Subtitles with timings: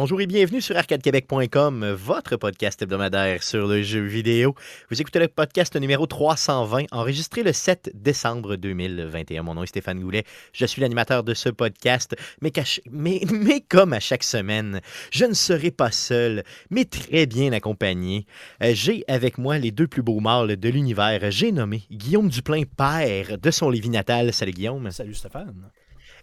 [0.00, 4.54] Bonjour et bienvenue sur arcadequebec.com, votre podcast hebdomadaire sur le jeu vidéo.
[4.92, 9.42] Vous écoutez le podcast numéro 320, enregistré le 7 décembre 2021.
[9.42, 10.22] Mon nom est Stéphane Goulet,
[10.52, 12.52] je suis l'animateur de ce podcast, mais,
[12.88, 18.24] mais, mais, comme à chaque semaine, je ne serai pas seul, mais très bien accompagné.
[18.62, 21.28] Euh, j'ai avec moi les deux plus beaux mâles de l'univers.
[21.32, 24.32] J'ai nommé Guillaume Duplain, père de son Lévis natal.
[24.32, 24.92] Salut Guillaume.
[24.92, 25.72] Salut Stéphane.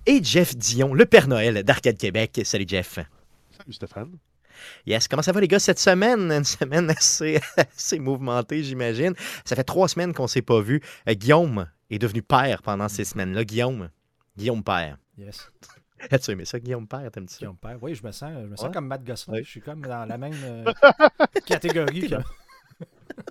[0.06, 2.40] Et Jeff Dion, le Père Noël d'Arcade Québec.
[2.46, 3.00] Salut Jeff.
[3.66, 4.18] Salut Stéphane.
[4.86, 5.60] Yes, comment ça va les gars?
[5.60, 6.32] Cette semaine?
[6.32, 9.14] Une semaine assez, assez mouvementée, j'imagine.
[9.44, 10.82] Ça fait trois semaines qu'on ne s'est pas vu.
[11.10, 13.44] Euh, Guillaume est devenu père pendant ces semaines-là.
[13.44, 13.90] Guillaume.
[14.38, 14.98] Guillaume Père.
[15.18, 15.50] Yes.
[16.12, 17.10] As-tu aimé ça, Guillaume Père?
[17.12, 17.40] T'aimes ça?
[17.40, 18.72] Guillaume Père, oui, je me sens, je me sens Ouais.
[18.74, 19.34] comme Matt Gosselin.
[19.38, 19.44] Ouais.
[19.44, 20.72] Je suis comme dans la même euh,
[21.48, 22.10] catégorie.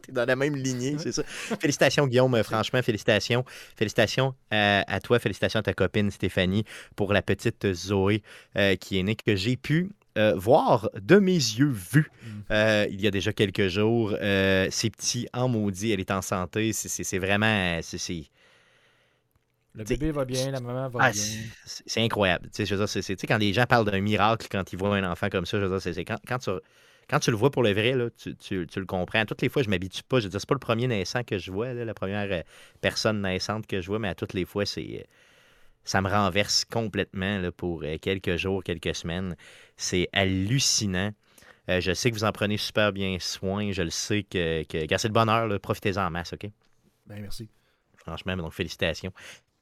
[0.03, 1.23] T'es dans la même lignée, c'est ça.
[1.61, 2.35] Félicitations, Guillaume.
[2.35, 3.45] euh, Franchement, félicitations.
[3.77, 6.65] Félicitations à, à toi, félicitations à ta copine Stéphanie
[6.97, 8.23] pour la petite Zoé
[8.57, 12.41] euh, qui est née, que j'ai pu euh, voir de mes yeux vus Mm.
[12.53, 14.15] euh, il y a déjà quelques jours.
[14.21, 16.73] Euh, c'est petit, en maudit, elle est en santé.
[16.73, 17.79] C'est- C'est c'est vraiment.
[17.83, 18.25] c'est- c'est-
[19.77, 21.23] Le bébé va bien, la maman va Ah, bien.
[21.65, 22.47] c'est incroyable.
[22.47, 24.47] Tu sais, je veux dire, c'est- c'est- tu sais, quand les gens parlent d'un miracle
[24.51, 26.51] quand ils voient un enfant comme ça, je veux dire, c'est- c'est quand, quand tu,
[27.11, 29.25] quand tu le vois pour le vrai, là, tu, tu- tu le comprends.
[29.25, 30.21] Toutes les fois, je m'habitue pas.
[30.21, 32.43] Je veux dire, c'est pas le premier naissant que je vois, là, la première euh,
[32.81, 35.07] personne naissante que je vois, mais à toutes les fois, c'est
[35.85, 39.37] ça me renverse complètement là, pour euh, quelques jours, quelques semaines.
[39.77, 41.13] C'est hallucinant.
[41.69, 43.73] Euh, je sais que vous en prenez super bien soin.
[43.73, 46.51] Je le sais que, que quand c'est le bonheur, profitez-en en masse, OK?
[47.07, 47.49] Ben, merci.
[47.97, 49.13] Franchement, donc félicitations.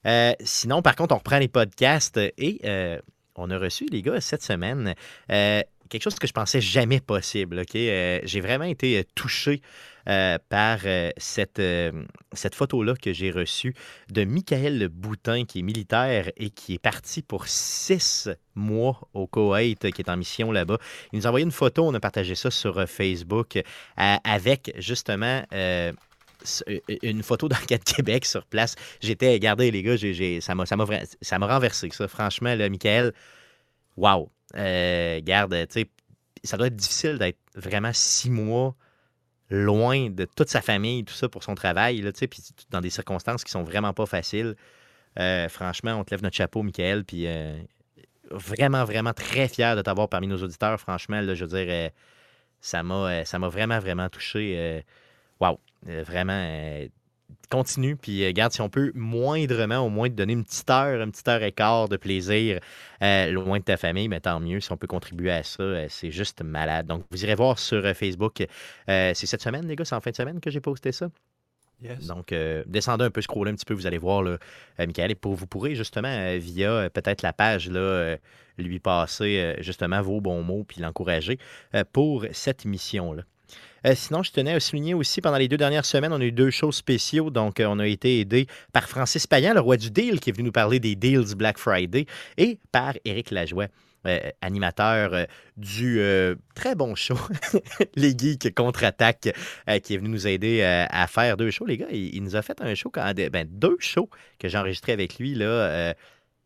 [0.07, 3.01] Euh, sinon, par contre, on reprend les podcasts et euh,
[3.37, 4.95] on a reçu, les gars, cette semaine,
[5.29, 7.61] quelque chose que je pensais jamais possible.
[7.61, 7.73] OK?
[7.75, 9.63] J'ai vraiment été touché
[10.09, 11.93] euh, par euh, cette, euh,
[12.33, 13.73] cette photo-là que j'ai reçue
[14.11, 19.93] de Michael Boutin, qui est militaire et qui est parti pour six mois au Koweït,
[19.93, 20.79] qui est en mission là-bas.
[21.13, 23.63] Il nous a envoyé une photo, on a partagé ça sur Facebook,
[23.97, 28.75] avec justement une photo d'Arcade Québec sur place.
[29.01, 29.97] J'étais, regardez les gars,
[30.41, 32.09] ça m'a renversé, ça.
[32.09, 33.13] Franchement, Michael,
[33.97, 34.31] wow.
[34.55, 35.91] Garde, tu sais,
[36.43, 38.75] ça doit être difficile d'être vraiment six mois
[39.53, 43.45] loin de toute sa famille, tout ça pour son travail, là, puis dans des circonstances
[43.45, 44.57] qui sont vraiment pas faciles.
[45.19, 47.61] Euh, franchement, on te lève notre chapeau, Michael, puis euh,
[48.31, 50.81] vraiment, vraiment très fier de t'avoir parmi nos auditeurs.
[50.81, 51.91] Franchement, là, je veux dire, euh,
[52.61, 54.55] ça m'a vraiment, vraiment touché.
[54.57, 54.81] euh,
[55.41, 56.87] Wow, vraiment,
[57.51, 57.97] continue.
[57.97, 61.11] Puis, euh, garde, si on peut moindrement, au moins, te donner une petite heure, une
[61.11, 62.61] petite heure et quart de plaisir
[63.03, 64.61] euh, loin de ta famille, mais tant mieux.
[64.61, 66.87] Si on peut contribuer à ça, euh, c'est juste malade.
[66.87, 68.41] Donc, vous irez voir sur euh, Facebook.
[68.89, 71.09] Euh, c'est cette semaine, les gars, c'est en fin de semaine que j'ai posté ça?
[71.83, 72.07] Yes.
[72.07, 74.39] Donc, euh, descendez un peu, scrollez un petit peu, vous allez voir, là,
[74.79, 75.11] euh, Michael.
[75.11, 78.17] Et pour, vous pourrez justement, euh, via euh, peut-être la page, là, euh,
[78.59, 81.39] lui passer euh, justement vos bons mots puis l'encourager
[81.75, 83.23] euh, pour cette mission-là.
[83.87, 86.33] Euh, sinon, je tenais à souligner aussi, pendant les deux dernières semaines, on a eu
[86.33, 87.31] deux shows spéciaux.
[87.31, 90.33] Donc, euh, on a été aidé par Francis Payan, le roi du deal, qui est
[90.33, 92.07] venu nous parler des deals Black Friday,
[92.37, 93.67] et par Éric Lajoie,
[94.07, 95.27] euh, animateur
[95.57, 96.01] du
[96.55, 97.19] très bon show
[97.95, 99.29] Les Geeks contre-attaque,
[99.83, 101.67] qui est venu nous aider à faire deux shows.
[101.67, 104.93] Les gars, il, nous a fait un show, quand, ben, deux shows que j'ai enregistrés
[104.93, 105.35] avec lui.
[105.35, 105.95] Là,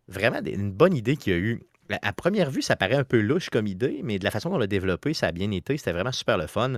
[0.09, 1.63] vraiment une bonne idée qu'il a eu.
[1.91, 4.51] À- À première vue, ça paraît un peu louche comme idée, mais de la façon
[4.51, 5.77] dont on l'a développé, ça a bien été.
[5.77, 6.75] C'était vraiment super le fun.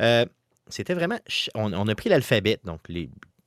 [0.00, 0.26] Euh,
[0.68, 1.18] c'était vraiment.
[1.54, 2.80] On, a pris l'alphabet, donc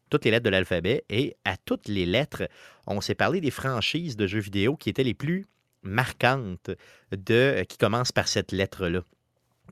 [0.09, 2.47] toutes les lettres de l'alphabet, et à toutes les lettres,
[2.87, 5.45] on s'est parlé des franchises de jeux vidéo qui étaient les plus
[5.81, 6.71] marquantes
[7.11, 9.01] de, qui commencent par cette lettre-là.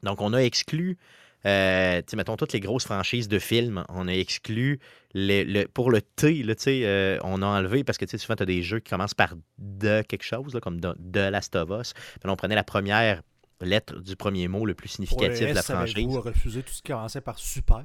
[0.04, 0.98] Donc, on a exclu,
[1.45, 3.84] euh, mettons, toutes les grosses franchises de films.
[3.90, 4.80] On a exclu,
[5.13, 8.45] le, le- pour le T, là, euh, on a enlevé, parce que souvent, tu as
[8.45, 11.94] des jeux qui commencent par de quelque chose, là, comme de, de Last of Us.
[11.94, 13.22] Puis là, on prenait la première
[13.62, 16.18] lettre du premier mot le plus significatif de la franchise.
[16.18, 17.84] refusé tout ce qui commençait par super.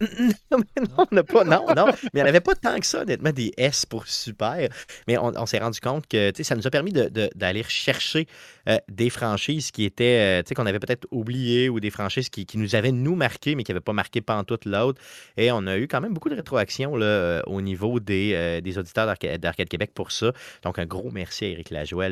[0.50, 1.86] non, mais non, on n'a pas, non, non.
[1.86, 4.68] Mais il n'y en avait pas tant que ça, honnêtement, des S pour super.
[5.08, 8.26] Mais on, s'est rendu compte que ça nous a permis d'aller chercher
[8.68, 12.58] euh, des franchises qui étaient, euh, qu'on avait peut-être oubliées ou des franchises qui, qui
[12.58, 15.00] nous avaient, nous, marqué, mais qui n'avaient pas marqué pantoute l'autre.
[15.36, 18.78] Et on a eu quand même beaucoup de rétroaction là, euh, au niveau des, des
[18.78, 20.32] auditeurs d'Arca- d'Arcade Québec pour ça.
[20.62, 22.08] Donc, un gros merci à Éric Lajoie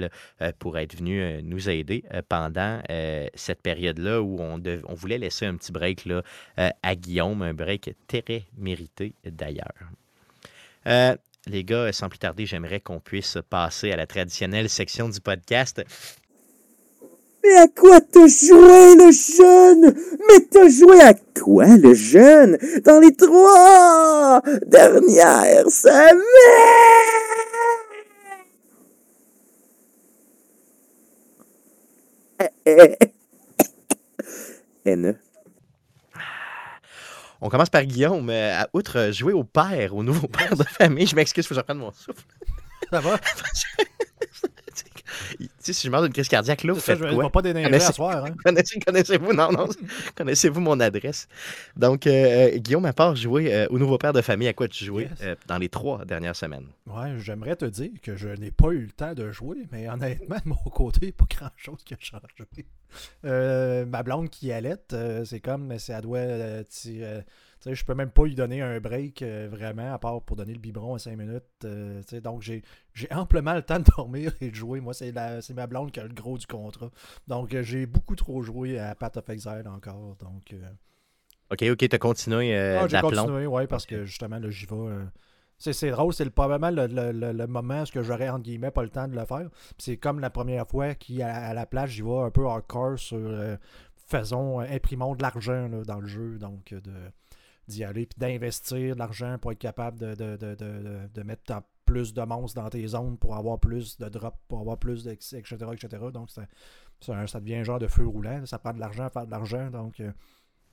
[0.58, 2.80] pour être venu nous aider pendant
[3.34, 6.22] cette période-là où on, on voulait laisser un petit break là,
[6.56, 9.74] à Guillaume, un break très mérité d'ailleurs.
[10.86, 15.20] Euh, les gars, sans plus tarder, j'aimerais qu'on puisse passer à la traditionnelle section du
[15.20, 15.82] podcast.
[17.44, 19.94] Mais à quoi t'as joué, le jeune?
[20.28, 22.58] Mais t'as joué à quoi, le jeune?
[22.84, 26.22] Dans les trois dernières semaines?
[34.86, 35.18] N.
[37.40, 38.30] On commence par Guillaume.
[38.30, 41.60] À- outre jouer au père, au nouveau père de famille, je m'excuse, faut que je
[41.60, 42.24] reprenne mon souffle.
[42.90, 43.16] Ça va?
[45.72, 47.24] si je meurs d'une crise cardiaque, là, vous Ça, faites je ne quoi?
[47.24, 48.24] vais pas déneiger Connaissez- à soir.
[48.24, 48.34] Hein?
[48.44, 49.68] Connaissez- Connaissez-vous, non, non,
[50.16, 51.28] connaissez-vous mon adresse?
[51.76, 52.10] Donc, euh,
[52.54, 55.04] euh, Guillaume, à part jouer euh, au nouveau père de famille, à quoi tu jouais
[55.04, 55.12] Yes.
[55.22, 56.66] euh, dans les trois dernières semaines?
[56.86, 60.36] Ouais, j'aimerais te dire que je n'ai pas eu le temps de jouer, mais honnêtement,
[60.36, 62.24] de mon côté, pas grand chose qui a changé.
[63.22, 64.76] Ma blonde qui allait,
[65.24, 66.20] c'est comme, mais elle doit.
[67.60, 70.52] Sais, je peux même pas lui donner un break euh, vraiment, à part pour donner
[70.52, 71.42] le biberon à 5 minutes.
[71.64, 72.62] euh, donc, j'ai
[73.10, 74.80] amplement le temps de dormir et de jouer.
[74.80, 75.12] Moi, c'est
[75.54, 76.90] ma blonde qui a le gros du contrat.
[77.28, 80.16] Donc, euh, j'ai beaucoup trop joué à Path of Exile encore.
[80.20, 80.54] Donc,
[81.50, 84.74] OK, OK, t'as continué ah, j'ai continué, oui, parce que justement, là, j'y vais.
[85.58, 88.82] c'est, drôle, c'est le- probablement le, le- le- le moment où j'aurais, entre guillemets, pas
[88.82, 89.48] le temps de le faire.
[89.78, 93.16] C'est comme la première fois qu'à à la place, j'y vais un peu hardcore sur
[93.18, 93.56] euh,
[94.08, 96.92] faisons, imprimons de l'argent dans le jeu, donc de,
[97.68, 101.42] d'y aller, puis d'investir de l'argent pour être capable de, de, de, de- de mettre
[101.44, 105.04] ta- plus de monstres dans tes zones pour avoir plus de drops, pour avoir plus
[105.04, 105.44] de etc.
[105.72, 105.88] etc.
[106.12, 106.28] Donc
[107.08, 108.44] un- ça devient un genre de feu roulant.
[108.46, 109.70] Ça prend de l'argent à faire de l'argent.
[109.70, 110.10] Donc euh,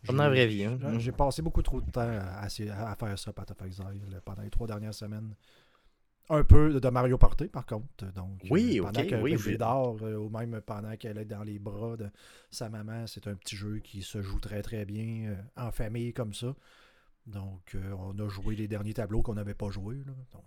[0.07, 0.99] Comme dans la j'ai- vraie vie, hein.
[0.99, 4.49] j'ai- passé beaucoup trop de temps à, faire ça, Path of Exile, là, pendant les
[4.49, 5.35] trois dernières semaines.
[6.29, 8.05] Un peu de Mario Party, par contre.
[8.13, 9.57] Donc, Oui, euh, pendant ok, que oui, oui.
[9.57, 12.09] dort, euh, ou même pendant qu'elle est dans les bras de
[12.49, 16.33] sa maman, c'est un petit jeu qui se joue très très bien en famille comme
[16.33, 16.55] ça.
[17.25, 19.97] Donc, euh, on a joué les derniers tableaux qu'on n'avait pas joués.
[20.05, 20.13] là.
[20.33, 20.43] Donc,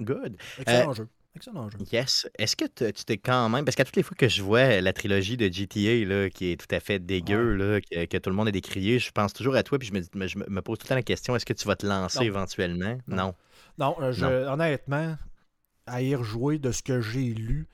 [0.00, 0.36] Good.
[0.58, 1.08] excellent Euh, jeu.
[1.36, 1.78] Excellent jeu.
[1.92, 2.26] Yes.
[2.38, 3.64] Est-ce que tu t'es quand même.
[3.64, 6.56] Parce qu'à toutes les fois que je vois la trilogie de GTA, là, qui est
[6.60, 9.54] tout à fait dégueu, là, que, que tout le monde a décrié, je pense toujours
[9.54, 11.52] à toi, puis je me, je me- pose tout le temps la question est-ce que
[11.52, 12.24] tu vas te lancer Non.
[12.24, 12.98] éventuellement?
[13.06, 13.16] Non.
[13.16, 13.34] Non.
[13.78, 15.16] Non, euh, je- honnêtement,
[15.86, 17.68] à y rejouer de ce que j'ai lu,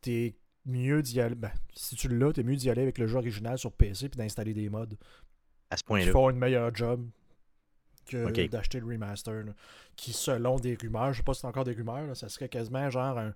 [0.00, 0.34] t'es
[0.64, 1.34] mieux d'y aller.
[1.36, 4.18] Ben, si tu l'as, t'es mieux d'y aller avec le jeu original sur PC puis
[4.18, 4.86] d'installer des mods
[5.70, 6.10] À ce point-là.
[6.10, 7.06] font une meilleure job
[8.06, 9.44] que d'acheter le remaster.
[9.44, 9.52] là.
[9.96, 12.48] Qui, selon des rumeurs, je sais pas si c'est encore des rumeurs, là, ça serait
[12.48, 13.34] quasiment genre un.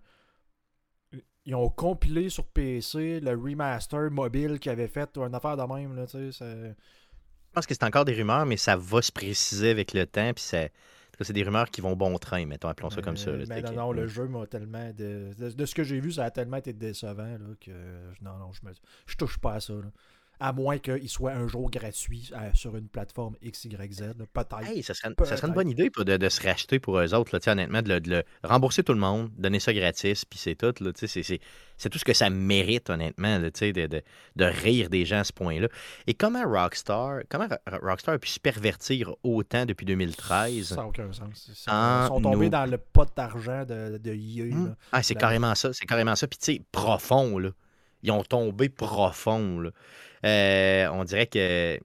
[1.46, 5.62] Ils ont compilé sur PC le remaster mobile qu'ils avaient fait, ou une affaire de
[5.62, 5.96] même.
[5.96, 6.74] Là, tu sais, c'est-
[7.48, 10.32] Je pense que c'est encore des rumeurs, mais ça va se préciser avec le temps,
[10.34, 10.66] puis ça.
[11.22, 13.30] C'est des rumeurs qui vont bon train, mettons, appelons ça comme ça.
[13.32, 14.08] là, Euh, mais non, non, le Mm.
[14.08, 14.90] jeu m'a tellement.
[14.92, 17.70] De, de, de ce que j'ai vu, ça a tellement été décevant là, que.
[18.22, 18.72] Non, non, je, me,
[19.06, 19.74] je touche pas à ça.
[19.74, 19.90] là.
[20.40, 24.14] À moins qu'il soit un jour gratuit euh, sur une plateforme XYZ.
[24.32, 24.62] Peut-être.
[24.66, 25.36] Hey, ça serait, ça Peut-être.
[25.36, 28.00] serait une bonne idée de, de se racheter pour eux autres, là, honnêtement, de le,
[28.00, 30.72] de le rembourser tout le monde, donner ça gratis, puis c'est tout.
[31.76, 34.02] C'est tout ce que ça mérite, honnêtement, là, de, de,
[34.36, 35.68] de rire des gens à ce point-là.
[36.06, 40.86] Et comment Rockstar, comment Ro- Rockstar a pu se pervertir autant depuis 2013 Ça n'a
[40.86, 41.48] aucun sens.
[41.48, 44.54] Ils sont, tombés dans le pot d'argent de, de EA.
[44.54, 44.74] Hmm.
[44.92, 46.26] Ah, c'est carrément ça, c'est carrément ça.
[46.26, 47.50] Puis tu sais, profond, là.
[48.02, 49.70] Ils ont tombé profond, là.
[50.24, 51.78] Euh, on dirait que...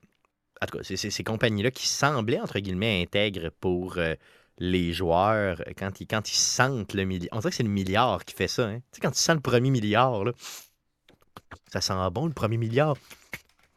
[0.62, 4.16] En tout cas, c'est ces compagnies-là qui semblaient, entre guillemets, intègres pour euh,
[4.58, 7.30] les joueurs quand ils, quand ils sentent le milliard.
[7.34, 8.80] On dirait que c'est le milliard qui fait ça, hein.
[8.92, 10.32] Tu sais, quand tu sens le premier milliard, là,
[11.72, 12.96] ça sent bon, le premier milliard.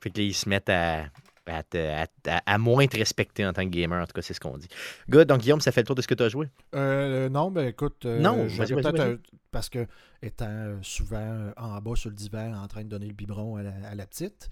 [0.00, 1.06] Fait que là, ils se mettent à...
[1.48, 4.22] À, te- à- à- à moins te respecter en tant que gamer, en tout cas,
[4.22, 4.68] c'est ce qu'on dit.
[5.08, 6.48] Good, donc Guillaume, ça fait le tour de ce que tu as joué?
[6.74, 9.16] Euh, non, ben écoute, euh, Non, vas-y, peut-être un-
[9.50, 9.86] parce que
[10.22, 13.56] étant euh, souvent euh, en bas sur le divan en train de donner le biberon
[13.56, 14.50] à la, à la petite,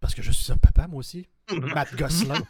[0.00, 2.42] parce que je suis un papa moi aussi, Matt Gosselin.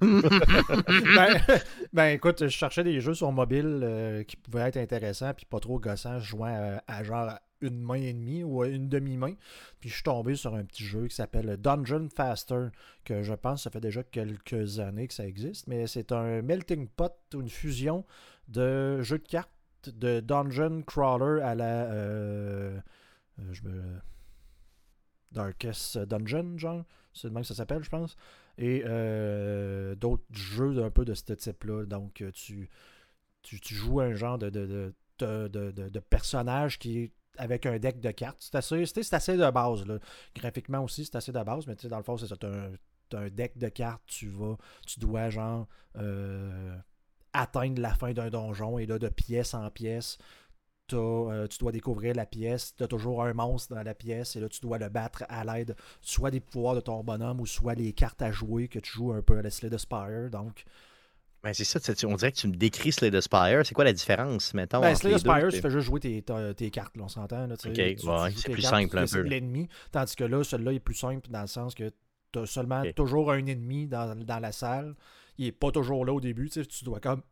[0.00, 1.40] ben,
[1.92, 5.60] ben, écoute, je cherchais des jeux sur mobile euh, qui pouvaient être intéressants puis pas
[5.60, 7.30] trop gossants, jouant à, à genre
[7.60, 9.34] une main et demie ou une demi-main.
[9.80, 12.68] Puis je suis tombé sur un petit jeu qui s'appelle Dungeon Faster,
[13.04, 16.88] que je pense ça fait déjà quelques années que ça existe, mais c'est un melting
[16.88, 18.04] pot, une fusion
[18.48, 19.50] de jeux de cartes
[19.88, 22.78] de dungeon crawler à la euh,
[23.38, 23.98] euh,
[25.32, 28.16] Darkest Dungeon genre c'est le même que ça s'appelle je pense
[28.58, 32.68] et euh, d'autres jeux un peu de ce type là donc tu,
[33.42, 38.36] tu, joues un genre de, de, personnage qui avec un deck de cartes.
[38.38, 39.98] C'est assez, c'est assez de base là.
[40.34, 42.36] graphiquement aussi c'est assez de base mais tu dans le fond c'est ça.
[42.36, 44.56] T'as un, deck de cartes tu vas
[44.86, 45.66] tu dois genre
[45.96, 46.76] euh,
[47.32, 50.18] atteindre la fin d'un donjon et là de pièce en pièce
[50.92, 54.40] euh, tu dois découvrir la pièce tu as toujours un monstre dans la pièce et
[54.40, 57.74] là tu dois le battre à l'aide soit des pouvoirs de ton bonhomme ou soit
[57.74, 60.30] les cartes à jouer que tu joues un peu à la the Spire.
[60.30, 60.64] Donc
[61.42, 63.64] Ben, c'est ça, on dirait que tu me décris Slay the Spire.
[63.64, 64.80] C'est quoi la différence, mettons?
[64.80, 65.18] ben, Slay the?
[65.18, 67.68] Spire tu fais juste jouer tes, tes- tes cartes là, on s'entend là, tu sais.
[67.70, 69.20] Ok, Tu- tu ouais, c'est plus cartes, simple un peu.
[69.22, 71.90] l'ennemi tandis que là celui-là est plus simple dans le sens que
[72.32, 74.94] tu as seulement toujours un ennemi dans, dans la salle
[75.38, 77.22] il est pas toujours là au début tu dois comme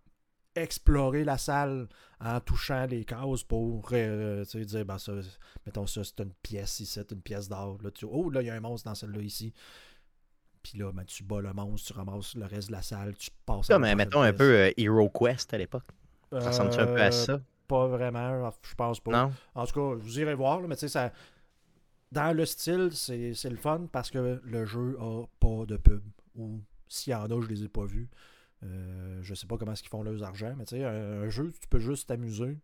[0.57, 1.89] explorer la salle
[2.21, 5.13] en touchant les cases pour euh, dire, ben ça,
[5.67, 7.79] mettons ça, c'est une pièce ici, c'est une pièce d'or.
[7.83, 9.53] Là, tu, oh, là, il y a un monstre dans celle-là ici.
[10.71, 13.31] Puis là, ben, tu bats le monstre, tu ramasses le reste de la salle, tu
[13.47, 15.87] passes à Comme, euh, mettons, un peu euh, Hero Quest à l'époque.
[16.31, 17.41] Ça ressemble-tu un peu à Euh, ça?
[17.67, 19.11] Pas vraiment, je pense pas.
[19.27, 19.33] Non?
[19.55, 21.11] En tout cas, vous irez voir, là, mais tu sais, ça.
[22.13, 26.03] Dans le style, c'est c'est le fun parce que le jeu a pas de pub.
[26.37, 28.09] Ou s'il y en a, je les ai pas vus.
[28.63, 31.29] Euh, je sais pas comment est-ce qu'ils font leurs argent, mais tu sais, un, un
[31.31, 32.59] jeu, tu peux juste t'amuser.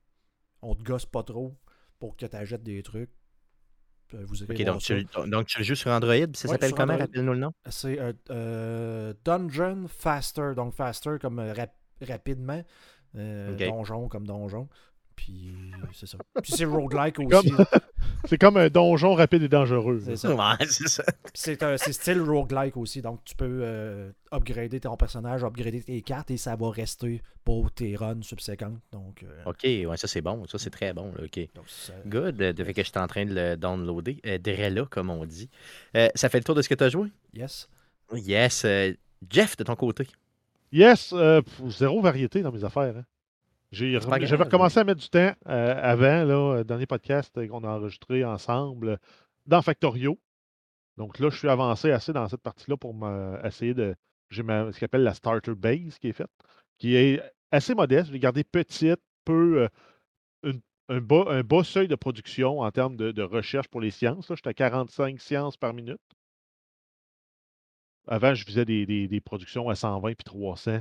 [0.63, 1.55] On te gosse pas trop
[1.99, 3.11] pour que tu achètes des trucs.
[4.15, 6.73] Euh, Vous Ok, donc tu, le- donc tu le joues sur Android, puis ça s'appelle
[6.73, 6.97] comment?
[6.97, 7.53] Rappelle-nous le nom.
[7.69, 10.53] C'est euh, euh, Dungeon Faster.
[10.57, 12.63] Donc Faster comme rap- rapidement.
[13.17, 13.57] Euh.
[13.57, 14.69] Donjon comme donjon.
[15.17, 15.55] Puis
[15.93, 16.19] c'est ça.
[16.43, 17.51] Puis c'est roguelike aussi.
[17.51, 17.65] Comme-
[18.27, 20.01] C'est comme un donjon rapide et dangereux.
[20.03, 20.35] C'est ça.
[20.35, 26.31] Ouais, c'est style roguelike aussi, donc tu peux euh, upgrader ton personnage, upgrader tes cartes
[26.31, 28.79] et ça va rester pour tes runs subséquentes.
[28.93, 30.47] Donc, euh, Ok, ouais, ça c'est bon.
[30.47, 31.13] Ça c'est très bon.
[31.17, 31.49] là, ok.
[31.55, 31.67] donc
[32.07, 32.41] Good.
[32.41, 34.21] Euh, De fait que j'étais en train de le downloader.
[34.27, 35.51] Euh, Drella, comme on dit.
[35.97, 37.09] Euh, ça fait le tour de ce que tu as joué?
[37.35, 37.69] yes.
[38.15, 38.65] Yes.
[38.65, 38.93] euh,
[39.29, 40.07] Jeff, de ton côté.
[40.73, 42.97] Yes, euh, zéro variété dans mes affaires.
[42.97, 43.05] hein.
[44.27, 48.25] J'avais recommencé à mettre du temps euh, avant, là, euh, dernier podcast qu'on a enregistré
[48.25, 48.97] ensemble euh,
[49.47, 50.19] dans Factorio.
[50.97, 52.95] Donc là, je suis avancé assez dans cette partie-là pour
[53.45, 53.97] essayer de.
[54.31, 56.31] J'ai ce qu'on appelle la starter base qui est faite,
[56.79, 58.09] qui est assez modeste.
[58.09, 59.63] Je l'ai gardée petite, peu.
[59.63, 59.69] euh,
[60.45, 63.91] une- un, bas, un bas seuil de production en termes de, de recherche pour les
[63.91, 64.29] sciences.
[64.29, 65.99] J'étais à 45 sciences par minute.
[68.07, 70.81] Avant, je faisais des, des- des productions à 120 puis 300.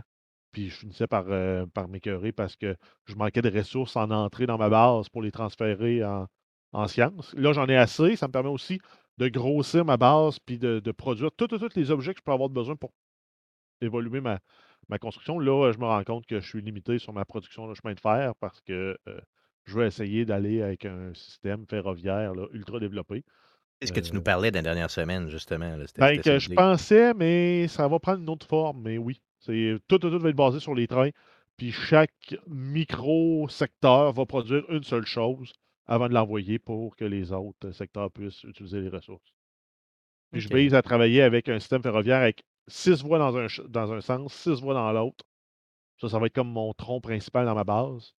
[0.53, 4.45] Puis je finissais par, euh, par m'écœurer parce que je manquais de ressources en entrée
[4.45, 6.27] dans ma base pour les transférer en,
[6.71, 7.33] en sciences.
[7.35, 8.15] Là, j'en ai assez.
[8.15, 8.79] Ça me permet aussi
[9.17, 12.49] de grossir ma base puis de, de produire tous les objets que je peux avoir
[12.49, 12.93] besoin pour
[13.81, 14.39] évoluer ma,
[14.89, 15.39] ma construction.
[15.39, 17.99] Là, je me rends compte que je suis limité sur ma production de chemin de
[17.99, 19.19] fer parce que euh,
[19.65, 23.23] je veux essayer d'aller avec un système ferroviaire là, ultra développé.
[23.81, 25.75] C'est ce que tu Euh, nous parlais dans la dernière semaine, justement.
[25.75, 28.81] là, Ben, que je pensais, mais ça va prendre une autre forme.
[28.81, 31.11] Mais oui, tout, tout, tout va être basé sur les trains.
[31.57, 35.53] Puis chaque micro-secteur va produire une seule chose
[35.85, 39.33] avant de l'envoyer pour que les autres secteurs puissent utiliser les ressources.
[40.31, 43.91] Puis je vise à travailler avec un système ferroviaire avec six voies dans un, dans
[43.93, 45.25] un sens, six voies dans l'autre.
[45.99, 48.15] Ça, ça va être comme mon tronc principal dans ma base.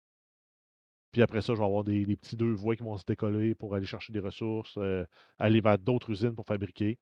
[1.11, 3.55] Puis après ça, je vais avoir des, des petits deux voies qui vont se décoller
[3.55, 5.05] pour aller chercher des ressources, euh,
[5.39, 6.99] aller vers d'autres usines pour fabriquer,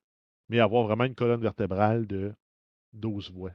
[0.48, 2.34] mais avoir vraiment une colonne vertébrale de
[2.92, 3.52] 12 voies.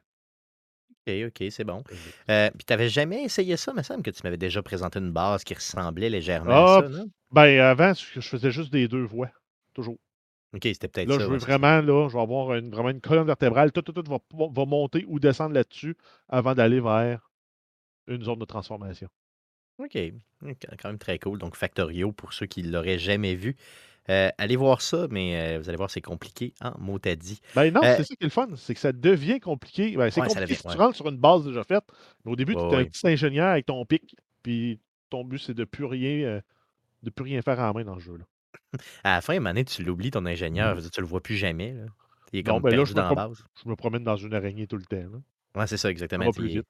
[1.07, 1.83] Ok, ok, c'est bon.
[2.29, 4.99] Euh, puis tu n'avais jamais essayé ça, il me semble que tu m'avais déjà présenté
[4.99, 7.09] une base qui ressemblait légèrement Ah, à ça, non?
[7.31, 9.29] Ben, avant, je faisais juste des deux voies,
[9.73, 9.97] toujours.
[10.53, 11.19] Ok, c'était peut-être Là, ça.
[11.21, 11.45] je veux ouais, ça.
[11.45, 13.71] vraiment, là, je vais avoir une, vraiment une colonne vertébrale.
[13.71, 14.17] Tout, tout, tout va,
[14.51, 15.95] va monter ou descendre là-dessus
[16.29, 17.29] avant d'aller vers
[18.07, 19.09] une zone de transformation.
[19.79, 19.97] OK.
[20.45, 21.37] OK, Quand même très cool.
[21.37, 23.55] Donc, Factorio, pour ceux qui ne l'auraient jamais vu,
[24.09, 27.39] euh, allez voir ça, mais euh, vous allez voir, c'est compliqué en mot à dit.
[27.55, 29.95] Ben non, Euh, c'est ça qui est le fun, c'est que ça devient compliqué.
[29.97, 31.83] Ben, c'est Ouais, compliqué devient- si tu rentres sur une base déjà faite,
[32.25, 35.53] mais au début, tu es un petit ingénieur avec ton pic, puis ton but, c'est
[35.53, 36.41] de plus rien,
[37.03, 38.17] de plus rien faire en main dans le jeu.
[38.17, 38.25] Là.
[39.03, 40.75] À la fin, à tu l'oublies, ton ingénieur.
[40.75, 41.73] Dire, tu le vois plus jamais.
[41.73, 41.85] Là.
[42.33, 43.43] Il est Non, comme ben là, perdu je me dans la prom- base.
[43.63, 44.97] Je me promène dans une araignée tout le temps.
[44.97, 45.61] là.
[45.61, 46.25] Ouais, c'est ça, Ça exactement.
[46.25, 46.65] va plus vite.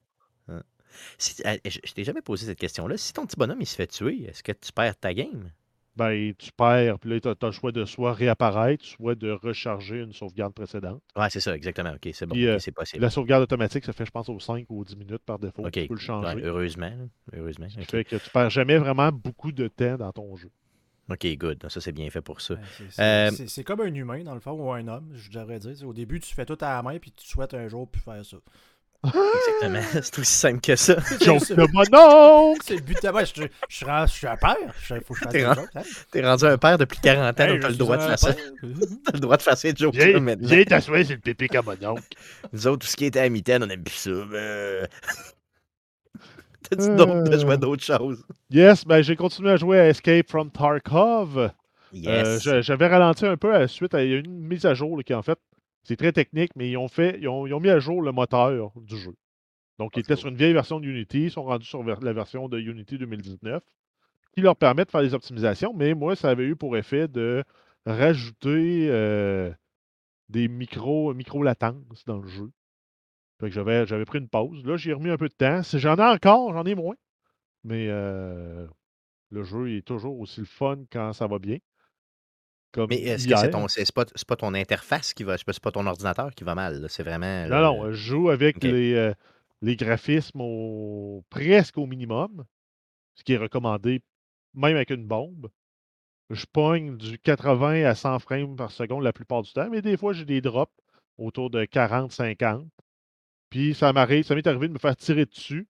[1.18, 2.96] Si- euh, je je t'ai jamais posé cette question-là.
[2.96, 5.50] Si ton petit bonhomme, il se fait tuer, est-ce que tu perds ta game?
[5.98, 9.98] Ben, tu perds, puis là, tu as, le choix de soit réapparaître, soit de recharger
[10.02, 11.02] une sauvegarde précédente.
[11.16, 11.90] Ouais, c'est ça, exactement.
[11.90, 12.36] OK, c'est bon.
[12.38, 13.02] Euh, c'est possible.
[13.02, 15.66] La sauvegarde automatique, ça fait, je pense, aux 5 ou aux 10 minutes par défaut.
[15.66, 15.72] OK.
[15.72, 16.40] Tu peux le Ouais, changer.
[16.44, 16.92] heureusement.
[17.36, 17.68] Heureusement.
[17.68, 17.90] Ce qui OK.
[17.90, 20.50] fait que tu perds jamais vraiment beaucoup de temps dans ton jeu.
[21.10, 21.66] OK, good.
[21.68, 22.54] Ça, c'est bien fait pour ça.
[22.54, 25.58] Ben, c'est- Euh, c'est comme un humain, dans le fond, ou un homme, je devrais
[25.58, 25.88] dire.
[25.88, 28.24] Au début, tu fais tout à la main, puis tu souhaites un jour plus faire
[28.24, 28.36] ça.
[29.04, 29.80] Exactement.
[30.02, 30.96] c'est aussi simple que ça.
[31.20, 32.60] Joke de mon oncle!
[32.64, 33.24] C'est le but de moi.
[33.24, 34.56] Je, je, je, suis ren- je suis un père.
[34.82, 35.82] Je, faut que je fasse T'es des ren- jokes, hein.
[36.10, 38.34] T'es rendu un père depuis 40 ans, Hey, donc t'as le droit de faire ça.
[39.04, 40.48] T'as le droit de faire ces jokes Viens, maintenant.
[40.48, 42.02] viens t'asseoir sur le pipi comme mon oncle.
[42.52, 44.10] Nous autres, tout ce qui était à mitaine, on aime plus ça.
[44.30, 44.88] mais-
[46.68, 47.56] T'as dit d'autres, de jouer à Euh.
[47.56, 48.24] d'autres choses.
[48.50, 51.38] Yes, ben j'ai continué à jouer à Escape from Tarkov.
[51.38, 51.48] Euh,
[51.92, 52.46] Yes.
[52.60, 53.94] J'avais ralenti un peu à la suite.
[53.94, 55.38] à- Il y a eu une mise à jour là, qui, en fait,
[55.88, 58.12] c'est très technique, mais ils ont fait, ils ont, ils ont mis à jour le
[58.12, 59.14] moteur du jeu.
[59.78, 60.18] Donc, ils étaient cool.
[60.18, 63.62] sur une vieille version de Unity, ils sont rendus sur la version de Unity 2019,
[64.34, 67.42] qui leur permet de faire des optimisations, mais moi, ça avait eu pour effet de
[67.86, 69.50] rajouter euh,
[70.28, 72.50] des micro, micro-latences dans le jeu.
[73.40, 74.66] Fait que j'avais, j'avais pris une pause.
[74.66, 75.62] Là, j'ai remis un peu de temps.
[75.62, 76.96] Si J'en ai encore, j'en ai moins.
[77.64, 78.66] Mais euh,
[79.30, 81.56] le jeu est toujours aussi le fun quand ça va bien.
[82.72, 85.60] Comme Mais est-ce que c'est ton, c'est pas, c'est pas ton interface qui va, c'est
[85.60, 87.46] pas ton ordinateur qui va mal, c'est vraiment.
[87.48, 89.14] Non, non, je joue avec les, euh,
[89.62, 92.44] les graphismes au, presque au minimum,
[93.14, 94.02] ce qui est recommandé
[94.54, 95.48] même avec une bombe.
[96.30, 99.96] Je pogne du 80 à 100 frames par seconde la plupart du temps, mais des
[99.96, 100.72] fois, j'ai des drops
[101.16, 102.68] autour de 40-50.
[103.50, 105.66] Puis ça m'arrive, ça m'est arrivé de me faire tirer dessus.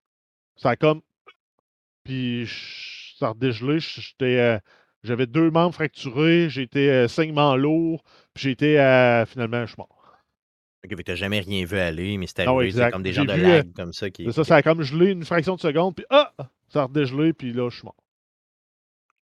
[0.57, 1.01] Ça a comme.
[2.05, 3.79] Puis je- ça a redégelé.
[3.81, 4.59] J'étais, euh,
[5.05, 8.03] J'avais deux membres fracturés, j'étais euh, saignement lourd,
[8.35, 9.25] puis j'étais à.
[9.27, 9.89] Finalement, je suis mort.
[10.89, 12.93] Que t'as jamais rien vu aller, mais c'est Non, arrivé, c'est exact.
[12.93, 14.33] comme des genres de vu, euh, lag comme ça qui.
[14.33, 16.33] Ça, ça a comme gelé une fraction de seconde, puis ah!
[16.69, 17.97] Ça a redégelé, puis là, je suis mort.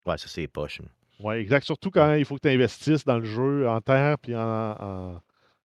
[0.06, 0.82] Ouais, ça c'est poche.
[1.20, 1.66] Ouais, exact.
[1.66, 5.22] Surtout quand il faut que tu investisses dans le jeu en terre puis en, en,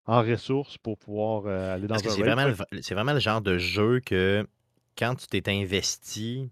[0.06, 2.32] en ressources pour pouvoir euh, aller dans Parce que un c'est raid.
[2.34, 4.46] vraiment, Fait le- c'est vraiment le genre de jeu que
[4.96, 6.50] quand tu t'es investi,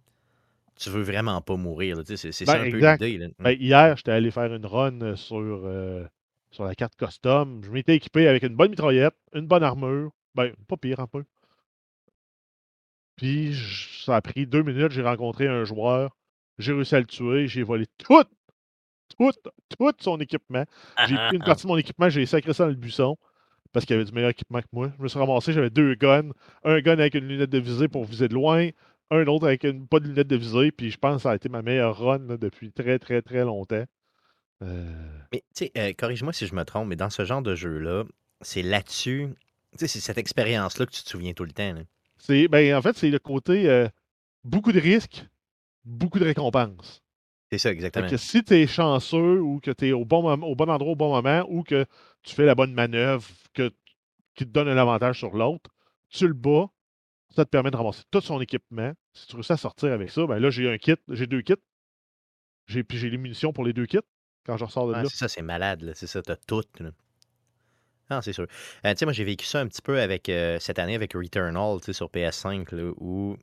[0.79, 1.99] tu veux vraiment pas mourir.
[2.07, 2.99] C'est c'est ça Ben, un exact.
[3.01, 3.33] peu l'idée.
[3.39, 6.05] ben, hier, j'étais allé faire une run euh, sur, euh,
[6.51, 7.63] sur la carte custom.
[7.65, 10.11] Je m'étais équipé avec une bonne mitraillette, une bonne armure.
[10.35, 11.25] Ben, pas pire un peu.
[13.17, 16.17] Puis je- ça a pris deux minutes, j'ai rencontré un joueur.
[16.59, 18.23] J'ai réussi à le tuer, j'ai volé tout,
[19.19, 19.31] tout,
[19.79, 20.65] tout son équipement.
[21.07, 23.17] J'ai pris une partie de mon équipement, j'ai sacré ça dans le buisson
[23.73, 24.91] parce qu'il avait du meilleur équipement que moi.
[24.99, 26.31] Je me suis ramassé, j'avais deux guns.
[26.65, 28.69] Un gun avec une lunette de visée pour viser de loin,
[29.11, 30.71] un autre avec une, pas de lunette de visée.
[30.73, 33.45] Puis je pense que ça a été ma meilleure run là, depuis très, très, très
[33.45, 33.85] longtemps.
[34.63, 37.55] Euh, Mais tu sais, euh, corrige-moi si je me trompe, mais dans ce genre de
[37.55, 38.05] jeu-là,
[38.41, 39.29] c'est là-dessus.
[39.73, 41.75] Tu sais, c'est cette expérience-là que tu te souviens tout le temps.
[42.19, 43.89] c'est, ben, en fait, c'est le côté euh,
[44.45, 45.27] beaucoup de risques,
[45.85, 47.03] beaucoup de récompenses.
[47.51, 48.09] C'est ça, exactement.
[48.09, 50.97] que si tu es chanceux ou que tu es au bon, au bon endroit au
[50.97, 51.87] bon moment ou que
[52.23, 53.73] tu fais la bonne manœuvre que,
[54.35, 55.71] qui te donne un avantage sur l'autre,
[56.11, 56.69] tu le bats,
[57.39, 58.93] ça te permet de ramasser tout son équipement.
[59.15, 61.55] Si tu réussis à sortir avec ça, ben là, j'ai un kit, j'ai deux kits.
[62.67, 63.99] J'ai, puis j'ai les munitions pour les deux kits
[64.45, 65.09] quand je ressors de Ouais, là.
[65.09, 65.83] c'est ça, c'est malade.
[65.83, 66.63] là, C'est ça, t'as tout.
[66.81, 66.91] là.
[68.11, 68.47] Ah, c'est sûr.
[68.85, 71.13] Euh, tu sais, moi, j'ai vécu ça un petit peu avec euh, cette année avec
[71.13, 73.37] Returnal, tu sais, sur PS5, là, où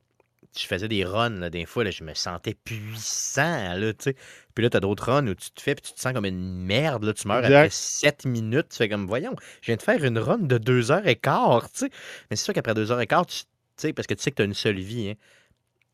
[0.58, 4.16] je faisais des runs, là, des fois, là, je me sentais puissant, là, tu sais.
[4.54, 6.64] Puis là, t'as d'autres runs où tu te fais, puis tu te sens comme une
[6.64, 7.54] merde, là, tu meurs Exact.
[7.56, 10.90] après 7 minutes, tu fais comme, voyons, je viens de faire une run de 2
[10.90, 11.90] heures et quart, tu sais.
[12.30, 13.46] Mais c'est sûr qu'après 2 heures et quart, tu tu
[13.82, 15.14] sais, parce que tu sais que t'as une seule vie, hein.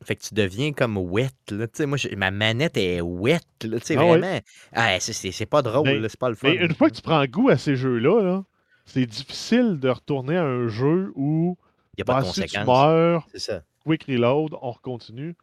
[0.03, 1.67] Fait que tu deviens comme wet, là.
[1.67, 3.79] Tu moi, ma manette est wet, là.
[3.79, 4.19] Tu Ah ouais.
[4.19, 4.39] vraiment.
[4.73, 6.49] Ah, c'est- pas drôle, c'est pas le fun.
[6.49, 8.43] Mais une fois que tu prends goût à ces jeux-là, là,
[8.85, 11.57] c'est difficile de retourner à un jeu où
[11.97, 13.63] Il n'y a pas bah, de si tu meurs, C'est ça.
[13.85, 15.35] quick reload, on recontinue.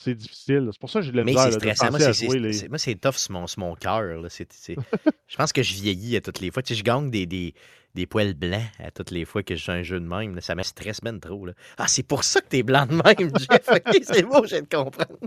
[0.00, 0.68] C'est difficile.
[0.72, 1.90] C'est pour ça que j'ai de la misère c'est stressant.
[1.90, 2.94] Moi, c'est- les.
[2.96, 4.28] tough sur mon, cœur.
[4.30, 6.62] Je pense que je vieillis à toutes les fois.
[6.62, 7.52] Tu sais, je gagne des, des,
[7.96, 10.36] des poils blancs à toutes les fois que je joue un jeu de même.
[10.36, 10.40] là.
[10.40, 11.46] Ça me stresse ben trop.
[11.46, 11.52] Là.
[11.78, 13.68] Ah, c'est pour ça que t'es blanc de même, Jeff.
[13.68, 15.18] Ok, c'est bon, je viens de comprendre.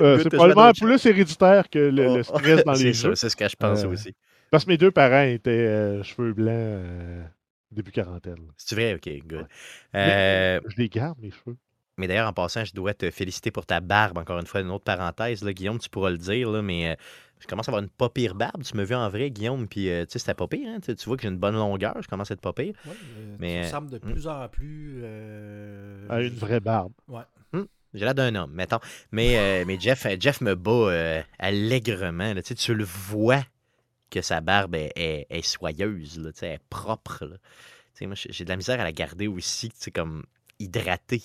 [0.00, 3.16] Euh, c'est probablement plus héréditaire que le, le Oh, stress dans les jeux.
[3.16, 4.14] C'est ce que je pense Euh, aussi.
[4.50, 7.24] Parce que mes deux parents étaient euh, cheveux blancs euh,
[7.72, 8.52] début quarantaine.
[8.56, 8.94] C'est vrai?
[8.94, 9.46] Ok, good.
[9.92, 11.56] Je les garde, mes cheveux.
[11.98, 14.18] Mais d'ailleurs, en passant, je dois te féliciter pour ta barbe.
[14.18, 15.44] Encore une fois, une autre parenthèse.
[15.44, 16.94] Là, Guillaume, tu pourras le dire, là, mais euh,
[17.38, 18.62] je commence à avoir une pas pire barbe.
[18.62, 20.68] Tu me vu en vrai, Guillaume, puis euh, tu sais, c'était pas pire.
[20.68, 20.80] Hein?
[20.80, 21.96] Tu vois que j'ai une bonne longueur.
[22.00, 22.74] Je commence à être pas pire.
[22.86, 24.12] Ouais, euh, Mais, tu euh, ressembles de hmm.
[24.12, 25.00] plus en plus.
[25.02, 26.92] euh, À une vraie barbe.
[27.94, 28.78] J'ai l'air d'un homme, mettons.
[29.10, 32.32] Mais, euh, mais Jeff, Jeff me bat euh, allègrement.
[32.32, 32.40] là.
[32.42, 33.42] Tu sais, tu le vois
[34.10, 37.26] que sa barbe est, est- est soyeuse, là, tu sais, elle est propre.
[37.26, 37.36] là.
[37.36, 37.40] Tu
[37.94, 40.24] sais, moi, j'ai j'ai de la misère à la garder aussi, tu sais, comme
[40.58, 41.22] hydratée.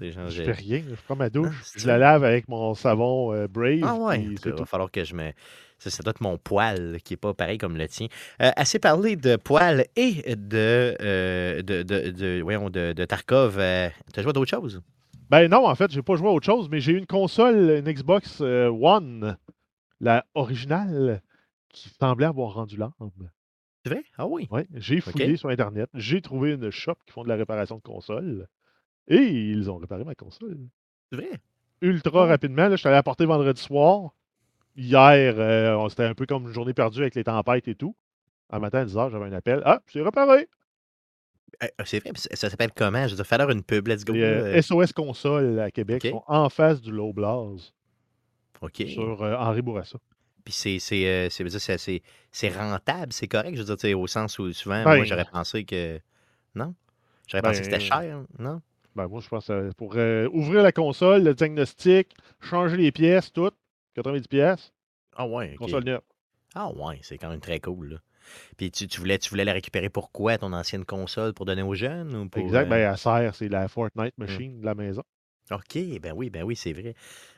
[0.00, 0.82] Je fais rien.
[0.88, 1.72] Je prends ma douche.
[1.76, 3.80] Je la lave avec mon savon euh, Brave.
[3.82, 4.64] Ah ouais, il va tout.
[4.64, 5.32] falloir que je me.
[5.78, 8.08] Ça, ça doit être mon poil qui est pas pareil comme le tien.
[8.42, 13.56] Euh, assez parlé de poil et de, euh, de, de, de, voyons, de, de Tarkov.
[13.58, 14.80] euh, T'as joué à d'autres choses?
[15.30, 17.92] Ben non, en fait, j'ai pas joué à autre chose, mais j'ai une console, une
[17.92, 19.36] Xbox One,
[20.00, 21.22] la originale,
[21.68, 22.92] qui semblait avoir rendu l'âme.
[23.84, 24.02] C'est vrai?
[24.16, 24.48] Ah oui.
[24.50, 27.82] Ouais, j'ai fouillé sur Internet, j'ai trouvé une shop qui font de la réparation de
[27.82, 28.48] console,
[29.08, 29.16] et
[29.50, 30.58] ils ont réparé ma console.
[31.10, 31.30] C'est vrai?
[31.80, 34.10] Ultra Ah rapidement, là, je suis allé apporter vendredi soir.
[34.76, 37.96] Hier, euh, on- c'était un peu comme une journée perdue avec les tempêtes et tout.
[38.50, 39.62] Un matin à 10h, j'avais un appel.
[39.64, 40.48] Ah, c'est réparé!
[41.62, 43.08] Euh, c'est vrai, ça, s'appelle comment?
[43.08, 44.12] Je dois faire une pub, let's go.
[44.12, 47.72] Là, euh, euh, SOS Console à Québec sont en face du Low Blase
[48.60, 48.82] OK.
[48.88, 49.98] sur euh, Henri Bourassa.
[50.44, 51.28] Puis c'est, euh,
[52.50, 53.56] rentable, c'est correct?
[53.56, 55.98] Je veux dire, au sens où souvent, Ben- moi, j'aurais pensé que.
[56.54, 56.74] Non?
[57.26, 58.60] J'aurais pensé que c'était Ben- cher, non?
[58.98, 63.32] Ben, moi, je pense que pour euh, ouvrir la console, le diagnostic, changer les pièces,
[63.32, 63.52] tout,
[63.94, 64.72] 90 pièces,
[65.14, 66.00] Ah ouais, console neuve.
[66.56, 67.90] Ah ouais, c'est quand même très cool.
[67.90, 67.96] Là.
[68.56, 71.76] Puis tu, tu, voulais, tu voulais la récupérer pourquoi, ton ancienne console, pour donner aux
[71.76, 72.12] jeunes?
[72.12, 75.04] Ou pour, Exact, euh, ben, elle sert, c'est la Fortnite machine de la maison.
[75.52, 76.94] OK, ben oui, ben oui, c'est vrai.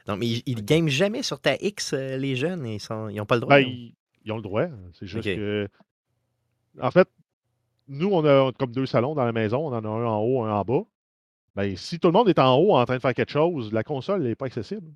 [0.06, 3.22] Donc, mais ils, ils game jamais sur ta X, euh, les jeunes, ils sont, ils
[3.26, 3.56] pas le droit.
[3.56, 3.94] Ben, ils,
[4.24, 4.66] ils ont le droit.
[4.94, 5.68] C'est juste que.
[6.80, 7.08] En fait,
[7.86, 9.66] nous, on a comme deux salons dans la maison.
[9.66, 10.82] On en a un en haut, un en bas.
[11.60, 13.84] Ben, si tout le monde est en haut en train de faire quelque chose, la
[13.84, 14.90] console n'est pas accessible.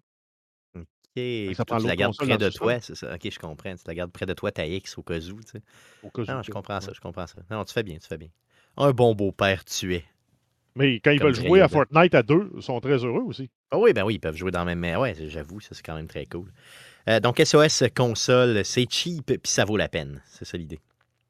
[0.74, 1.22] OK.
[1.54, 3.14] Ça prend tu la gardes près de toi, c'est ça?
[3.14, 3.74] OK, je comprends.
[3.74, 5.60] Tu la gardes près de toi, ta X, au cas où, tu sais.
[6.02, 7.36] Au cas où Non, je comprends ça, je comprends ça.
[7.50, 8.28] Non, tu fais bien, tu fais bien.
[8.78, 10.04] Un bon beau-père tu es.
[10.74, 11.68] Mais quand ils Comme veulent jouer à.
[11.68, 13.50] Fortnite à deux, ils sont très heureux aussi.
[13.70, 14.98] Ah oui, ben oui, ils peuvent jouer dans le même.
[14.98, 16.50] Ouais, j'avoue, ça c'est quand même très cool.
[17.08, 20.22] Euh, donc SOS console, c'est cheap puis ça vaut la peine.
[20.26, 20.80] C'est ça l'idée.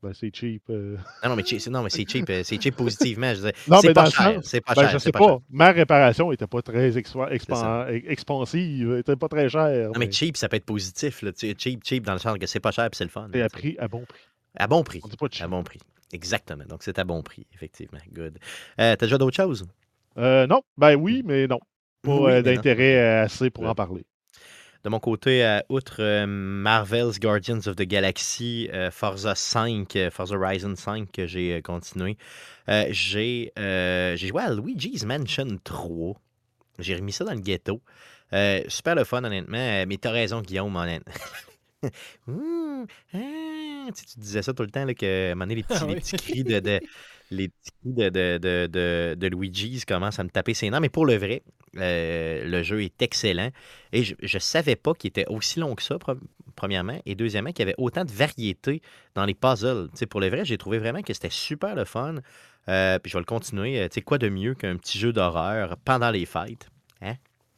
[0.04, 0.62] Ben, c'est cheap.
[0.70, 0.96] euh.
[1.22, 3.32] Non, non, mais, cheap- non, mais c'est cheap, euh, c'est cheap positivement.
[3.34, 4.90] Je c'est mais pas dans le cher, sens- c'est pas Ben, cher.
[4.90, 5.38] je sais pas.
[5.50, 7.86] Ma réparation n'était pas très expo- expan- ça.
[7.90, 9.88] expansive, elle était pas très chère.
[9.88, 11.22] Non, mais cheap, ça peut être positif.
[11.22, 13.28] Là, cheap, cheap dans le sens que c'est pas cher puis c'est le fun.
[13.32, 14.20] c'est à, prix, bon prix.
[14.56, 15.00] À bon prix.
[15.04, 15.48] On dit pas de À cheap.
[15.48, 15.80] bon prix.
[16.12, 16.64] Exactement.
[16.68, 17.98] Donc c'est à bon prix, effectivement.
[18.12, 18.38] Good.
[18.80, 19.66] Euh, T'as déjà d'autres choses?
[20.18, 21.58] Euh, non, ben oui, mais non.
[22.02, 23.70] Pas Oui, d'intérêt assez pour Ouais.
[23.70, 24.04] en parler.
[24.84, 30.10] De mon côté, euh, outre euh, Marvel's Guardians of the Galaxy, euh, Forza 5, euh,
[30.10, 32.18] Forza Horizon 5 que j'ai continué,
[32.68, 36.20] j'ai joué à Luigi's Mansion 3.
[36.78, 37.80] J'ai remis ça dans le ghetto.
[38.68, 39.86] Super le fun, honnêtement.
[39.86, 41.14] Mais t'as raison, Guillaume, honnêtement.
[41.82, 42.84] Ah,
[43.94, 45.62] tu, sais, tu disais ça tout le temps, là, que à un moment donné, les
[45.62, 46.80] petits, Ah les petits cris de, de-
[47.34, 47.50] les
[47.84, 50.80] de, de, de, de, Luigi's commencent à me taper ses nerfs.
[50.80, 51.42] Mais pour le vrai,
[51.76, 53.50] euh, le jeu est excellent.
[53.92, 56.18] Et je ne savais pas qu'il était aussi long que ça, pre-
[56.56, 57.00] premièrement.
[57.06, 58.80] Et deuxièmement, qu'il y avait autant de variété
[59.14, 59.88] dans les puzzles.
[60.08, 62.16] Pour le vrai, j'ai trouvé vraiment que c'était super le fun.
[62.68, 63.80] Euh, puis je vais le continuer.
[63.80, 66.68] Euh, quoi de mieux qu'un petit jeu d'horreur pendant les fêtes?
[67.02, 67.14] Hein?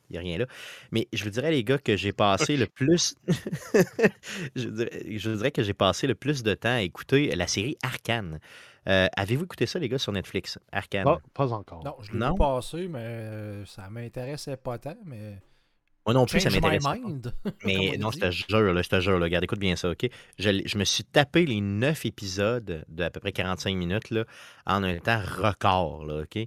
[0.09, 0.47] Il n'y a rien là.
[0.93, 3.17] Mais je vous dirais, les gars, que j'ai passé le plus.
[4.57, 7.77] je, dirais, je dirais que j'ai passé le plus de temps à écouter la série
[7.83, 8.39] Arcane.
[8.89, 10.59] Euh, Avez-vous écouté ça, les gars, sur Netflix?
[10.73, 11.05] Arcane?
[11.05, 11.85] Pas, pas encore.
[11.85, 15.39] Non, je l'ai vu passer, mais euh, ça m'intéressait pas tant, mais.
[16.07, 16.85] Moi non plus, ça Change my m'intéresse.
[16.85, 17.51] pas.
[17.65, 20.09] Mais non, je te jure, là, je te jure, là, regarde, écoute bien ça, OK?
[20.39, 24.25] Je, me suis tapé les neuf épisodes de à peu près 45 minutes là,
[24.67, 26.39] en un temps record, là, OK?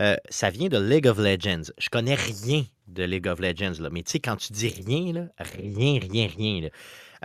[0.00, 1.72] Euh, ça vient de League of Legends.
[1.78, 5.14] Je connais rien de League of Legends, là, mais tu sais, quand tu dis rien,
[5.14, 6.68] là, rien, rien, rien, là,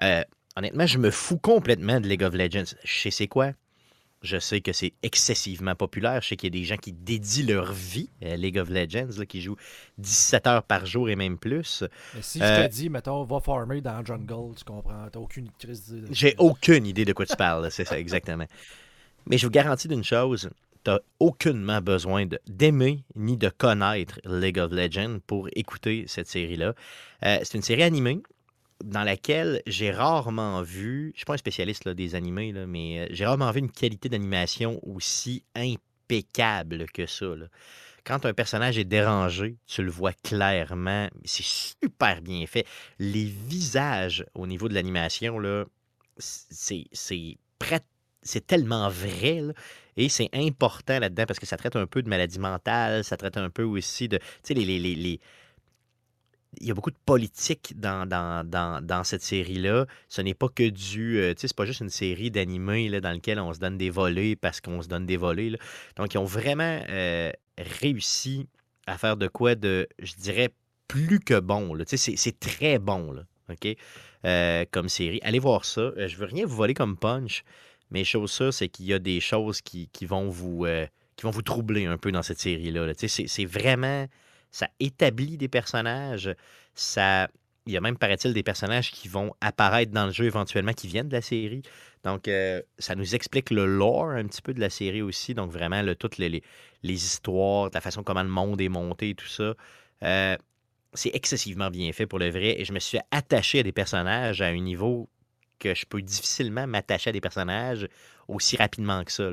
[0.03, 0.23] euh,
[0.55, 2.73] honnêtement, je me fous complètement de League of Legends.
[2.85, 3.51] Je sais c'est quoi?
[4.21, 6.21] Je sais que c'est excessivement populaire.
[6.21, 9.09] Je sais qu'il y a des gens qui dédient leur vie à League of Legends,
[9.17, 9.57] là, qui jouent
[9.97, 11.83] 17 heures par jour et même plus.
[12.15, 15.07] Mais si je Euh, te dis, mettons, va farmer dans Jungle, tu comprends.
[15.11, 18.45] T'as aucune de- J'ai aucune idée de quoi tu parles, c'est ça, exactement.
[19.25, 20.49] Mais je vous garantis d'une chose,
[20.83, 26.73] tu aucunement besoin d'aimer ni de connaître League of Legends pour écouter cette série-là.
[27.23, 28.21] Euh, c'est une série animée
[28.83, 33.07] dans laquelle j'ai rarement vu, je ne suis pas un spécialiste des animés, mais euh,
[33.11, 37.25] j'ai rarement vu une qualité d'animation aussi impeccable que ça.
[38.03, 41.07] Quand un personnage est dérangé, tu le vois clairement.
[41.23, 42.65] C'est super bien fait.
[42.99, 45.39] Les visages au niveau de l'animation,
[46.17, 47.37] c'est
[48.47, 49.41] tellement vrai.
[49.97, 53.37] et c'est important là-dedans parce que ça traite un peu de maladie mentale, ça traite
[53.37, 54.17] un peu aussi de.
[54.17, 55.19] Tu sais, les- les-
[56.59, 59.85] il y a beaucoup de politique dans, dans, dans, cette série-là.
[60.09, 61.17] Ce n'est pas que du.
[61.17, 63.89] euh, tu sais, c'est pas juste une série d'animés dans lequel on se donne des
[63.89, 65.53] volets parce qu'on se donne des volets.
[65.95, 68.47] Donc, ils ont vraiment euh, réussi
[68.85, 70.49] à faire de quoi de, je dirais,
[70.87, 71.77] plus que bon.
[71.85, 73.77] Tu sais, c'est- très bon, là, OK?
[74.25, 75.19] Euh, comme série.
[75.23, 75.91] Allez voir ça.
[75.95, 77.43] Je veux rien vous voler comme punch,
[77.91, 80.65] mais chose ça, c'est qu'il y a des choses qui, qui vont vous.
[81.15, 82.87] qui vont vous troubler un peu dans cette série-là.
[82.87, 82.93] là.
[82.93, 84.05] Tu sais, c'est vraiment.
[84.51, 86.33] Ça établit des personnages.
[86.75, 87.29] Ça.
[87.67, 90.87] Il y a même, paraît-il, des personnages qui vont apparaître dans le jeu éventuellement, qui
[90.87, 91.61] viennent de la série.
[92.03, 95.35] Donc, euh, ça nous explique le lore un petit peu de la série aussi.
[95.35, 96.41] Donc, vraiment, le, toutes les,
[96.83, 99.53] histoires, la façon comment le monde est monté, tout ça.
[100.01, 100.35] Euh,
[100.95, 102.59] c'est excessivement bien fait pour le vrai.
[102.59, 105.07] Et je me suis attaché à des personnages à un niveau
[105.59, 107.87] que je peux difficilement m'attacher à des personnages
[108.27, 109.29] aussi rapidement que ça.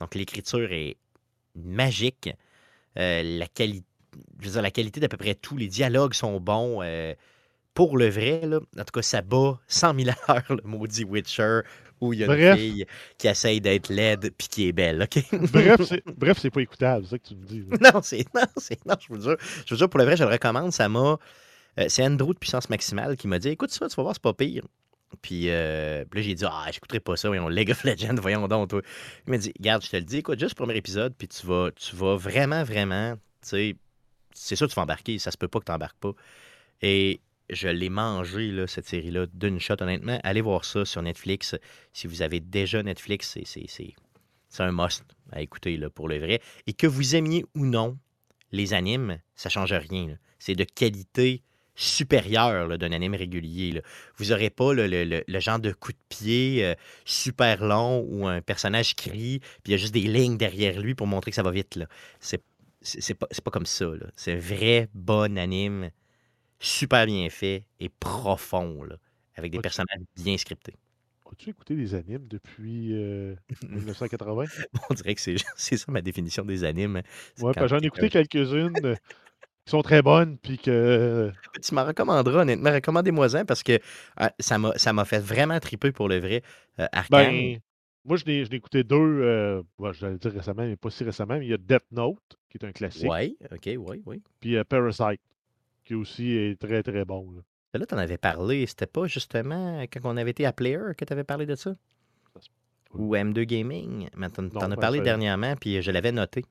[0.00, 0.96] Donc, l'écriture est
[1.54, 2.30] magique.
[2.96, 3.84] Euh, la, quali-
[4.40, 5.56] je veux dire, la qualité d'à peu près tout.
[5.56, 6.82] Les dialogues sont bons.
[6.82, 7.14] euh,
[7.74, 11.04] pour le vrai, là, en tout cas, ça bat 100 000 à l'heure, le maudit
[11.04, 11.60] Witcher,
[12.00, 12.56] où il y a Bref.
[12.56, 12.86] une fille
[13.18, 15.02] qui essaye d'être laide puis qui est belle.
[15.02, 15.22] OK?
[15.52, 17.64] Bref, c'est, bref, c'est pas écoutable, c'est ça que tu me dis.
[17.80, 19.36] non, c'est non, c'est non, je vous jure.
[19.66, 20.72] Je vous jure, pour le vrai, je le recommande.
[20.72, 21.18] Ça m'a.
[21.78, 24.22] euh, c'est Andrew de puissance maximale qui m'a dit écoute ça, tu vas voir, c'est
[24.22, 24.64] pas pire.
[25.22, 28.48] Puis, euh, puis là, j'ai dit ah, j'écouterai pas ça, voyons, League of Legends, voyons
[28.48, 28.82] donc, toi.
[29.26, 31.46] Il m'a dit regarde, je te le dis, écoute, juste le premier épisode, puis tu
[31.46, 33.76] vas, tu vas vraiment, vraiment, tu sais,
[34.36, 36.12] c'est sûr que tu vas embarquer, ça se peut pas que tu embarques pas.
[36.82, 37.20] Et
[37.50, 40.20] je l'ai mangé, là, cette série-là, d'une shot, honnêtement.
[40.22, 41.56] Allez voir ça sur Netflix.
[41.92, 43.94] Si vous avez déjà Netflix, c'est-
[44.58, 46.40] un must à écouter, pour le vrai.
[46.66, 47.98] Et que vous aimiez ou non
[48.52, 50.16] les animes, ça change rien.
[50.38, 51.42] C'est de qualité
[51.74, 53.82] supérieur là, d'un anime régulier.
[54.16, 58.40] Vous n'aurez pas le, le- genre de coup de pied euh, super long où un
[58.40, 61.42] personnage crie, puis il y a juste des lignes derrière lui pour montrer que ça
[61.42, 61.78] va vite.
[62.18, 62.42] C'est
[62.86, 63.86] c'est pas, pas comme ça.
[63.86, 64.06] là.
[64.16, 65.90] C'est un vrai bon anime,
[66.58, 68.96] super bien fait et profond, là,
[69.34, 70.74] avec des personnages bien scriptés.
[71.30, 73.34] As-tu écouté des animes depuis euh,
[73.68, 74.44] 1980?
[74.88, 75.20] On dirait que
[75.56, 77.02] c'est ça ma définition des animes.
[77.40, 78.94] Ouais, j'en ai écouté quelques-unes euh,
[79.66, 81.32] qui sont très bonnes, puis que.
[81.62, 82.70] Tu m'en recommanderas, honnêtement.
[82.70, 83.80] Recommandez-moi-en parce que
[84.20, 86.42] euh, ça m'a ça m'a fait vraiment triper pour le vrai.
[86.78, 87.32] Euh, Arcane.
[87.32, 87.58] Ben,
[88.06, 91.46] moi, je n'ai écouté deux, euh, bon, j'allais dire récemment, mais pas si récemment, mais
[91.46, 94.22] il y a Death Note, qui est un classique, oui, ok, oui, oui.
[94.40, 95.20] puis euh, Parasite,
[95.84, 97.30] qui aussi est très, très bon.
[97.32, 97.40] là.
[97.78, 98.64] Là, tu en avais parlé.
[98.66, 101.74] C'était pas justement quand on avait été à Player que tu avais parlé de ça?
[102.94, 104.08] Ou M2 Gaming?
[104.16, 106.44] Mais t'en t'en as ben, parlé dernièrement, puis je l'avais noté.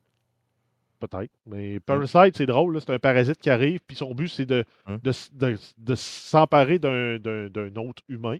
[0.99, 1.31] Peut-être.
[1.47, 2.75] Mais Parasite, c'est drôle.
[2.75, 4.99] là, C'est un parasite qui arrive, puis son but, c'est de, Hum.
[5.03, 8.37] de, de de s'emparer d'un d'un- d'un autre humain,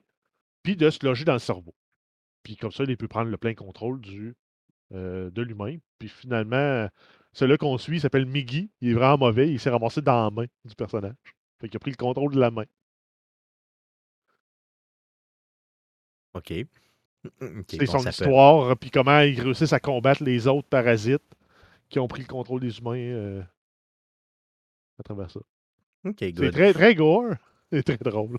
[0.62, 1.74] puis de se loger dans le cerveau.
[2.46, 4.36] Puis comme ça, il peut prendre le plein contrôle du,
[4.94, 5.78] euh, de l'humain.
[5.98, 6.88] Puis finalement,
[7.34, 8.70] celui qu'on suit il s'appelle Miggy.
[8.82, 9.52] Il est vraiment mauvais.
[9.52, 11.16] Il s'est ramassé dans la main du personnage.
[11.60, 12.66] Fait qu'il a pris le contrôle de la main.
[16.36, 16.54] OK.
[17.68, 21.24] C'est bon, son peut- histoire, puis comment ils réussissent à combattre les autres parasites
[21.90, 23.42] qui ont pris le contrôle des humains euh,
[25.00, 25.40] à travers ça.
[26.06, 27.34] OK, C'est très, très gore
[27.72, 28.38] et très drôle.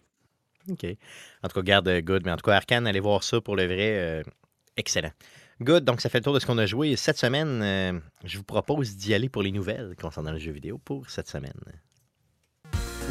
[0.70, 0.86] OK.
[1.42, 2.22] En tout cas, garde euh, good.
[2.24, 3.96] Mais en tout cas, Arkane, allez voir ça pour le vrai.
[3.98, 4.22] euh,
[4.76, 5.12] excellent.
[5.60, 5.84] Good.
[5.84, 6.96] Donc, ça fait le tour de ce qu'on a joué.
[6.96, 10.78] Cette semaine, euh, je vous propose d'y aller pour les nouvelles concernant le jeu vidéo
[10.84, 11.58] pour cette semaine.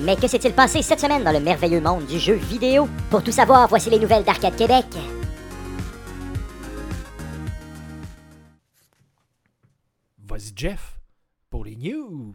[0.02, 2.88] Mais que s'est-il passé cette semaine dans le merveilleux monde du jeu vidéo?
[3.10, 4.86] Pour tout savoir, voici les nouvelles d'Arcade Québec.
[10.20, 11.00] Vas-y, Jeff,
[11.50, 12.34] pour les news.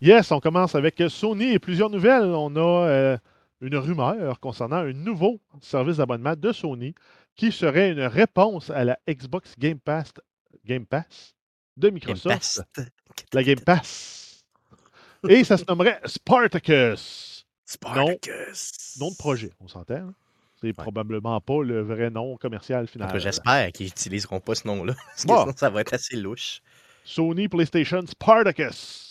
[0.00, 2.26] Yes, on commence avec Sony et plusieurs nouvelles.
[2.26, 3.16] On a euh,
[3.60, 6.94] une rumeur concernant un nouveau service d'abonnement de Sony
[7.36, 10.12] qui serait une réponse à la Xbox Game Pass,
[10.64, 11.34] Game Pass
[11.76, 12.62] de Game Microsoft.
[12.74, 12.86] Pass.
[13.32, 14.44] La Game Pass.
[15.28, 17.46] Et ça se nommerait Spartacus.
[17.64, 18.96] Spartacus.
[19.00, 19.94] Nom de projet, on s'entend.
[19.94, 20.14] hein?
[20.60, 23.18] C'est probablement pas le vrai nom commercial final.
[23.20, 24.94] j'espère qu'ils n'utiliseront pas ce nom-là.
[25.06, 25.40] Parce que Bon.
[25.40, 26.60] sinon, ça va être assez louche.
[27.04, 29.03] Sony PlayStation Spartacus.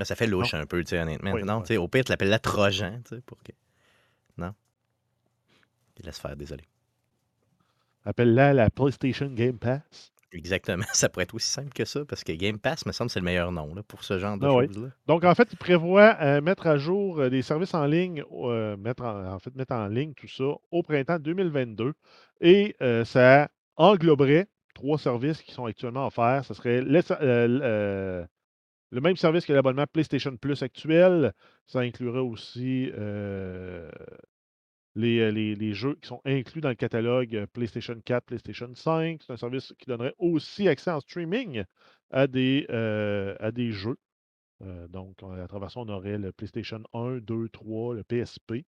[0.00, 1.32] Mais ça fait louche un peu, tu sais, honnêtement.
[1.32, 3.52] Oui, non, tu sais, au pire, tu l'appelles la Trojan, tu sais, pour que.
[4.38, 4.54] Non.
[5.98, 6.64] Il laisse faire, désolé.
[8.06, 10.10] Appelle-la la PlayStation Game Pass.
[10.32, 10.84] Exactement.
[10.94, 13.26] Ça pourrait être aussi simple que ça, parce que Game Pass, me semble, c'est le
[13.26, 14.68] meilleur nom là, pour ce genre de Ah oui.
[15.06, 18.78] Donc, en fait, il prévoit euh, mettre à jour euh, des services en ligne, euh,
[18.78, 21.92] mettre en, en fait, mettre en ligne tout ça au printemps 2022.
[22.40, 26.46] Et ça engloberait trois services qui sont actuellement offerts.
[26.46, 26.80] Ce serait
[28.90, 31.32] le, même service que l'abonnement PlayStation Plus actuel.
[31.66, 33.90] Ça inclurait aussi euh,
[34.94, 38.70] les, euh, les- les jeux qui sont inclus dans le catalogue euh, PlayStation 4, PlayStation
[38.74, 39.22] 5.
[39.26, 41.64] C'est un service qui donnerait aussi accès en streaming
[42.10, 42.66] à des,
[43.40, 43.96] à des jeux.
[44.90, 48.64] Donc, on- à travers ça, on aurait le PlayStation 1, 2, 3, le PSP.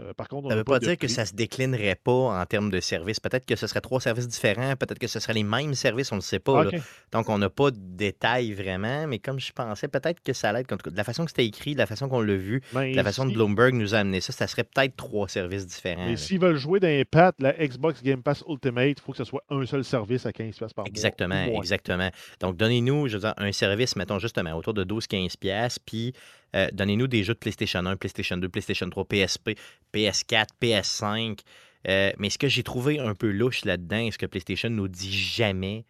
[0.00, 2.12] Euh, par contre, on Ça ne veut pas de dire que ça se déclinerait pas
[2.40, 3.20] en termes de services.
[3.20, 6.14] Peut-être que ce serait trois services différents, peut-être que ce seraient les mêmes services, on
[6.16, 6.64] ne le sait pas.
[7.12, 10.60] Donc, on n'a pas de détails vraiment, mais comme je pensais, peut-être que ça allait
[10.60, 10.90] être.
[10.90, 13.04] De la façon que c'était écrit, de la façon qu'on l'a vu, Ben, de la
[13.04, 16.04] façon si- que Bloomberg nous a amené ça, ça serait peut-être trois services différents.
[16.06, 16.16] Mais là.
[16.16, 19.24] s'ils veulent jouer dans les pattes, la Xbox Game Pass Ultimate, il faut que ce
[19.24, 20.88] soit un seul service à 15$ par mois.
[20.88, 22.08] Exactement, exactement.
[22.40, 26.14] Donc, donnez-nous, je veux dire, un service, mettons justement, autour de 12-15$, piastres, puis
[26.54, 29.50] euh, donnez-nous des jeux de PlayStation 1, PlayStation 2, PlayStation 3, PSP,
[29.92, 31.40] PS4, PS5.
[31.88, 35.12] Euh, mais ce que j'ai trouvé un peu louche là-dedans, ce que PlayStation nous dit
[35.12, 35.84] jamais,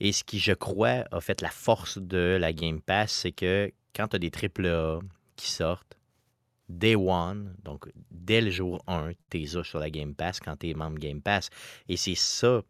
[0.00, 3.70] et ce qui, je crois, a fait la force de la Game Pass, c'est que
[3.94, 5.00] quand tu as des AAA
[5.36, 5.98] qui sortent,
[6.68, 10.70] Day One, donc dès le jour 1, tu as sur la Game Pass quand tu
[10.70, 11.50] es membre Game Pass.
[11.88, 12.62] Et c'est ça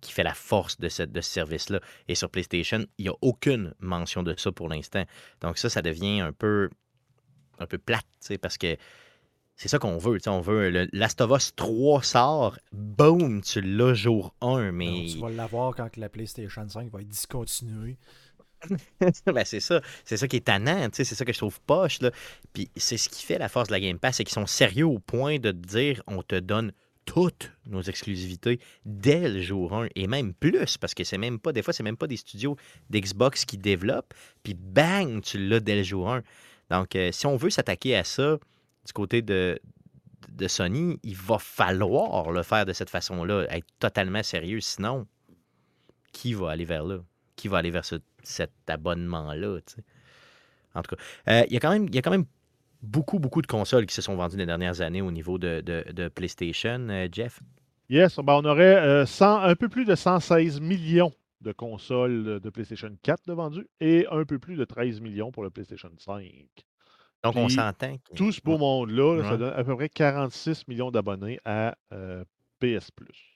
[0.00, 1.80] qui fait la force de, cette, de ce service-là.
[2.08, 5.04] Et sur PlayStation, il n'y a aucune mention de ça pour l'instant.
[5.40, 6.70] Donc ça, ça devient un peu,
[7.58, 8.76] un peu plate, tu sais, parce que
[9.56, 10.18] c'est ça qu'on veut.
[10.18, 14.70] tu sais, On veut le Last of Us 3 sort, boum, tu l'as jour 1,
[14.72, 17.96] mais Non, tu vas l'avoir quand la PlayStation 5 va être discontinuée.
[19.26, 19.80] Ben, c'est ça.
[20.04, 22.00] C'est ça qui est tannant, tu sais, c'est ça que je trouve poche.
[22.00, 22.10] Là.
[22.52, 24.86] Puis c'est ce qui fait la force de la Game Pass, c'est qu'ils sont sérieux
[24.86, 26.72] au point de te dire on te donne
[27.06, 31.52] toutes nos exclusivités dès le jour 1 et même plus parce que c'est même pas
[31.52, 32.56] des fois c'est même pas des studios
[32.90, 36.22] d'Xbox qui développent puis bang tu l'as dès le jour 1
[36.70, 38.38] donc euh, si on veut s'attaquer à ça
[38.84, 39.58] du côté de,
[40.28, 44.60] de Sony il va falloir le faire de cette façon-là être totalement sérieux.
[44.60, 45.06] Sinon
[46.12, 46.98] qui va aller vers là?
[47.36, 49.84] Qui va aller vers ce- cet abonnement-là tu sais?
[50.74, 52.24] en tout cas euh, il y a quand même
[52.82, 55.90] beaucoup, beaucoup de consoles qui se sont vendues les dernières années au niveau de, de-
[55.92, 57.40] de PlayStation, euh, Jeff?
[57.88, 62.50] Yes, ben, on aurait euh, 100 un peu plus de 116 millions de consoles de
[62.50, 66.24] PlayStation 4 de vendues et un peu plus de 13 millions pour le PlayStation 5.
[67.22, 67.96] Donc, on s'entend.
[67.98, 71.76] que- Tout ce beau monde-là, là, ça donne à peu près 46 millions d'abonnés à
[71.92, 72.24] euh,
[72.60, 73.35] PS Plus.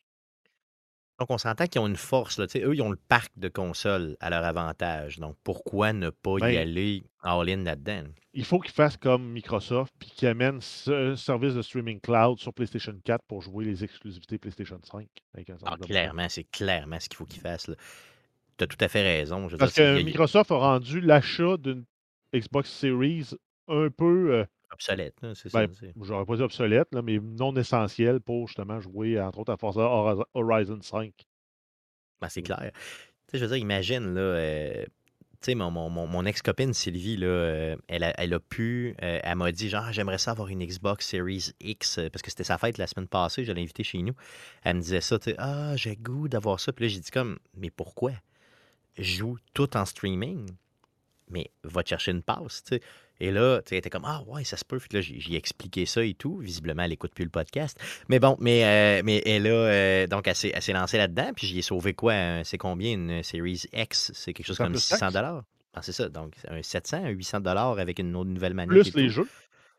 [1.20, 2.38] Donc, on s'entend qu'ils ont une force.
[2.38, 2.46] Là.
[2.56, 5.18] Eux, ils ont le parc de consoles à leur avantage.
[5.18, 8.04] Donc, pourquoi ne pas y Ben, aller all-in là-dedans?
[8.32, 12.54] Il faut qu'ils fassent comme Microsoft puis qu'ils amènent ce service de streaming cloud sur
[12.54, 17.10] PlayStation 4 pour jouer les exclusivités PlayStation 5 avec un Ah, clairement, c'est clairement ce
[17.10, 17.70] qu'il faut qu'ils fassent.
[18.56, 19.46] Tu as tout à fait raison.
[19.50, 21.84] Je Parce dire, que Microsoft a rendu l'achat d'une
[22.34, 23.30] Xbox Series
[23.68, 25.86] un peu, euh, obsolète, c'est ben, ça.
[26.00, 29.82] j'aurais pas dit obsolète, là, mais non essentiel pour justement jouer, entre autres, à Forza
[29.82, 31.12] Horiz- Horizon 5.
[32.20, 32.70] Ben, c'est clair.
[33.32, 34.90] Je veux dire, imagine, là, euh, tu
[35.46, 39.20] sais, mon, mon, mon- mon ex-copine Sylvie, là, euh, elle, a, elle a pu, euh,
[39.22, 42.58] elle m'a dit, genre, j'aimerais ça avoir une Xbox Series X, parce que c'était sa
[42.58, 44.14] fête la semaine passée, je l'ai invitée chez nous.
[44.64, 46.72] Elle me disait ça, tu sais, ah, j'ai goût d'avoir ça.
[46.72, 48.12] Puis là, j'ai dit comme, mais pourquoi?
[48.98, 50.50] Je joue tout en streaming,
[51.28, 52.82] mais va te chercher une passe, tu sais.
[53.20, 54.78] Et là, tu sais, était comme, ah ouais, ça se peut.
[54.78, 56.38] Puis là, j'ai expliqué ça et tout.
[56.38, 57.78] Visiblement, elle écoute plus le podcast.
[58.08, 61.30] Mais bon, mais, euh, mais elle a, euh, donc, elle s'est lancée là-dedans.
[61.36, 62.42] Puis j'y ai sauvé quoi?
[62.44, 62.92] C'est combien?
[62.94, 64.10] Une Series X?
[64.14, 65.14] C'est quelque chose 700 comme plus 600 taxes.
[65.14, 65.42] dollars.
[65.74, 66.08] Ah, c'est ça.
[66.08, 68.70] Donc, un 700, un 800 dollars avec une autre nouvelle manette.
[68.70, 69.28] Plus les tout, jeux.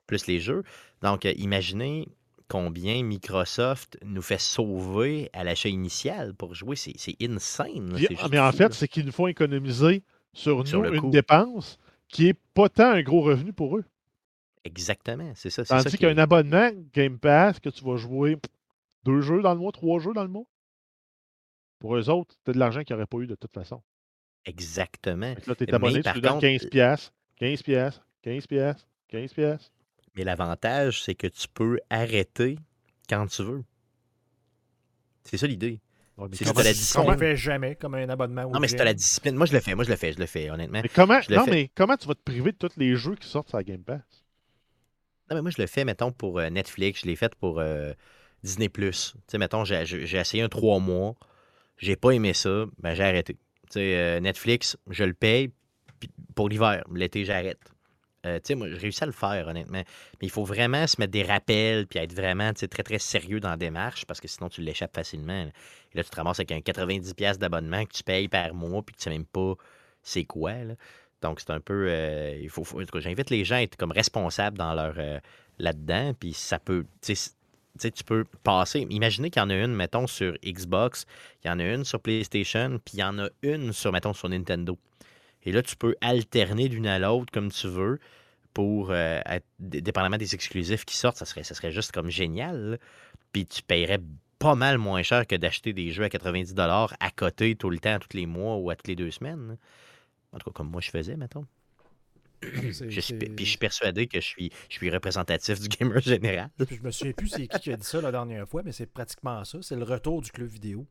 [0.08, 0.64] Plus les jeux.
[1.02, 2.08] Donc, euh, imaginez
[2.48, 6.76] combien Microsoft nous fait sauver à l'achat initial pour jouer.
[6.76, 7.94] C'est insane.
[7.94, 8.06] là.
[8.08, 11.10] Puis- ah, mais en fait, c'est qu'il nous faut économiser sur, Sur nous une coût.
[11.10, 11.78] dépense
[12.12, 13.86] qui est pas tant un gros revenu pour eux.
[14.64, 15.32] Exactement.
[15.36, 15.64] C'est ça.
[15.64, 18.38] Tandis est- qu'un abonnement Game Pass, que tu vas jouer
[19.04, 20.46] deux jeux dans le mois, trois jeux dans le mois,
[21.80, 23.82] pour eux autres, c'est de l'argent qu'ils n'auraient pas eu de toute façon.
[24.46, 25.34] Exactement.
[25.36, 28.08] Que là, tu es Mais abonné, tu par lui donnes contre, 15 piastres, 15 piastres,
[28.22, 29.72] 15 piastres, 15 piastres.
[30.16, 32.58] Mais l'avantage, c'est que tu peux arrêter
[33.10, 33.64] quand tu veux.
[35.24, 35.80] C'est ça l'idée.
[36.34, 37.12] C'est la On discipline.
[37.12, 38.86] ne fait jamais comme un abonnement Non, mais c'est gym.
[38.86, 39.36] la discipline.
[39.36, 39.74] Moi, je le fais.
[39.76, 40.14] Moi, je le fais.
[40.14, 40.82] Je le fais, honnêtement.
[40.84, 41.52] Mais comment, non, fais.
[41.52, 43.84] mais comment tu vas te priver de tous les jeux qui sortent sur la Game
[43.84, 44.02] Pass?
[45.30, 47.02] Non, mais moi, je le fais, mettons, pour euh, Netflix.
[47.02, 47.94] Je l'ai fait pour euh,
[48.44, 48.70] Disney+.
[48.70, 51.16] Tu sais, mettons, j'ai essayé un trois mois.
[51.78, 52.66] J'ai pas aimé ça.
[52.80, 53.34] Ben, j'ai arrêté.
[53.36, 53.40] Tu
[53.74, 55.52] sais, euh, Netflix, je le paye
[56.00, 56.84] puis pour l'hiver.
[56.94, 57.60] L'été, j'arrête.
[58.26, 59.84] Euh, tu sais, moi, j'ai réussi à le faire, honnêtement.
[60.22, 63.50] Mais il faut vraiment se mettre des rappels puis être vraiment très, très sérieux dans
[63.50, 65.46] la démarche parce que sinon, tu l'échappes facilement.
[65.46, 65.52] là.
[65.94, 68.94] Et là, tu te ramasses avec un 90$ d'abonnement que tu payes par mois puis
[68.94, 69.56] que tu sais même pas
[70.04, 70.54] c'est quoi.
[70.54, 70.76] là.
[71.22, 71.86] Donc, c'est un peu.
[71.90, 72.64] euh, il faut,
[72.96, 74.96] j'invite les gens à être comme responsables dans leur.
[74.98, 75.20] euh,
[75.62, 76.14] là-dedans.
[76.20, 76.86] Puis ça peut.
[77.02, 77.32] Tu sais,
[77.74, 78.86] tu sais, tu peux passer.
[78.90, 81.06] Imaginez qu'il y en a une, mettons, sur Xbox,
[81.44, 84.14] il y en a une sur PlayStation, puis il y en a une sur, mettons,
[84.14, 84.78] sur Nintendo.
[85.44, 88.00] Et là, tu peux alterner d'une à l'autre comme tu veux
[88.54, 92.72] pour euh, être, dépendamment des exclusifs qui sortent, ça serait, ça serait juste comme génial.
[92.72, 92.78] là.
[93.32, 94.00] Puis tu paierais
[94.40, 98.00] pas mal moins cher que d'acheter des jeux à 90$ à côté tout le temps,
[98.00, 99.50] tous les mois ou à toutes les deux semaines.
[99.50, 99.56] là.
[100.34, 101.46] En tout cas, comme moi je faisais, mettons.
[102.42, 106.50] Je suis, puis je suis persuadé que je suis, je suis représentatif du gamer général.
[106.66, 108.72] Puis je me souviens plus c'est qui qui a dit ça la dernière fois, mais
[108.72, 109.60] c'est pratiquement ça.
[109.62, 110.88] C'est le retour du club vidéo.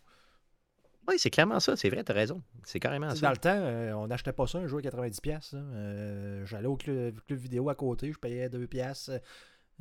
[1.08, 2.42] Oui, c'est clairement ça, c'est vrai, t'as raison.
[2.64, 3.20] C'est carrément ça.
[3.26, 5.20] Dans le temps, euh, on n'achetait pas ça un jeu à 90$.
[5.20, 5.62] piastres, là.
[5.62, 9.12] Euh, J'allais au club, club vidéo à côté, je payais 2$ piastres,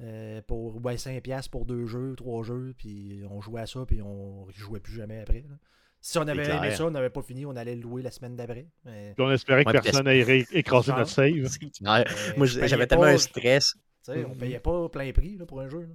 [0.02, 3.86] euh, pour ouais, 5$ piastres pour deux jeux, trois jeux, puis on jouait à ça,
[3.86, 5.44] puis on ne jouait plus jamais après.
[5.50, 5.56] là.
[6.02, 8.38] Si on avait aimé ça, on n'avait pas fini, on allait le louer la semaine
[8.38, 8.66] d'après.
[8.86, 11.34] Mais, on espérait que Ouais, personne n'ait écrasé notre save.
[12.38, 13.74] Moi, j'avais tellement un stress.
[14.06, 14.38] tu sais, On Mhm.
[14.38, 15.82] payait pas plein prix là, pour un jeu.
[15.82, 15.88] là.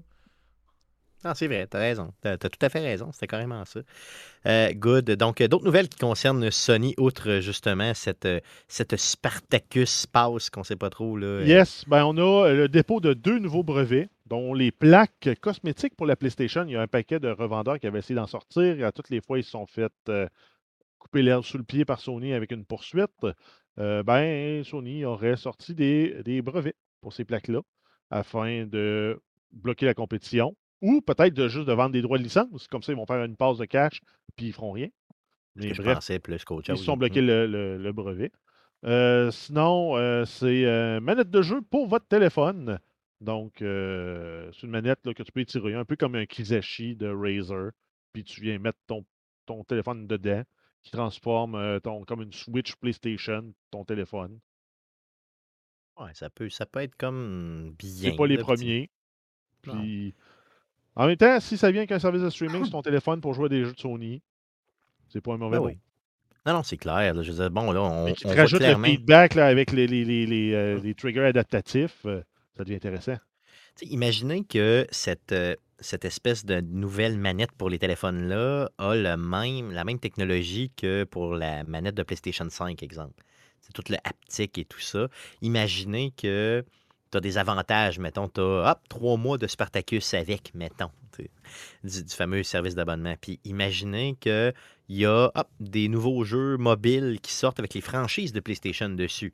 [1.24, 2.12] Non, c'est vrai, t'as raison.
[2.20, 3.80] T'as as tout à fait raison, c'était carrément ça.
[4.46, 5.10] Euh, good.
[5.12, 10.64] Donc, euh, d'autres nouvelles qui concernent Sony, outre justement cette, euh, cette Spartacus Pass qu'on
[10.64, 11.16] sait pas trop.
[11.16, 15.96] Là, Yes, ben on a le dépôt de deux nouveaux brevets, dont les plaques cosmétiques
[15.96, 16.64] pour la PlayStation.
[16.66, 18.84] Il y a un paquet de revendeurs qui avaient essayé d'en sortir.
[18.86, 19.92] À toutes les fois, ils se sont fait
[20.99, 23.26] couper l'herbe sous le pied par Sony avec une poursuite.
[23.78, 27.61] Ben, Sony aurait sorti des, des brevets pour ces plaques-là
[28.11, 29.20] afin de
[29.53, 30.55] bloquer la compétition
[30.85, 32.68] ou peut-être de juste de vendre des droits de licence.
[32.68, 34.01] Comme ça, ils vont faire une passe de cash
[34.37, 34.89] puis ils feront rien.
[35.57, 38.32] Mais je bref, pensais plus qu'autre ils sont bloqués le, le- le brevet.
[38.85, 42.78] Euh, sinon, euh, c'est euh, manette de jeu pour votre téléphone.
[43.20, 46.97] Donc, euh, c'est une manette là, que tu peux étirer, un peu comme un Kizashi
[46.97, 47.70] de Razer.
[48.12, 49.07] Puis tu viens mettre ton,
[49.47, 50.43] ton téléphone dedans,
[50.82, 54.39] qui transforme ton, comme une Switch PlayStation, ton téléphone.
[55.99, 58.11] Ouais, ça peut, ça peut être comme bien.
[58.11, 58.91] C'est pas les là, premiers.
[59.62, 60.14] Puis,
[60.97, 63.47] en même temps, si ça vient qu'un service de streaming sur ton téléphone pour jouer
[63.47, 64.22] à des jeux de Sony,
[65.09, 65.78] c'est pas un mauvais Ben oui.
[66.47, 67.14] Non, non, c'est clair.
[67.14, 67.22] là.
[67.22, 69.86] je veux dire, bon, là, on, Mais qui te rajoute le feedback là, avec les,
[69.86, 72.01] les, les, les, euh, les triggers adaptatifs.
[72.05, 72.22] euh,
[72.57, 73.16] ça devient intéressant.
[73.82, 79.72] Imaginez que cette, euh, cette espèce de nouvelle manette pour les téléphones-là a le même,
[79.72, 83.22] la même technologie que pour la manette de PlayStation 5, exemple.
[83.61, 85.09] C'est tout le haptique et tout ça.
[85.40, 86.62] Imaginez que
[87.14, 87.98] tu as des avantages.
[87.98, 90.90] Mettons, tu as trois mois de Spartacus avec, mettons,
[91.84, 93.14] du, du fameux service d'abonnement.
[93.20, 94.52] Puis imaginez qu'il
[94.88, 99.32] y a hop, des nouveaux jeux mobiles qui sortent avec les franchises de PlayStation dessus.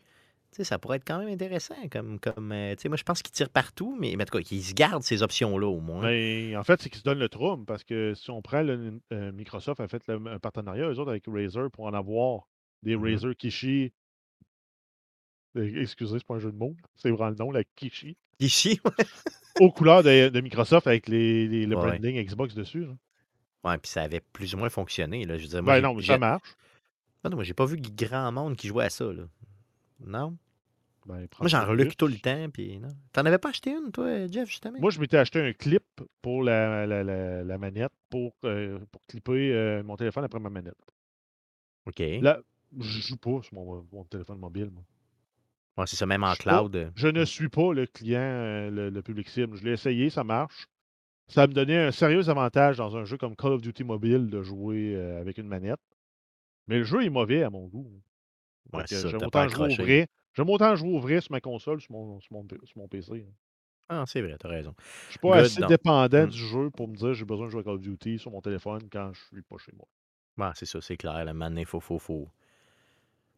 [0.53, 1.77] Ça pourrait être quand même intéressant.
[1.91, 4.63] Comme, comme euh, moi, je pense qu'ils tirent partout, mais, mais en tout cas, qu'ils
[4.63, 6.03] se gardent ces options-là au moins.
[6.03, 9.01] Mais en fait, c'est qu'ils se donnent le trouble parce que si on prend le,
[9.13, 12.43] euh, Microsoft a fait le- un partenariat, eux autres, avec Razer pour en avoir
[12.83, 13.05] des Mhm.
[13.05, 13.93] Razer Kishi.
[15.57, 16.77] Excusez, c'est pas un jeu de mots.
[16.97, 18.17] C'est vraiment le nom, la Kishi.
[18.39, 18.81] Ici,
[19.61, 21.87] Aux couleurs de, de Microsoft avec les, les- le Ouais.
[21.99, 22.85] branding Xbox dessus.
[22.87, 22.95] là.
[23.65, 25.25] ouais, puis ça avait plus ou moins fonctionné.
[25.27, 25.37] Là.
[25.37, 26.55] Je veux dire, moi, Ben non, ça marche.
[27.25, 29.13] Ah non, moi, j'ai pas vu grand monde qui jouait à ça.
[29.13, 29.25] Là.
[30.07, 30.39] Non?
[31.05, 32.49] Ben, Moi, j'en reluque tout le temps.
[32.51, 32.89] Puis non.
[33.13, 34.79] T'en avais pas acheté une, toi, Jeff, justement?
[34.79, 35.85] Moi, je m'étais acheté un clip
[36.23, 40.49] pour la, la, la- la manette pour, euh, pour clipper euh, mon téléphone après ma
[40.51, 40.79] manette.
[41.87, 41.99] OK.
[42.23, 42.41] Là,
[42.79, 44.71] je joue pas sur mon, mon téléphone mobile.
[44.73, 44.83] moi.
[45.77, 46.77] Ouais, c'est ça, même en je pas- cloud.
[46.77, 49.57] euh, Je ne suis pas le client, euh, le, le public cible.
[49.57, 50.67] Je l'ai essayé, ça marche.
[51.29, 54.43] Ça me donnait un sérieux avantage dans un jeu comme Call of Duty Mobile de
[54.43, 55.81] jouer euh, avec une manette.
[56.67, 57.91] Mais le jeu est mauvais à mon goût.
[58.73, 60.09] Ouais, J'aime autant jouer au vrai.
[60.35, 63.27] J'aime autant jouer au vrai sur ma console, sur mon, sur mon, sur mon PC.
[63.29, 63.33] hein.
[63.89, 64.73] Ah, c'est vrai, t'as raison.
[65.07, 66.31] Je suis pas Good, assez dépendant Mm.
[66.31, 68.41] du jeu pour me dire j'ai besoin de jouer à Call of Duty sur mon
[68.41, 69.87] téléphone quand je suis pas chez moi.
[70.39, 71.25] Ouais, c'est ça, c'est clair.
[71.25, 72.29] La manette, il faut, faut, faut,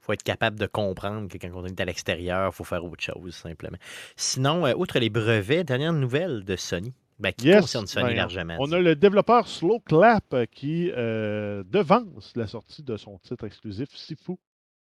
[0.03, 3.03] faut être capable de comprendre que quand on est à l'extérieur, il faut faire autre
[3.03, 3.79] chose, simplement.
[4.17, 6.93] Sinon, euh, outre les brevets, dernière nouvelle de Sony.
[7.19, 8.57] Ben, qui Yes, concerne Sony ben, largement.
[8.59, 13.45] On a le développeur Slow Clap euh, qui euh, devance la sortie de son titre
[13.47, 14.33] exclusif Sifu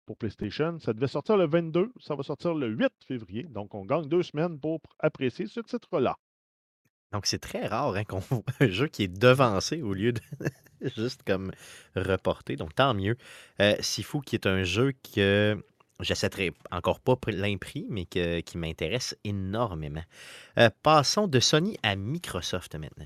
[0.07, 0.79] pour PlayStation.
[0.79, 3.43] Ça devait sortir le 22, ça va sortir le 8 février.
[3.43, 6.15] Donc, on gagne deux semaines pour apprécier ce titre-là.
[7.11, 10.21] Donc, c'est très rare hein, qu'on voit un jeu qui est devancé au lieu de
[10.95, 11.51] juste comme
[11.95, 12.55] reporté.
[12.55, 13.17] Donc, tant mieux.
[13.59, 15.61] Euh, Sifu, qui est un jeu que
[15.99, 20.03] j'achèterai encore pas plein prix, mais qui m'intéresse énormément.
[20.57, 23.05] Euh, passons de Sony à Microsoft maintenant.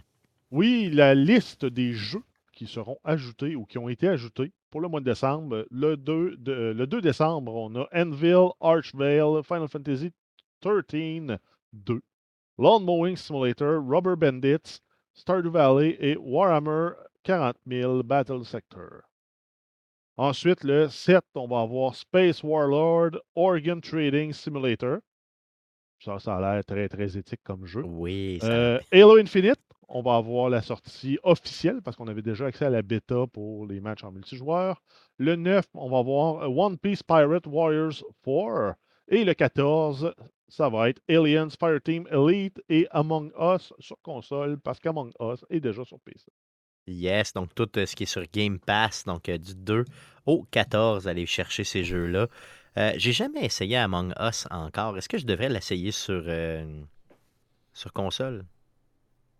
[0.52, 4.88] Oui, la liste des jeux qui seront ajoutés ou qui ont été ajoutés pour le
[4.88, 5.66] mois de décembre.
[5.72, 10.12] Le 2, de- le 2 décembre, on a Anvil, Archvale, Final Fantasy
[10.64, 11.38] XIII
[11.74, 12.02] 2,
[12.58, 14.80] Lawn Mowing Simulator, Rubber Bandits,
[15.14, 16.94] Stardew Valley et Warhammer
[17.24, 19.02] 40 000 Battle Sector.
[20.18, 25.00] Ensuite, le 7, on va avoir Space Warlord, Organ Trading Simulator.
[26.00, 27.84] Ça, ça a l'air très, très éthique comme jeu.
[27.84, 32.46] Oui, ça Euh, Halo Infinite, on va avoir la sortie officielle parce qu'on avait déjà
[32.46, 34.82] accès à la bêta pour les matchs en multijoueur.
[35.18, 38.76] Le 9, on va avoir One Piece Pirate Warriors 4.
[39.10, 40.14] Et le 14,
[40.56, 45.60] ça va être Aliens Fireteam Elite et Among Us sur console parce qu'Among Us est
[45.60, 46.32] déjà sur PC.
[46.88, 49.84] Yes, donc tout euh, ce qui est sur Game Pass, donc euh, du 2
[50.26, 52.28] au 14, allez chercher ces jeux-là.
[52.78, 54.98] Euh, J'ai jamais essayé Among Us encore.
[54.98, 56.82] Est-ce que je devrais l'essayer sur, euh,
[57.74, 58.46] sur console?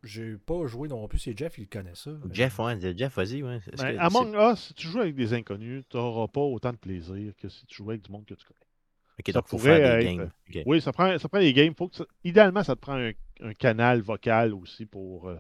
[0.04, 2.12] J'ai pas joué non plus, c'est Jeff, il connaît ça.
[2.32, 3.42] Jeff, ouais, Jeff, vas-y.
[3.42, 3.60] Ouais.
[3.78, 6.78] Ben, que Among Us, si tu joues avec des inconnus, tu n'auras pas autant de
[6.78, 8.65] plaisir que si tu joues avec du monde que tu connais.
[9.20, 10.64] Ok, ça donc faut pourrait faire des être- games.
[10.66, 11.74] Oui, ça prend, ça prend des games.
[11.76, 13.12] Faut que ça- idéalement, ça te prend un,
[13.42, 15.38] un canal vocal aussi pour, euh,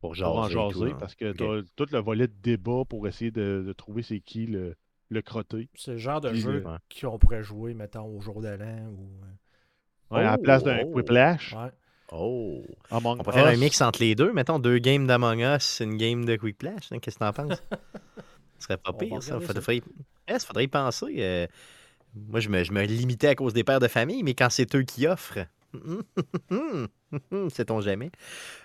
[0.00, 0.54] Pour pour en jaser.
[0.72, 3.72] tout, jaser, parce que tu as tout le volet de débat pour essayer de, de
[3.72, 4.74] trouver c'est qui le,
[5.08, 5.68] le crotté.
[5.74, 6.76] C'est le genre de Puis jeu le- Ouais.
[7.00, 9.08] qu'on pourrait jouer, mettons, au jour de l'an ou.
[10.14, 10.92] Ouais, à la Oh, place d'un oh.
[10.94, 11.70] Quiplash, euh, Ouais.
[12.12, 12.62] Oh!
[12.92, 14.32] Among On peut faire un mix entre les deux.
[14.32, 16.92] Mettons deux games d'Among Us, une game de Quick Flash.
[16.92, 16.98] hein.
[17.00, 17.60] Qu'est-ce que t'en penses?
[18.58, 19.32] Ce serait pas On pire, ça.
[19.40, 19.60] Faudrait, ça.
[19.60, 19.82] faudrait-
[20.28, 21.16] Eh, ça faudrait y penser.
[21.18, 21.46] euh,
[22.28, 24.74] Moi, je me, je me limitais à cause des pères de famille, mais quand c'est
[24.74, 25.46] eux qui offrent,
[27.50, 28.10] sait-on jamais.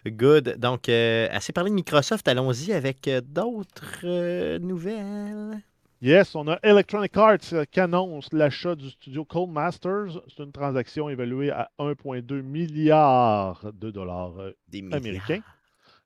[0.05, 0.57] Good.
[0.57, 5.61] Donc, euh, assez parlé de Microsoft, allons-y avec euh, d'autres euh, nouvelles.
[6.01, 10.19] Yes, on a Electronic Arts qui annonce l'achat du studio Cold Masters.
[10.27, 14.33] C'est une transaction évaluée à 1,2 milliard de dollars
[14.73, 15.60] milliards?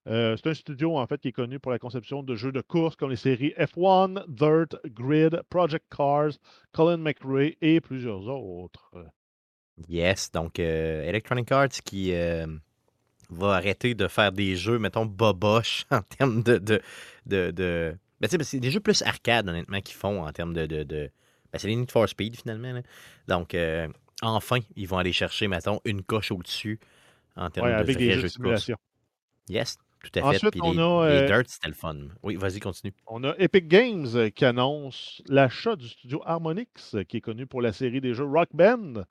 [0.08, 2.62] Euh, c'est un studio en fait qui est connu pour la conception de jeux de
[2.62, 6.32] course comme les séries F1, Dirt, Grid, Project Cars,
[6.72, 8.92] Colin McRae et plusieurs autres.
[9.90, 12.46] Yes, donc euh, Electronic Arts qui euh,
[13.30, 16.58] va arrêter de faire des jeux, mettons, boboches en termes de.
[16.60, 16.82] de,
[17.26, 20.66] de, de- Ben, c'est des jeux plus arcade, honnêtement, qu'ils font en termes de.
[20.66, 21.12] de, de-
[21.52, 22.72] Ben, c'est les Need for Speed, finalement.
[22.72, 22.82] là.
[23.28, 23.56] Donc,
[24.22, 26.80] enfin, ils vont aller chercher, mettons, une coche au-dessus
[27.36, 28.72] en termes Ouais, de avec des jeux de jeux de course.
[29.50, 29.78] Yes,
[30.12, 30.28] tout à fait.
[30.36, 31.96] Ensuite, Puis on les, a, les euh, Dirt, c'était le fun.
[32.24, 32.94] Oui, vas-y, continue.
[33.08, 37.48] On a Epic Games euh, qui annonce l'achat du studio Harmonix, euh, qui est connu
[37.48, 39.04] pour la série des jeux Rock Band.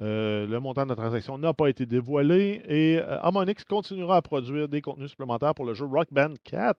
[0.00, 4.22] Euh, le montant de la transaction n'a pas été dévoilé et euh, Harmonix continuera à
[4.22, 6.76] produire des contenus supplémentaires pour le jeu Rock Band 4.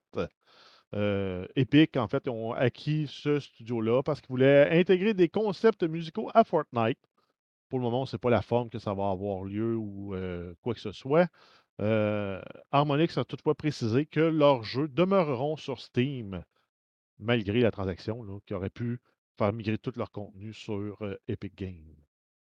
[0.94, 6.32] Euh, Epic, en fait, ont acquis ce studio-là parce qu'ils voulaient intégrer des concepts musicaux
[6.34, 6.98] à Fortnite.
[7.70, 10.14] Pour le moment, on ne sait pas la forme que ça va avoir lieu ou
[10.62, 11.28] quoi que ce soit.
[11.80, 12.42] Euh,
[12.72, 16.44] Harmonix a toutefois précisé que leurs jeux demeureront sur Steam,
[17.20, 19.00] malgré la transaction, là, qui aurait pu
[19.38, 21.96] faire migrer tout leur contenu sur euh, Epic Games.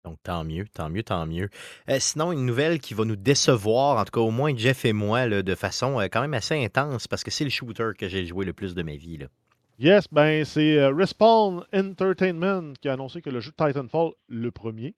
[0.04, 1.48] Donc, tant mieux, tant mieux, tant mieux.
[1.88, 4.92] Euh, sinon, une nouvelle qui va nous décevoir, en tout cas au moins Jeff et
[4.92, 8.24] moi, là, de façon quand même assez intense, parce que c'est le shooter que j'ai
[8.24, 9.16] joué le plus de ma vie.
[9.16, 9.26] Là.
[9.78, 14.94] Yes, ben c'est Respawn Entertainment qui a annoncé que le jeu Titanfall, le premier,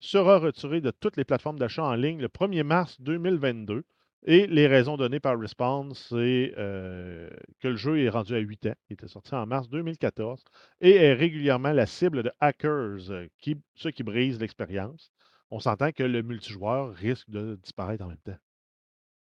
[0.00, 3.84] sera retiré de toutes les plateformes d'achat en ligne le 1er mars 2022.
[4.26, 8.66] Et les raisons données par Respawn, c'est euh, que le jeu est rendu à 8
[8.66, 8.74] ans.
[8.90, 10.44] Il était sorti en mars 2014
[10.82, 15.10] et est régulièrement la cible de hackers, euh, qui, ceux qui brisent l'expérience.
[15.50, 18.36] On s'entend que le multijoueur risque de disparaître en même temps.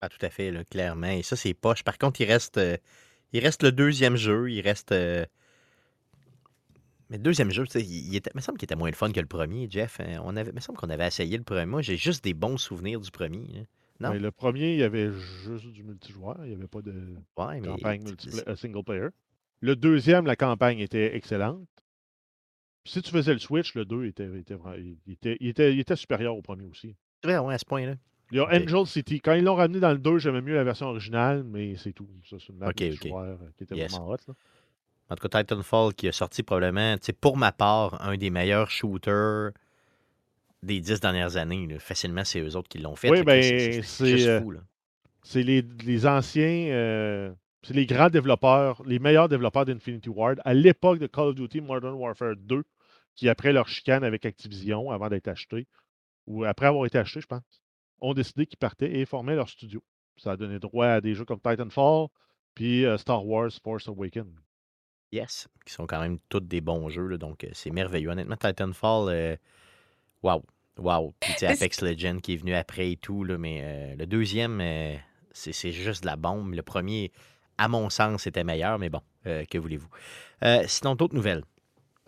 [0.00, 1.10] Ah, tout à fait, clairement.
[1.10, 1.84] Et ça, c'est poche.
[1.84, 2.76] Par contre, il reste, euh,
[3.32, 4.50] il reste le deuxième jeu.
[4.50, 4.92] Il reste.
[7.10, 8.30] Mais le deuxième jeu, tu sais, il, il était...
[8.34, 10.00] il me semble qu'il était moins le fun que le premier, Jeff.
[10.00, 10.20] hein.
[10.24, 10.50] On avait...
[10.50, 11.64] Il me semble qu'on avait essayé le premier.
[11.66, 13.46] Moi, j'ai juste des bons souvenirs du premier.
[13.60, 13.64] hein.
[14.00, 14.10] Non?
[14.10, 15.10] Ouais, le premier, il y avait
[15.44, 16.36] juste du multijoueur.
[16.44, 16.92] Il n'y avait pas de
[17.36, 17.66] Ouais, mais.
[17.66, 19.08] campagne multipla- euh, single player.
[19.60, 21.66] Le deuxième, la campagne était excellente.
[22.84, 25.72] Puis si tu faisais le Switch, le 2 était, était, vra- il était, il était,
[25.74, 26.94] il était supérieur au premier aussi.
[27.22, 27.94] C'est vrai, ouais, à ce point-là.
[28.30, 28.52] Il y a Ok.
[28.52, 29.20] Angel City.
[29.20, 32.08] Quand ils l'ont ramené dans le 2, j'aimais mieux la version originale, mais c'est tout.
[32.28, 32.80] Ça, c'est une map Ok, ok.
[32.82, 33.90] multijoueur, euh, qui était Yes.
[33.90, 34.16] vraiment hot.
[34.28, 34.34] là.
[35.10, 39.52] En tout cas, Titanfall qui a sorti probablement, pour ma part, un des meilleurs shooters
[40.62, 41.66] des dix dernières années.
[41.66, 41.78] là.
[41.78, 43.10] Facilement, c'est eux autres qui l'ont fait.
[43.10, 43.42] Oui, ben,
[43.82, 44.54] c'est- euh, fou.
[45.22, 47.32] C'est les, les anciens, euh,
[47.62, 51.60] c'est les grands développeurs, les meilleurs développeurs d'Infinity Ward à l'époque de Call of Duty
[51.60, 52.62] Modern Warfare 2,
[53.14, 55.66] qui après leur chicane avec Activision, avant d'être achetés,
[56.26, 57.42] ou après avoir été achetés, je pense,
[58.00, 59.82] ont décidé qu'ils partaient et formaient leur studio.
[60.16, 62.08] Ça a donné droit à des jeux comme Titanfall,
[62.54, 64.26] puis euh, Star Wars Force Awakens.
[65.12, 67.06] Yes, qui sont quand même tous des bons jeux.
[67.06, 68.10] là, donc, euh, c'est merveilleux.
[68.10, 69.36] Honnêtement, Titanfall, euh,
[70.22, 70.42] wow.
[70.78, 71.14] Wow.
[71.18, 73.24] Puis, Apex Legends qui est venu après et tout.
[73.24, 74.94] Là, mais euh, le deuxième, euh,
[75.32, 76.54] c'est c'est juste de la bombe.
[76.54, 77.10] Le premier,
[77.56, 78.78] à mon sens, était meilleur.
[78.78, 79.88] Mais bon, euh, que voulez-vous?
[80.44, 81.42] Euh, sinon, d'autres nouvelles?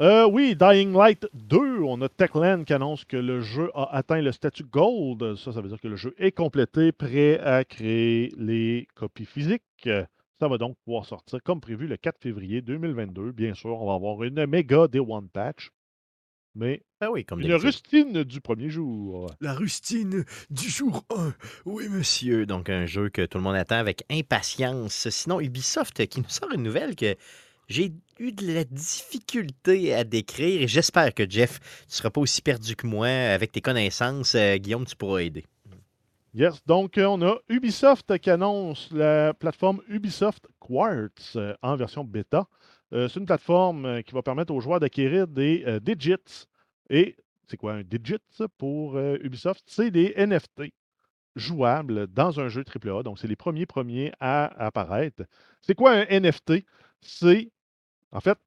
[0.01, 4.23] Euh, oui, Dying Light 2, on a Techland qui annonce que le jeu a atteint
[4.23, 5.37] le statut Gold.
[5.37, 9.91] Ça, ça veut dire que le jeu est complété, prêt à créer les copies physiques.
[10.41, 13.33] Ça va donc pouvoir sortir comme prévu le 4 février 2022.
[13.33, 15.71] Bien sûr, on va avoir une méga Day One Patch,
[16.55, 19.31] mais Ah oui, comme une rustine du premier jour.
[19.43, 21.35] La rustine du jour 1.
[21.67, 22.47] Oui, monsieur.
[22.47, 25.11] Donc, un jeu que tout le monde attend avec impatience.
[25.11, 27.17] Sinon, Ubisoft qui nous sort une nouvelle que
[27.69, 32.41] j'ai eu de la difficulté à décrire j'espère que Jeff, tu ne seras pas aussi
[32.41, 34.35] perdu que moi avec tes connaissances.
[34.35, 35.45] Euh, Guillaume, tu pourras aider.
[36.33, 42.05] Yes, donc euh, on a Ubisoft qui annonce la plateforme Ubisoft Quartz euh, en version
[42.05, 42.47] bêta.
[42.93, 46.47] Euh, c'est une plateforme qui va permettre aux joueurs d'acquérir des digits.
[46.89, 47.17] Et
[47.49, 48.23] c'est quoi un digit
[48.59, 49.65] pour Ubisoft?
[49.67, 50.73] C'est des NFT
[51.35, 53.03] jouables dans un jeu AAA.
[53.03, 55.25] Donc, c'est les premiers premiers à apparaître.
[55.63, 56.65] C'est quoi un NFT?
[57.01, 57.51] C'est,
[58.13, 58.39] en fait,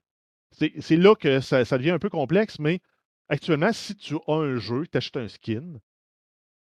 [0.52, 2.82] c'est c'est là que ça, ça devient un peu complexe, mais
[3.30, 5.80] actuellement, si tu as un jeu, tu achètes un skin,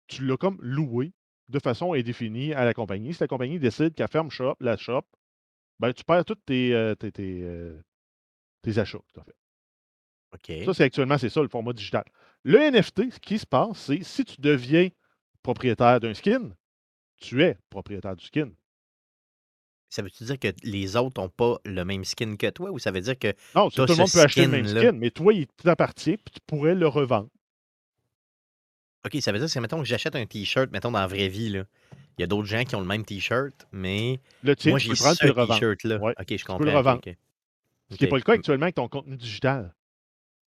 [0.07, 1.13] tu l'as comme loué
[1.49, 3.15] de façon indéfinie à la compagnie.
[3.15, 5.03] Si la compagnie décide qu'elle ferme shop, la shop,
[5.79, 7.81] ben, tu perds tous tes, euh, tes, tes, euh,
[8.63, 10.65] tes achats que tu as fait.
[10.65, 12.05] Ça, c'est actuellement, c'est ça le format digital.
[12.45, 14.89] Le NFT, ce qui se passe, c'est si tu deviens
[15.43, 16.53] propriétaire d'un skin,
[17.19, 18.51] tu es propriétaire du skin.
[19.91, 22.91] Ça veut-tu dire que les autres n'ont pas le même skin que toi ou ça
[22.91, 23.35] veut dire que.
[23.55, 26.41] Non, tout le monde peut acheter le même skin, mais toi, il t'appartient, puis tu
[26.47, 27.29] pourrais le revendre.
[29.05, 31.49] OK, ça veut dire que, mettons, que j'achète un T-shirt, mettons, dans la vraie vie,
[31.49, 31.65] là.
[32.19, 34.95] Il y a d'autres gens qui ont le même T-shirt, mais Le moi, tu j'ai
[34.95, 35.17] ce.
[35.53, 35.99] T-shirt-là.
[35.99, 36.59] Ouais, OK, je comprends.
[36.59, 37.01] peux le revendre.
[37.91, 39.75] Ce qui n'est pas le cas actuellement avec ton contenu digital.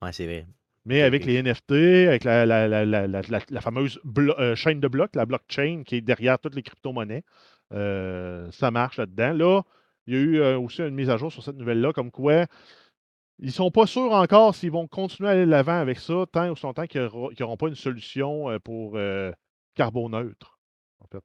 [0.01, 0.45] Ouais, c'est vrai.
[0.85, 1.71] Mais avec les NFT,
[2.07, 6.37] avec la, la- la- la- fameuse euh, chaîne de blocs, la blockchain qui est derrière
[6.37, 7.23] toutes les crypto-monnaies,
[7.73, 9.33] euh, ça marche là-dedans.
[9.33, 9.61] Là,
[10.05, 12.45] il y a eu euh, aussi une mise à jour sur cette nouvelle-là, comme quoi
[13.39, 16.49] ils sont pas sûrs encore s'ils vont continuer à aller de l'avant avec ça, tant
[16.49, 17.01] ou longtemps qu'ils
[17.39, 19.31] n'auront pas une solution euh, pour euh,
[19.75, 20.59] carboneutre,
[20.99, 21.23] en fait.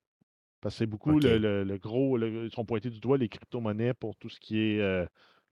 [0.61, 3.29] Parce que c'est beaucoup le, le- le gros, le- ils sont pointés du doigt les
[3.29, 5.07] crypto-monnaies pour tout ce qui est euh,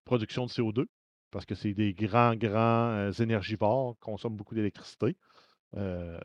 [0.04, 0.86] production de CO2
[1.30, 5.16] parce que c'est des grands, grands euh, énergivores, consomment beaucoup d'électricité.
[5.76, 6.18] Euh,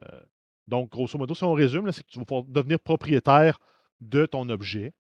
[0.68, 3.60] donc, grosso modo, si on résume, c'est que tu vas devenir propriétaire
[4.02, 4.94] de ton objet.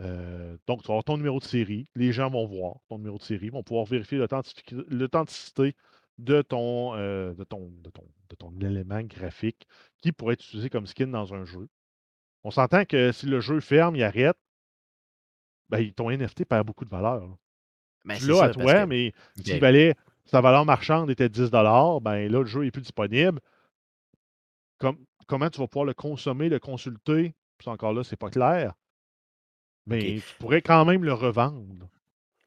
[0.00, 1.86] Euh, donc, tu vas avoir ton numéro de série.
[1.94, 5.74] Les gens vont voir ton numéro de série, vont pouvoir vérifier l'authenticité
[6.18, 9.66] de ton, euh, de ton, de ton, de ton élément graphique
[9.98, 11.68] qui pourrait être utilisé comme skin dans un jeu.
[12.44, 14.36] On s'entend que si le jeu ferme, il arrête,
[15.68, 17.20] ben, ton NFT perd beaucoup de valeur.
[17.26, 17.34] là.
[18.16, 19.12] Ben, ça, à toi, que- mais
[19.60, 19.94] valait,
[20.24, 23.40] sa valeur marchande était 10 ben là, le jeu n'est plus disponible.
[24.78, 27.34] Com- comment tu vas pouvoir le consommer, le consulter?
[27.58, 28.74] Puis encore là, c'est pas clair.
[29.90, 31.88] Mais tu pourrais quand même le revendre.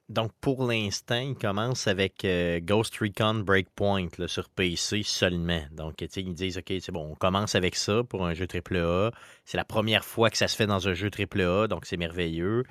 [0.10, 5.62] Donc, pour l'instant, il commence avec euh, Ghost Recon Breakpoint là, sur PC seulement.
[5.72, 9.12] Donc, ils disent, OK, c'est bon, on commence avec ça pour un jeu AAA.
[9.46, 12.64] C'est la première fois que ça se fait dans un jeu AAA, donc c'est merveilleux.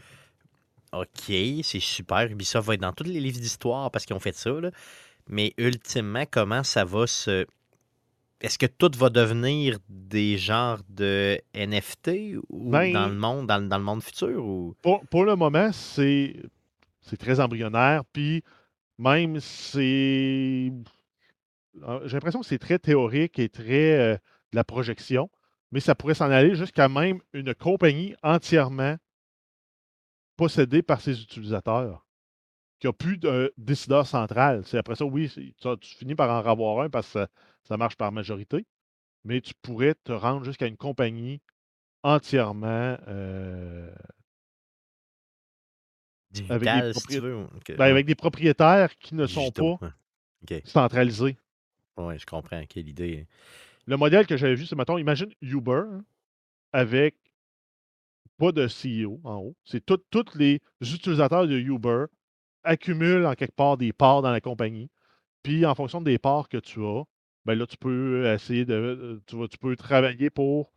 [0.92, 2.30] OK, c'est super.
[2.30, 4.50] Ubisoft va être dans tous les livres d'histoire parce qu'ils ont fait ça.
[4.50, 4.70] là.
[5.26, 7.46] Mais ultimement, comment ça va se.
[8.43, 13.59] Est-ce que tout va devenir des genres de NFT ou Ben- dans le monde, dans,
[13.59, 14.74] le- dans le monde futur ou?
[14.82, 16.34] Pour, pour le moment, c'est
[17.20, 18.05] très embryonnaire.
[18.12, 18.43] Puis
[18.99, 20.72] même, c'est.
[21.82, 25.30] euh, J'ai l'impression que c'est très théorique et très euh, de la projection.
[25.70, 28.97] Mais ça pourrait s'en aller jusqu'à même une compagnie entièrement
[30.36, 32.05] possédée par ses utilisateurs.
[32.80, 34.62] Qui n'a plus de décideur central.
[34.66, 35.32] C'est après ça, oui,
[35.80, 37.26] tu finis par en avoir un parce que
[37.64, 38.66] ça, marche par majorité.
[39.24, 41.40] Mais tu pourrais te rendre jusqu'à une compagnie
[42.02, 43.90] entièrement euh,
[46.34, 47.46] si tu veux?
[47.68, 49.78] ben, avec des propriétaires qui ne sont pas
[50.64, 51.36] centralisés.
[51.96, 52.64] Ouais, je comprends.
[52.66, 53.26] Quelle idée.
[53.86, 56.04] Le modèle que j'avais vu, c'est, mettons, imagine Uber hein,
[56.72, 57.16] avec
[58.38, 59.56] pas de CEO en haut.
[59.64, 62.06] C'est tous les utilisateurs de Uber
[62.64, 64.88] accumulent en quelque part des parts dans la compagnie.
[65.42, 67.02] Puis en fonction des parts que tu as,
[67.45, 68.74] ben là, tu peux essayer de.
[68.74, 70.72] euh, Tu, vas- tu peux travailler pour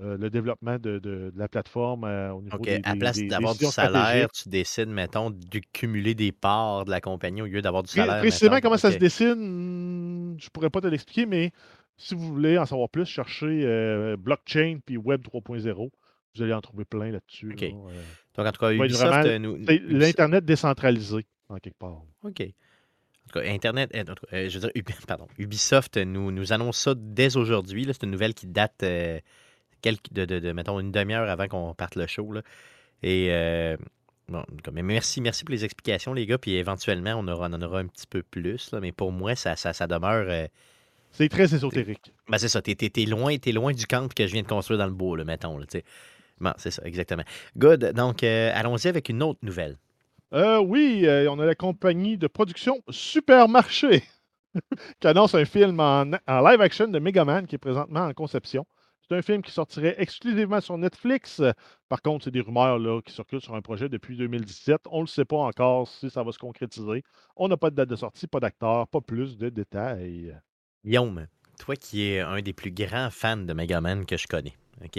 [0.00, 2.64] euh, le développement de, de- de la plateforme euh, au niveau OK.
[2.64, 6.90] des, à des- place d'avoir du salaire, tu décides, mettons, de cumuler des parts de
[6.90, 8.18] la compagnie au lieu d'avoir du salaire.
[8.20, 8.68] Précisément, mettons.
[8.68, 11.52] comment ça se dessine, hmm, je pourrais pas te l'expliquer, mais
[11.96, 15.90] si vous voulez en savoir plus, cherchez euh, blockchain puis Web 3.0.
[16.34, 17.50] Vous allez en trouver plein là-dessus.
[17.50, 17.54] Là.
[18.34, 19.58] Donc, en tout cas, Ubisoft nous.
[19.98, 22.02] L'Internet décentralisé, en quelque part.
[22.24, 22.42] OK.
[23.34, 26.30] En tout cas, Internet, euh, en tout cas, euh, je veux dire, pardon, Ubisoft nous,
[26.30, 27.86] nous annonce ça dès aujourd'hui.
[27.86, 29.18] C'est une nouvelle qui date euh,
[29.80, 32.30] quelques, de, de- de, mettons, une demi-heure avant qu'on parte le show.
[32.32, 32.42] là.
[33.02, 33.76] Et euh,
[34.28, 36.36] bon, mais merci, merci pour les explications, les gars.
[36.38, 38.70] Puis éventuellement, on, aura, on en aura un petit peu plus.
[38.72, 38.80] là.
[38.80, 40.26] Mais pour moi, ça, ça, ça demeure.
[40.28, 40.46] euh,
[41.12, 42.12] C'est très ésotérique.
[42.28, 44.86] ben, c'est ça, t'es, t'es loin, loin du camp que je viens de construire dans
[44.86, 45.56] le là, mettons.
[45.56, 45.64] Là,
[46.38, 47.24] bon, c'est ça, exactement.
[47.56, 47.92] Good.
[47.94, 49.78] Donc, allons-y avec une autre nouvelle.
[50.32, 54.02] Euh, oui, euh, on a la compagnie de production Supermarché
[55.00, 58.66] qui annonce un film en, live action de Megaman qui est présentement en conception.
[59.02, 61.42] C'est un film qui sortirait exclusivement sur Netflix.
[61.90, 64.82] Par contre, c'est des rumeurs là, qui circulent sur un projet depuis 2017.
[64.90, 67.02] On ne sait pas encore si ça va se concrétiser.
[67.36, 70.34] On n'a pas de date de sortie, pas d'acteur, pas plus de détails.
[70.82, 71.26] Guillaume,
[71.58, 74.98] toi qui es un des plus grands fans de Megaman que je connais, OK?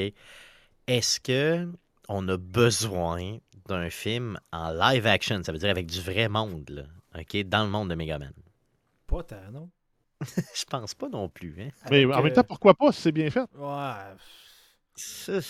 [0.86, 1.68] Est-ce que
[2.10, 3.38] on a besoin
[3.68, 6.84] d'un film en live action, ça veut dire avec du vrai monde, là,
[7.20, 8.34] OK, dans le monde de Megaman?
[9.08, 9.70] Pas tant, non?
[10.56, 11.70] je pense pas non plus, hein?
[11.90, 13.46] Mais Avec, en même euh, temps, pourquoi pas si c'est bien fait?
[13.56, 14.16] Ouais.
[14.96, 15.42] Ça,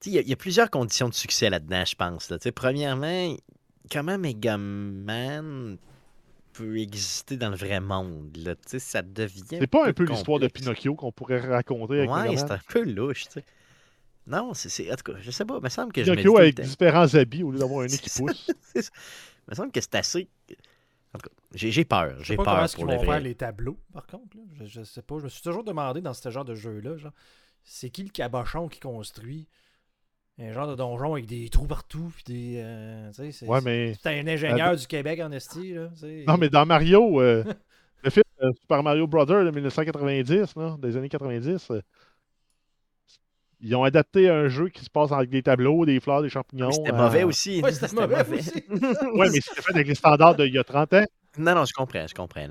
[0.00, 2.30] Tu sais, Il y, a- il y a plusieurs conditions de succès là-dedans, je pense.
[2.30, 2.38] là.
[2.38, 3.36] Tu sais, Premièrement,
[3.90, 5.78] comment Megaman
[6.52, 8.36] peut exister dans le vrai monde?
[8.36, 8.54] Là?
[8.56, 9.42] Tu sais, Ça devient.
[9.48, 12.82] C'est pas un peu l'histoire de Pinocchio qu'on pourrait raconter avec Ouais, c'est un peu
[12.84, 13.44] louche, tu sais.
[14.28, 14.92] Non, c'est- c'est.
[14.92, 15.56] En tout cas, je sais pas.
[15.58, 18.02] Il me semble que Pinocchio avec temps- différents habits au lieu d'avoir un nez C'est
[18.02, 18.50] qui pousse.
[18.76, 20.28] Il me semble que c'est assez.
[21.14, 22.12] En tout cas, j'ai j'ai peur.
[22.18, 24.36] Je sais J'ai pas comment peur est-ce qu'ils vont faire les tableaux, par contre.
[24.36, 24.42] là.
[24.60, 25.18] Je, je sais pas.
[25.18, 27.12] Je me suis toujours demandé dans ce genre de jeu-là, genre,
[27.64, 29.48] c'est qui le cabochon qui construit
[30.40, 32.60] un genre de donjon avec des trous partout, puis des.
[32.62, 33.94] euh, tu sais, c'est Ouais, mais.
[34.04, 35.88] un ingénieur du Québec en esti, là.
[36.26, 37.42] Non, mais dans Mario, euh,
[38.04, 41.80] le film euh, Super Mario Brothers de 1990, là, des années 90, euh,
[43.60, 46.70] ils ont adapté un jeu qui se passe avec des tableaux, des fleurs, des champignons.
[46.70, 47.62] C'était euh, mauvais aussi.
[47.62, 48.64] Ouais, c'était mauvais aussi.
[49.14, 51.04] Ouais, mais c'était fait avec les standards d'il y a 30 ans.
[51.38, 52.48] Non, non, je comprends, je comprends.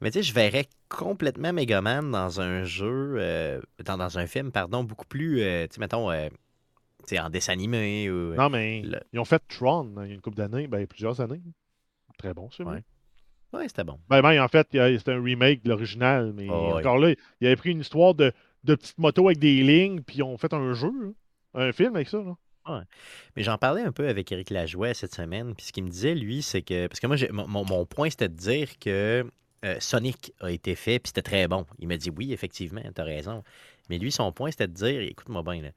[0.00, 4.52] Mais tu sais, je verrais complètement Megaman dans un jeu, euh, dans, dans un film,
[4.52, 6.28] pardon, beaucoup plus, euh, tu sais, mettons, euh,
[7.06, 8.34] tu sais, en dessin animé ou...
[8.34, 11.20] Non, mais le- ils ont fait Tron il y a une couple d'années, ben, plusieurs
[11.20, 11.40] années.
[12.18, 12.82] Très bon, c'est Ouais.
[13.52, 13.98] Ouais, c'était bon.
[14.08, 17.46] Ben, ben, en fait, il c'était un remake de l'original, mais Oh, encore là, ils
[17.46, 18.32] avaient pris une histoire de,
[18.66, 21.14] de petites motos avec des lignes, puis ils fait un jeu, hein,
[21.54, 22.18] un film avec ça.
[22.18, 22.36] Là.
[23.36, 26.14] Mais j'en parlais un peu avec Eric Lajoie cette semaine, puis ce qu'il me disait,
[26.14, 26.86] lui, c'est que...
[26.88, 29.24] Parce que moi, mon, mon- point, c'était de dire que
[29.64, 31.64] euh, Sonic a été fait, puis c'était très bon.
[31.78, 33.42] Il m'a dit, oui, effectivement, t'as raison.
[33.88, 35.70] Mais lui, son point, c'était de dire, écoute-moi bien,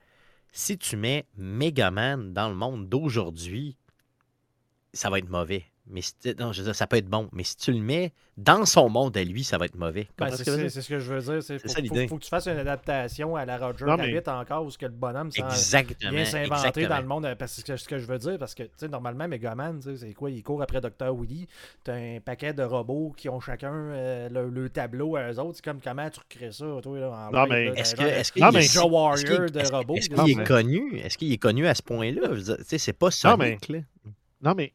[0.52, 3.78] si tu mets Megaman dans le monde d'aujourd'hui,
[4.94, 5.66] ça va être mauvais.
[5.90, 7.30] Mais si tu- non, je veux dire, ça peut être bon.
[7.34, 10.08] Mais si tu le mets dans son monde à lui, ça va être mauvais.
[10.18, 10.72] Ben, c'est ce que je veux c'est- dire?
[10.72, 11.44] c'est ce que je veux dire.
[11.44, 12.08] C'est C'est faut, ça, faut- l'idée.
[12.08, 14.86] faut que tu fasses une adaptation à la Roger Non, mais- encore, où ce que
[14.86, 15.30] le bonhomme
[16.12, 17.26] vient s'inventer dans le monde.
[17.26, 19.90] euh, Parce que ce que je veux dire, parce que tu sais, normalement, Megaman, tu
[19.90, 21.14] sais, c'est quoi Il court après Dr.
[21.14, 21.48] Willy.
[21.84, 25.56] T'as un paquet de robots qui ont chacun euh, le, le tableau à eux autres.
[25.58, 28.44] C'est comme comment tu recrées ça, toi, là, en Non, mais- Est-ce qu'il est- qu'il-
[28.90, 29.96] Warrior de robots.
[29.96, 30.98] Est-ce qu'il est connu?
[31.00, 32.30] Est-ce qu'il est connu à ce point-là?
[32.68, 33.12] Tu c'est pas
[33.74, 33.80] là.
[34.42, 34.74] Non, mais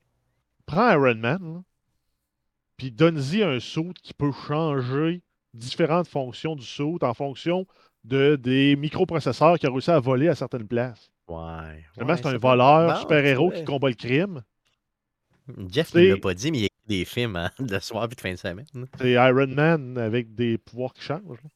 [0.66, 1.62] prends Iron Man, là,
[2.76, 7.66] puis donne-y un saut qui peut changer différentes fonctions du saut en fonction
[8.02, 11.10] de, des microprocesseurs qu'il a réussi à voler à certaines places.
[11.28, 11.84] Ouais.
[11.96, 14.42] C'est un voleur, super-héros qui combat le crime.
[15.68, 18.20] Jeff ne l'a pas dit, mais il écrit des films hein, de soir et de
[18.20, 18.66] fin de semaine.
[18.98, 21.22] C'est Iron Man avec des pouvoirs qui changent.
[21.42, 21.50] là.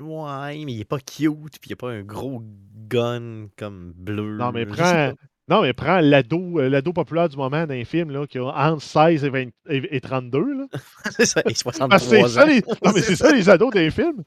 [0.00, 2.40] Ouais, mais il est pas cute, puis il a pas un gros
[2.88, 4.36] gun comme bleu.
[4.36, 5.12] Non, mais prends,
[5.48, 8.82] non, mais prends l'ado, euh, l'ado populaire du moment d'un film là, qui a entre
[8.82, 9.38] 16 et, 20
[9.68, 10.38] et, et 32.
[10.58, 10.66] Là.
[11.10, 12.28] c'est ça, et Parce 63 que c'est ans.
[12.28, 14.24] ça, les, non, mais c'est ça les ados des films.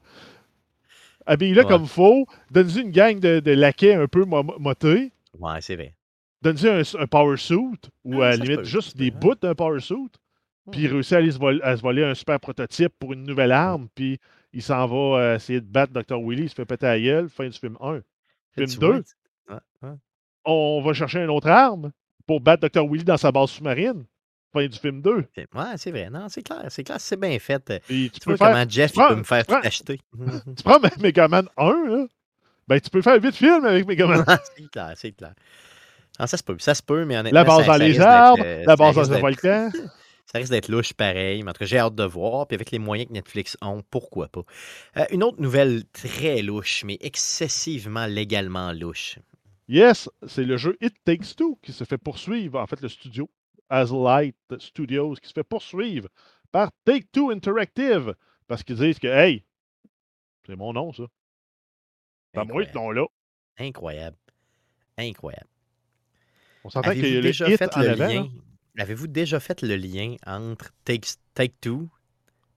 [1.26, 1.68] Habille-le Ouais.
[1.68, 5.94] comme faux, donne-lui une gang de, de laquais un peu mo- motés, Ouais, c'est vrai.
[6.42, 9.54] donne-lui un, un power suit, ou Ah, à limite peut, juste des peut, bouts d'un
[9.54, 10.08] power suit,
[10.72, 13.22] puis il réussit à, aller se vol- à se voler un super prototype pour une
[13.22, 14.18] nouvelle arme, puis
[14.52, 16.20] il s'en va euh, essayer de battre Dr.
[16.20, 18.00] Willy, il se fait péter à la gueule, fin du film 1.
[18.56, 19.02] Film Tu 2,
[20.44, 21.92] on va chercher une autre arme
[22.26, 22.86] pour battre Dr.
[22.88, 24.04] Willy dans sa base sous-marine,
[24.52, 25.24] fin du film 2.
[25.34, 26.08] C'est- Ouais, c'est vrai.
[26.10, 26.64] Non, c'est clair.
[26.68, 27.70] C'est clair, c'est bien fait.
[27.70, 30.00] Euh, tu Tu peux vois faire comment Jeff prends- peut me faire prends- tout acheter.
[30.56, 32.06] tu prends Me- Megaman 1, là,
[32.68, 34.24] ben tu peux faire 8 films avec Megaman.
[34.56, 35.32] c'est clair, c'est clair.
[36.20, 36.56] Non, ça se peut.
[36.58, 37.40] Ça se peut, mais honnêtement.
[37.40, 39.70] La base dans les arbres, euh, la base dans un volcan.
[40.24, 42.46] Ça risque d'être louche pareil, mais en tout cas, j'ai hâte de voir.
[42.46, 44.42] Puis avec les moyens que Netflix ont, pourquoi pas.
[44.96, 49.18] Euh, une autre nouvelle très louche, mais excessivement légalement louche.
[49.68, 53.30] Yes, c'est le jeu It Takes Two qui se fait poursuivre, en fait le studio,
[53.68, 56.08] Azlight Studios, qui se fait poursuivre
[56.50, 58.14] par Take Two Interactive,
[58.46, 59.44] parce qu'ils disent que, hey,
[60.46, 61.04] c'est mon nom ça.
[62.34, 62.74] C'est à moi ce Incroyable.
[62.74, 63.06] nom-là.
[63.58, 64.16] Incroyable.
[64.98, 65.48] Incroyable.
[66.64, 68.30] On s'entend qu'il y Avez-vous a déjà fait le lien?
[68.76, 68.82] là.
[68.82, 71.88] Avez-vous déjà fait le lien entre Take, Take Two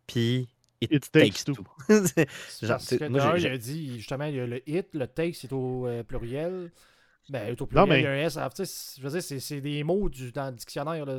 [0.08, 0.48] puis
[0.82, 1.56] It, It Takes, Takes Two?
[2.62, 2.80] Genre,
[3.10, 6.04] moi, il a dit, justement, il y a le hit, le take, c'est au euh,
[6.04, 6.72] pluriel.
[7.30, 8.38] Ben, au pluriel, Non, mais- il y a un S.
[8.54, 11.06] C'est- je veux dire, c'est- c'est des mots du, dans le dictionnaire.
[11.06, 11.14] là.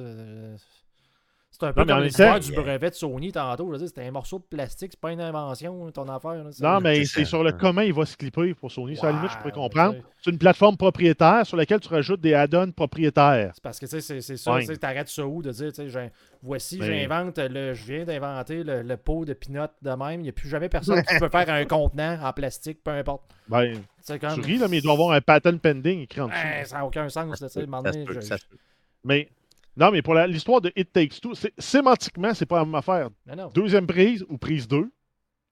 [1.59, 3.79] C'est un peu en comme l'histoire du brevet de Sony tantôt.
[3.79, 6.35] C'était un morceau de plastique, c'est pas une invention, ton affaire.
[6.45, 6.51] là.
[6.61, 8.95] Non, mais c'est sur le comment il va se clipper pour Sony.
[8.97, 9.97] Ça, à la limite, je pourrais comprendre.
[10.23, 13.53] C'est une plateforme propriétaire sur laquelle tu rajoutes des add-ons propriétaires.
[13.55, 14.61] C'est parce que tu sais, c'est c'est ça, Ouais.
[14.61, 16.11] tu sais, t'arrêtes ça où de dire, tu sais, j'ai-
[16.43, 20.21] voici, Mais- j'invente, le, je viens d'inventer le, le pot de pinot de même.
[20.21, 23.23] Il n'y a plus jamais personne qui peut faire un contenant en plastique, peu importe.
[23.49, 26.39] Ben, C'est tu ris, là, mais il doit avoir un patent pending écrit en dessous.
[26.43, 27.41] Ben, ça n'a aucun sens.
[27.41, 28.57] là, Ça se donné, peut, je- ça se peut.
[29.05, 29.29] Mais
[29.77, 33.11] non, mais pour l'histoire de It Takes Two, c'est- sémantiquement, c'est pas la même affaire.
[33.27, 33.51] Non, non.
[33.55, 34.91] Deuxième prise ou prise 2,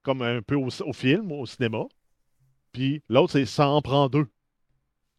[0.02, 1.84] comme un peu au, au film, au cinéma.
[2.72, 4.26] Puis l'autre, c'est ça en prend deux.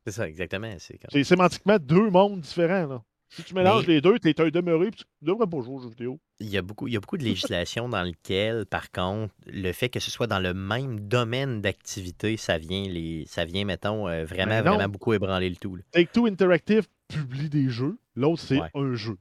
[0.06, 0.72] C'est ça, exactement.
[1.10, 2.86] C'est sémantiquement deux mondes différents.
[2.88, 3.04] Là.
[3.30, 5.76] Si tu mélanges Mais- les deux, tu es un demeuré, puis tu devrais pas jouer
[5.76, 6.20] aux jeux vidéo.
[6.40, 9.72] Il y, a beaucoup, il y a beaucoup de législation dans lequel, par contre, le
[9.72, 14.08] fait que ce soit dans le même domaine d'activité, ça vient, les, ça vient mettons,
[14.08, 15.76] euh, vraiment, vraiment beaucoup ébranler le tout.
[15.76, 15.84] là.
[15.92, 18.70] Take Two Interactive publie des jeux, l'autre, c'est Ouais.
[18.74, 19.18] un jeu.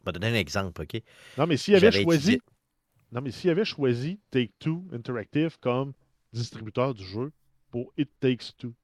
[0.00, 1.00] Je vais donner un exemple, OK?
[1.38, 2.32] Non, mais s'il avait choisi.
[2.34, 2.42] étudié-
[3.12, 5.92] Non, mais s'il avait choisi Take Two Interactive comme
[6.32, 7.32] distributeur du jeu
[7.70, 8.74] pour It Takes Two.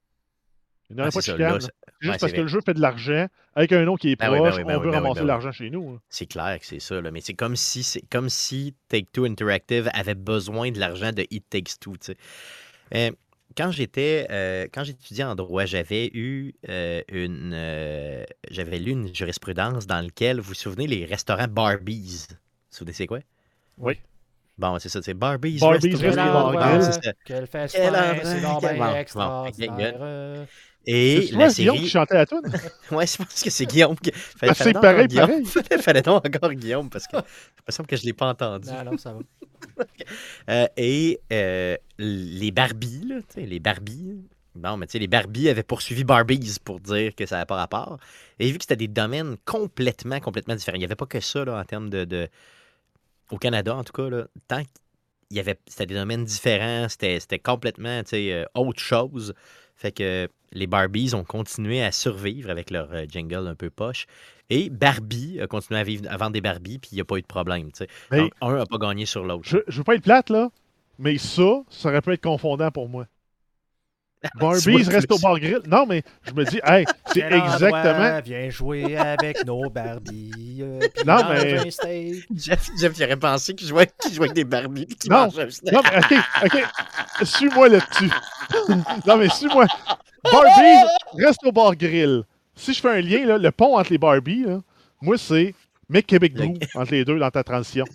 [0.89, 1.53] Il n'y aurait Ah, pas de chicane.
[1.53, 1.59] ouais,
[2.01, 4.37] juste parce que le jeu fait de l'argent avec un nom qui est Ben oui,
[4.39, 5.27] proche, ben oui, ben on oui, veut ben ramasser ben oui.
[5.27, 5.93] l'argent chez nous.
[5.93, 5.99] là.
[6.09, 9.89] C'est clair que c'est ça, là, mais c'est comme si c'est comme si Take-Two Interactive
[9.93, 11.93] avait besoin de l'argent de It Takes Two.
[11.93, 12.17] tu sais.
[12.93, 13.11] Euh,
[13.57, 19.13] quand j'étais euh, quand j'étudiais en droit, j'avais eu euh, une euh, j'avais lu une
[19.13, 22.27] jurisprudence dans laquelle vous vous souvenez les restaurants Barbies?
[22.29, 23.19] Vous vous souvenez c'est quoi?
[23.77, 23.99] Oui.
[24.57, 25.59] Bon, c'est ça, c'est Barbies.
[25.59, 26.51] Barbies Restaurant.
[26.51, 26.83] Restaurant Bon, Grill.
[26.83, 27.15] c'est.
[27.25, 27.47] Quel
[28.95, 30.47] extraordinaire.
[30.85, 31.85] Et C'est la toi, Guillaume, série.
[31.85, 32.41] qui chantait la tune?
[32.91, 33.95] Ouais, je pense que c'est Guillaume.
[33.97, 35.27] qui- Fallait, Ah, c'est donc pareil, encore Guillaume.
[35.43, 35.45] pareil.
[35.45, 38.29] Fallait, fallait donc encore Guillaume parce que il me semble que je ne l'ai pas
[38.29, 38.67] entendu.
[38.69, 39.19] Non, non, ça va.
[40.49, 44.21] Euh, et euh, les Barbies, là, tu sais, les Barbies.
[44.55, 47.55] Bon, mais tu sais, les Barbies avaient poursuivi Barbies pour dire que ça n'avait pas
[47.55, 47.97] rapport.
[48.39, 51.45] Et vu que c'était des domaines complètement, complètement différents, il n'y avait pas que ça
[51.45, 52.27] là, en termes de, de-
[53.29, 55.57] Au Canada, en tout cas, là, tant qu'il y avait.
[55.67, 59.33] C'était des domaines différents, c'était c'était complètement tu sais, euh, autre chose.
[59.75, 64.05] Fait que les Barbies ont continué à survivre avec leur euh, jingle un peu poche.
[64.49, 67.17] Et Barbie a continué à, vivre, à vendre des Barbies, puis il n'y a pas
[67.17, 67.69] eu de problème.
[68.11, 69.47] Mais Donc, un n'a pas gagné sur l'autre.
[69.47, 70.49] je, je veux pas être plate, là,
[70.99, 73.07] mais ça, ça aurait pu être confondant pour moi.
[74.39, 75.61] Barbies reste au bar grill.
[75.67, 78.19] Non, mais je me dis, hey, c'est exactement.
[78.23, 80.59] Viens jouer avec nos Barbies.
[80.61, 81.69] euh, Non, mais-.
[82.35, 85.29] Jeff, Jeff, il aurait pensé qu'il jouait, qu'il jouait avec des Barbies puis Non.
[85.37, 85.47] un.
[85.71, 87.25] Non, mais OK, OK.
[87.25, 88.11] Suis-moi là-dessus.
[89.07, 89.65] non, mais suis-moi.
[90.23, 92.23] Barbies reste au bar grill.
[92.55, 94.59] Si je fais un lien, là, le pont entre les Barbies, là,
[95.01, 95.55] moi, c'est
[95.89, 97.85] mets Québec Blue entre les deux dans ta transition.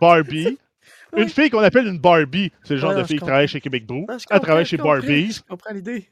[0.00, 0.58] Barbie.
[1.16, 3.48] Une fille qu'on appelle une Barbie, c'est le genre Ouais, non, de fille qui travaille
[3.48, 3.84] chez Québec.
[4.08, 5.32] Ah, je Elle travaille chez Barbies.
[5.32, 6.08] Je comprends l'idée.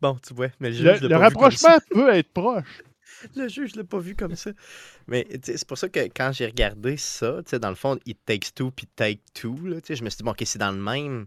[0.00, 2.82] Bon, tu vois, mais le juge, Le, pas vu rapprochement peut être proche.
[3.36, 4.50] Le juge, je l'ai pas vu comme ça.
[5.06, 8.72] Mais c'est pour ça que quand j'ai regardé ça, dans le fond, It Takes Two
[8.72, 11.26] puis Take Two, là, je me suis dit, bon, OK, c'est dans le même...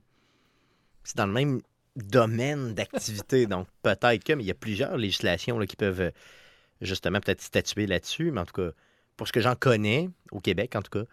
[1.03, 1.61] C'est dans le même
[1.95, 3.45] domaine d'activité.
[3.47, 6.11] donc, peut-être que, mais il y a plusieurs législations là, qui peuvent euh,
[6.81, 8.31] justement peut-être statuer là-dessus.
[8.31, 8.71] Mais en tout cas,
[9.15, 11.05] pour ce que j'en connais, au Québec en tout cas,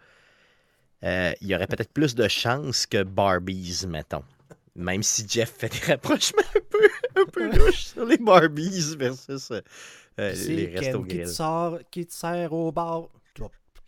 [1.03, 4.23] euh, il y aurait peut-être plus de chances que Barbies, mettons.
[4.75, 6.89] Même si Jeff fait des rapprochements un peu,
[7.21, 9.61] un peu louches sur les Barbies versus euh,
[10.19, 13.03] euh, les C'est restos Ken qui te, sort, qui te sert au bar.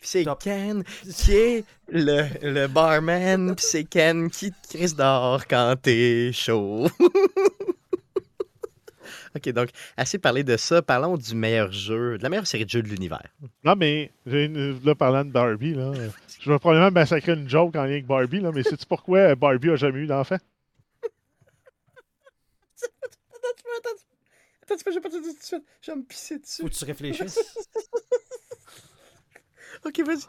[0.01, 0.43] C'est Top.
[0.43, 0.83] Ken
[1.15, 6.87] qui est le, le barman, puis c'est Ken qui te crisse dehors quand t'es chaud.
[9.35, 10.81] ok, donc, assez parlé de ça.
[10.83, 13.27] Parlons du meilleur jeu, de la meilleure série de jeux de l'univers.
[13.63, 16.09] Non, mais j'ai une- là, parlant de Barbie, là, euh,
[16.39, 19.71] je vais probablement massacrer une joke en lien avec Barbie, là, mais sais-tu pourquoi Barbie
[19.71, 20.37] a jamais eu d'enfant?
[24.65, 25.63] Attends, tu peux, je vais pas te dire tout de suite.
[25.81, 26.61] Je vais me pisser dessus.
[26.63, 27.39] Faut que tu réfléchisses.
[29.83, 30.23] Ok, vas-y.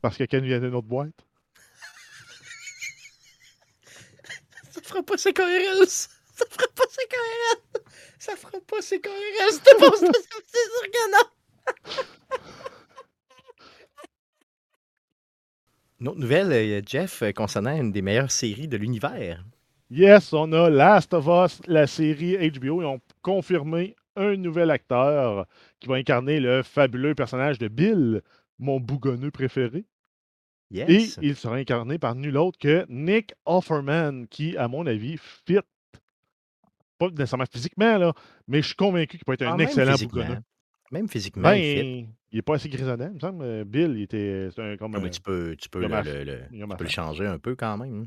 [0.00, 1.10] Parce que Ken vient d'une autre boîte.
[4.70, 6.08] Ça fera pas ses cohérences.
[6.36, 7.82] Ça fera pas ses cohérences.
[8.20, 9.60] Ça fera pas ses cohérences.
[9.64, 11.24] T'es bon, c'est sûr que non.
[16.00, 19.44] Une autre nouvelle, euh, Jeff, euh, concernant une des meilleures séries de l'univers.
[19.90, 22.82] Yes, on a Last of Us, la série HBO.
[22.82, 25.46] Ils ont confirmé un nouvel acteur
[25.80, 28.22] qui va incarner le fabuleux personnage de Bill,
[28.58, 29.84] mon bougonneux préféré.
[30.74, 31.18] Et Yes.
[31.22, 35.16] il sera incarné par nul autre que Nick Offerman, qui, à mon avis,
[35.46, 35.60] fit.
[36.98, 38.12] Pas nécessairement physiquement, là,
[38.48, 40.38] mais je suis convaincu qu'il peut être un excellent bougonneux.
[40.92, 42.08] Même physiquement, Ben, il fit.
[42.32, 43.44] il est pas assez grisonnant, il me semble.
[43.44, 46.76] euh, Bill, il était c'est un, comme Non, mais un- tu peux, tu le, tu
[46.76, 48.02] peux changer un peu quand même.
[48.02, 48.06] hein.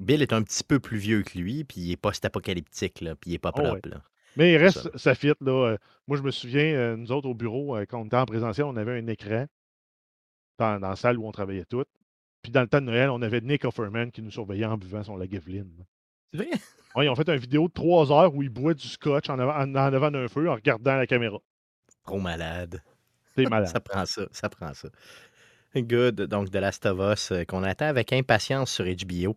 [0.00, 3.30] Bill est un petit peu plus vieux que lui, puis il est post-apocalyptique, là, puis
[3.30, 3.68] il est pas Oh, ouais.
[3.68, 3.88] propre.
[3.90, 4.02] là.
[4.36, 4.98] Mais il reste, ça.
[4.98, 5.52] ça fit, là.
[5.72, 5.76] euh,
[6.08, 8.66] Moi, je me souviens, euh, nous autres, au bureau, euh, quand on était en présentiel,
[8.66, 9.46] on avait un écran
[10.58, 11.84] dans, dans la salle où on travaillait tous.
[12.42, 15.02] Puis dans le temps de Noël, on avait Nick Offerman qui nous surveillait en buvant
[15.04, 15.64] son Lagavulin.
[16.32, 16.48] C'est vrai?
[16.96, 19.38] Ouais, ils ont fait une vidéo de trois heures où il boit du scotch en
[19.38, 21.38] avant, en, en avant d'un feu en regardant la caméra.
[22.04, 22.82] Trop malade.
[23.34, 23.68] C'est malade.
[23.68, 24.88] Ça prend ça, ça prend ça.
[25.76, 26.22] Good.
[26.22, 29.36] Donc, The Last of Us, euh, qu'on attend avec impatience sur HBO.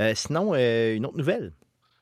[0.00, 1.52] Euh, sinon, euh, une autre nouvelle.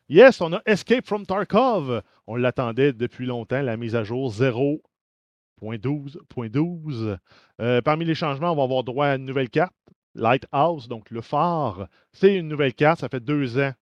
[0.08, 2.02] Yes, on a Escape from Tarkov.
[2.26, 7.18] On l'attendait depuis longtemps, la mise à jour 0.12.12.
[7.60, 9.74] Euh, parmi les changements, on va avoir droit à une nouvelle carte,
[10.14, 11.88] Lighthouse, donc le phare.
[12.12, 13.72] C'est une nouvelle carte, ça fait deux ans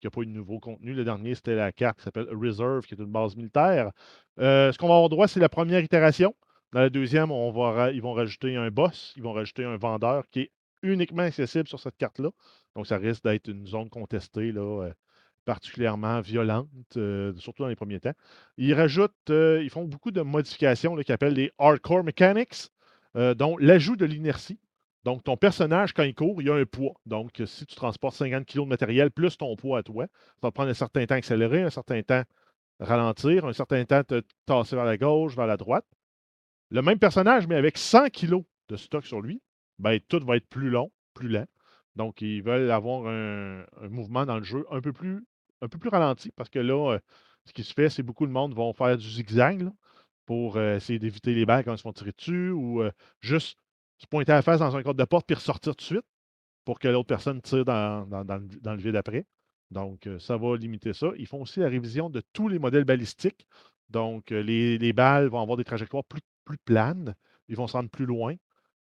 [0.00, 0.94] qu'il n'y a pas eu de nouveau contenu.
[0.94, 3.92] Le dernier, c'était la carte qui s'appelle Reserve, qui est une base militaire.
[4.38, 6.34] Euh, ce qu'on va avoir droit, c'est la première itération.
[6.72, 10.50] Dans la deuxième, ils vont rajouter un boss, ils vont rajouter un vendeur qui est
[10.82, 12.30] uniquement accessible sur cette carte-là.
[12.74, 14.92] Donc, ça risque d'être une zone contestée, euh,
[15.44, 18.14] particulièrement violente, euh, surtout dans les premiers temps.
[18.56, 22.68] Ils rajoutent, ils font beaucoup de modifications qu'ils appellent les hardcore mechanics,
[23.14, 24.60] dont l'ajout de l'inertie.
[25.04, 26.94] Donc, ton personnage, quand il court, il a un poids.
[27.06, 30.50] Donc, si tu transportes 50 kg de matériel plus ton poids à toi, ça va
[30.52, 32.22] prendre un certain temps accélérer, un certain temps
[32.80, 35.86] ralentir, un certain temps te tasser vers la gauche, vers la droite.
[36.70, 39.42] Le même personnage, mais avec 100 kg de stock sur lui,
[39.78, 41.46] ben, tout va être plus long, plus lent.
[41.96, 45.26] Donc, ils veulent avoir un, mouvement dans le jeu un peu plus,
[45.62, 46.98] un peu plus ralenti parce que là, euh,
[47.46, 49.68] ce qui se fait, c'est beaucoup de monde vont faire du zigzag
[50.26, 53.58] pour euh, essayer d'éviter les balles quand ils se font tirer dessus ou euh, juste
[54.00, 56.06] se pointer à la face dans un cadre de porte puis ressortir tout de suite
[56.64, 59.26] pour que l'autre personne tire dans, dans- dans le, dans le vide après.
[59.70, 61.08] Donc, euh, ça va limiter ça.
[61.16, 63.46] Ils font aussi la révision de tous les modèles balistiques.
[63.88, 67.14] Donc, euh, les, les balles vont avoir des trajectoires plus, plus planes.
[67.48, 68.34] Ils vont se rendre plus loin.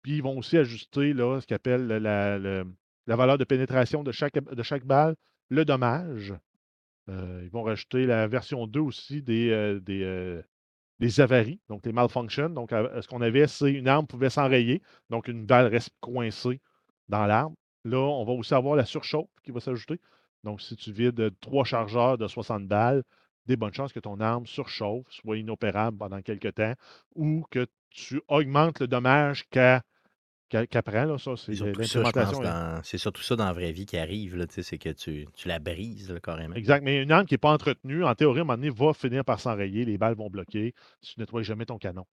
[0.02, 2.64] Puis, ils vont aussi ajuster là, ce qu'ils appellent la, la-
[3.08, 5.16] la valeur de pénétration de chaque, de chaque balle,
[5.50, 6.34] le dommage.
[7.10, 10.42] Euh, ils vont rajouter la version 2 aussi des, des,
[11.00, 12.50] des avaries, donc les malfunctions.
[12.50, 16.62] Donc, euh, ce qu'on avait, c'est une arme pouvait s'enrayer, donc une balle reste coincée
[17.10, 17.56] dans l'arme.
[17.86, 20.00] Là, on va aussi avoir la surchauffe qui va s'ajouter.
[20.44, 23.04] Donc, si tu vides trois chargeurs de 60 balles,
[23.46, 26.74] des bonnes chances que ton arme surchauffe, soit inopérable pendant quelques temps,
[27.16, 29.82] ou que tu augmentes le dommage qu'elle
[30.68, 33.98] qu'apprend, là, ça, c'est surtout ça, dans- c'est surtout ça dans la vraie vie qui
[33.98, 36.56] arrive, là, c'est que tu, tu la brises, là, carrément.
[36.56, 36.84] Exact.
[36.84, 39.26] Mais une arme qui n'est pas entretenue, en théorie, à un moment donné, va finir
[39.26, 42.06] par s'enrayer, les balles vont bloquer si tu nettoies jamais ton canon.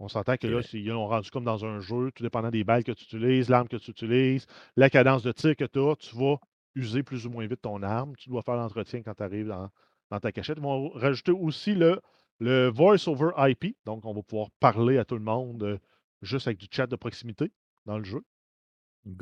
[0.00, 0.62] On s'entend que là, vrai.
[0.62, 3.66] s'ils l'ont rendu comme dans un jeu, tout dépendant des balles que tu utilises, l'arme
[3.68, 6.36] que tu utilises, la cadence de tir que tu as, tu vas
[6.76, 8.14] user plus ou moins vite ton arme.
[8.16, 9.68] Tu dois faire l'entretien quand tu arrives dans,
[10.10, 10.58] dans ta cachette.
[10.58, 12.00] Ils vont rajouter aussi le,
[12.38, 13.76] le Voice over IP.
[13.86, 15.78] Donc, on va pouvoir parler à tout le monde euh,
[16.22, 17.50] juste avec du chat de proximité
[17.86, 18.22] dans le jeu.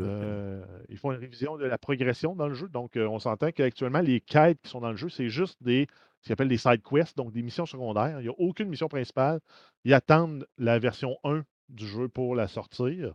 [0.01, 2.69] Euh, ils font une révision de la progression dans le jeu.
[2.69, 5.87] Donc, euh, on s'entend qu'actuellement, les quêtes qui sont dans le jeu, c'est juste des
[6.21, 8.19] ce qu'ils appellent des side quests, donc des missions secondaires.
[8.21, 9.39] Il n'y a aucune mission principale.
[9.85, 13.13] Ils attendent la version 1 du jeu pour la sortir,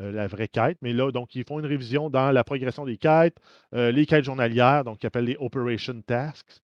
[0.00, 0.78] euh, la vraie quête.
[0.82, 3.36] Mais là, donc, ils font une révision dans la progression des quêtes,
[3.72, 6.60] les quêtes journalières, donc qu'ils appellent les Operation Tasks.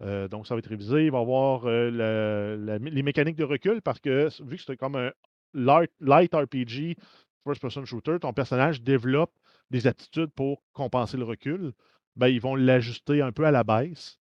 [0.00, 1.06] Donc, ça va être révisé.
[1.06, 4.96] Il va y avoir la- les mécaniques de recul parce que vu que c'est comme
[4.96, 5.10] un
[5.56, 6.96] light, RPG,
[7.44, 9.32] first-person shooter, ton personnage développe
[9.70, 11.72] des aptitudes pour compenser le recul.
[12.16, 14.18] Ben, ils vont l'ajuster un peu à la baisse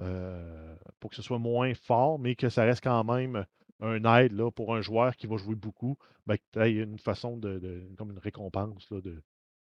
[0.00, 3.44] euh, pour que ce soit moins fort, mais que ça reste quand même
[3.80, 5.96] un aide là, pour un joueur qui va jouer beaucoup.
[6.26, 9.22] Ben, tu aies une façon de, comme une récompense de,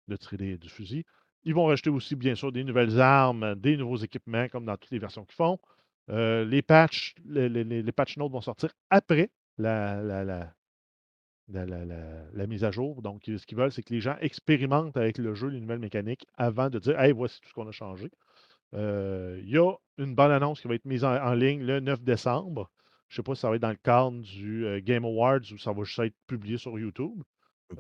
[0.08, 1.04] de tirer du fusil.
[1.46, 4.92] Ils vont rajouter aussi, bien sûr, des nouvelles armes, des nouveaux équipements, comme dans toutes
[4.92, 5.60] les versions qu'ils font.
[6.10, 10.54] Euh, les patchs, les, les- patch notes vont sortir après la- la-
[11.50, 13.02] la, la- mise à jour.
[13.02, 16.26] Donc, ce qu'ils veulent, c'est que les gens expérimentent avec le jeu les nouvelles mécaniques
[16.36, 18.10] avant de dire Hey, voici tout ce qu'on a changé.
[18.76, 21.80] Euh, Il y a une bonne annonce qui va être mise en, en ligne le
[21.80, 22.70] 9 décembre.
[23.10, 25.42] Je ne sais pas si ça va être dans le cadre du euh, Game Awards
[25.54, 27.22] ou ça va juste être publié sur YouTube.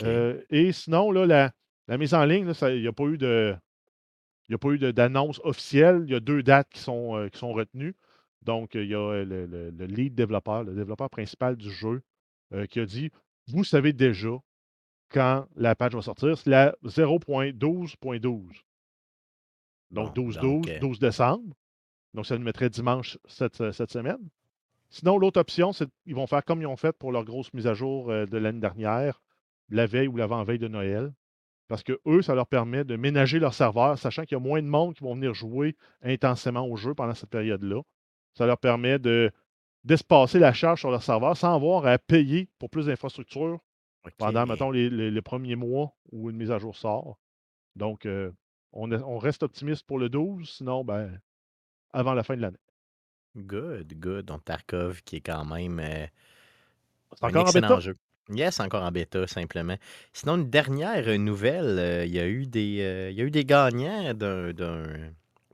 [0.03, 1.51] Euh, et sinon, là, la,
[1.87, 3.55] la mise en ligne, il n'y a pas eu de.
[4.49, 6.03] Il a pas eu d'annonce officielle.
[6.07, 7.95] Il y a deux dates qui sont, euh, qui sont retenues.
[8.41, 12.01] Donc, il y a euh, le, le- le lead développeur, le développeur principal du jeu,
[12.53, 13.09] euh, qui a dit
[13.47, 14.37] Vous savez déjà
[15.09, 16.37] quand la patch va sortir.
[16.37, 18.19] C'est la 0.12.12.
[19.91, 21.55] Donc, Bon, 12, donc, 12, euh, 12 décembre.
[22.13, 24.29] Donc, ça nous mettrait dimanche cette, euh, cette semaine.
[24.89, 27.67] Sinon, l'autre option, c'est qu'ils vont faire comme ils ont fait pour leur grosse mise
[27.67, 29.21] à jour euh, de l'année dernière,
[29.69, 31.13] la veille ou l'avant-veille de Noël.
[31.67, 34.61] Parce que eux, ça leur permet de ménager leur serveur, sachant qu'il y a moins
[34.61, 37.81] de monde qui vont venir jouer intensément au jeu pendant cette période-là.
[38.35, 39.31] Ça leur permet de
[39.85, 43.59] d'espacer la charge sur leur serveur sans avoir à payer pour plus d'infrastructures
[44.17, 47.19] pendant, mettons, les, les- les premiers mois où une mise à jour sort.
[47.75, 48.31] Donc, euh,
[48.73, 51.19] on, est- on reste optimiste pour le 12, sinon, ben,
[51.93, 52.57] avant la fin de l'année.
[53.35, 54.25] Good, good.
[54.25, 56.07] Donc, Tarkov, qui est quand même euh,
[57.21, 57.79] un encore en bêta?
[57.79, 57.95] jeu.
[58.29, 59.77] Yes, encore en bêta, simplement.
[60.13, 63.45] Sinon, une dernière nouvelle, euh, il y a eu des, il y a eu des
[63.45, 64.53] gagnants d'un,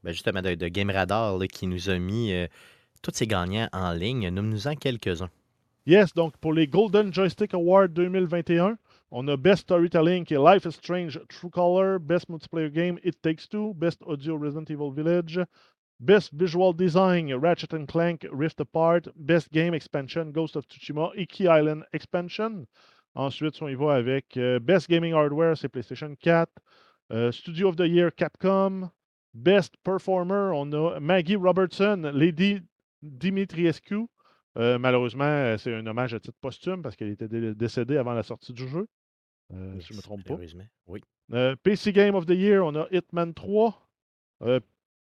[0.04, 2.34] ben, justement, de, de Game Radar là, qui nous a mis
[3.02, 4.30] tous ces gagnants en ligne.
[4.30, 5.30] Nomme-nous-en quelques-uns.
[5.86, 8.78] Yes, donc pour les Golden Joystick Awards 2021,
[9.12, 13.22] on a Best Storytelling qui est Life is Strange True Color, Best Multiplayer Game It
[13.22, 15.40] Takes Two, Best Audio Resident Evil Village,
[16.00, 21.48] Best Visual Design Ratchet and Clank Rift Apart, Best Game Expansion Ghost of Tsushima Iki
[21.48, 22.68] Island Expansion.
[23.16, 26.48] Ensuite, on y va avec euh, Best Gaming Hardware, c'est PlayStation 4.
[27.12, 28.92] Euh, Studio of the Year Capcom.
[29.34, 32.62] Best Performer, on a Maggie Robertson, Lady
[33.02, 34.06] Dimitriescu.
[34.58, 38.14] Euh, malheureusement, euh, c'est un hommage à titre posthume parce qu'elle était dé- décédée avant
[38.14, 38.88] la sortie du jeu.
[39.54, 40.36] Euh, si je ne me trompe pas.
[40.88, 41.02] Oui.
[41.64, 43.88] PC Game of the Year, on a Hitman 3.
[44.44, 44.60] Euh,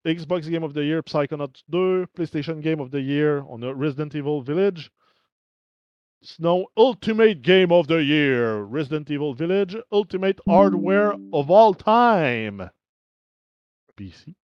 [0.04, 2.06] Xbox Game of the Year, Psychonauts 2.
[2.16, 4.90] PlayStation Game of the Year, on a Resident Evil Village.
[6.22, 9.76] Sinon, Ultimate Game of the Year, Resident Evil Village.
[9.90, 12.70] Ultimate Hardware of All Time.
[13.96, 14.34] PC.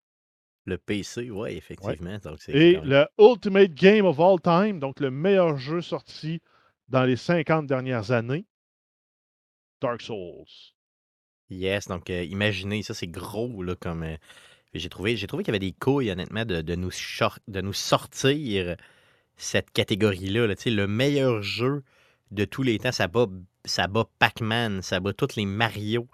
[0.67, 2.19] Le PC, oui, effectivement.
[2.19, 6.41] Donc, Et le Ultimate Game of All Time, donc le meilleur jeu sorti
[6.89, 8.47] dans les 50 dernières années,
[9.81, 10.45] Dark Souls.
[11.51, 14.17] Yes, donc euh, imaginez, ça c'est gros là comme euh,
[14.75, 16.91] j'ai trouvé, j'ai trouvé qu'il y avait des couilles honnêtement de, de nous,
[17.49, 18.77] de nous sortir
[19.37, 20.47] cette catégorie-là.
[20.47, 20.55] là.
[20.67, 21.83] Le meilleur jeu
[22.31, 23.27] de tous les temps, ça bat,
[23.65, 26.09] ça bat Pac-Man, ça bat tous les Mario,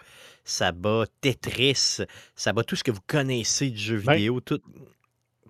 [0.45, 1.99] ça bat Tetris,
[2.35, 4.41] ça bat tout ce que vous connaissez du jeu Ben, vidéo.
[4.41, 4.61] Tout...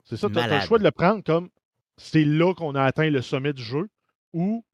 [0.04, 1.48] C'est ça, tu as le choix de le prendre comme
[1.96, 3.88] c'est là qu'on a atteint le sommet du jeu
[4.32, 4.64] ou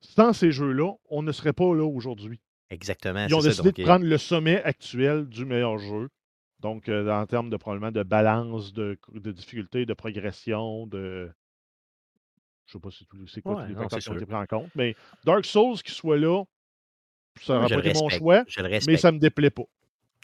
[0.00, 2.40] sans ces jeux-là, on ne serait pas là aujourd'hui.
[2.70, 3.26] Exactement.
[3.28, 6.08] Ils ont ça, décidé donc, de euh, prendre le sommet actuel du meilleur jeu.
[6.60, 11.30] Donc, euh, en termes de probablement de balance, de, de difficulté, de progression, de.
[12.66, 14.34] Je sais pas si tout- c'est quoi Ouais, tous les facteurs qui ont été pris
[14.34, 14.70] en compte.
[14.74, 14.94] Mais
[15.24, 16.44] Dark Souls qui soit là,
[17.40, 19.62] ça n'aurait pas été mon choix, Je le mais ça me déplaît pas.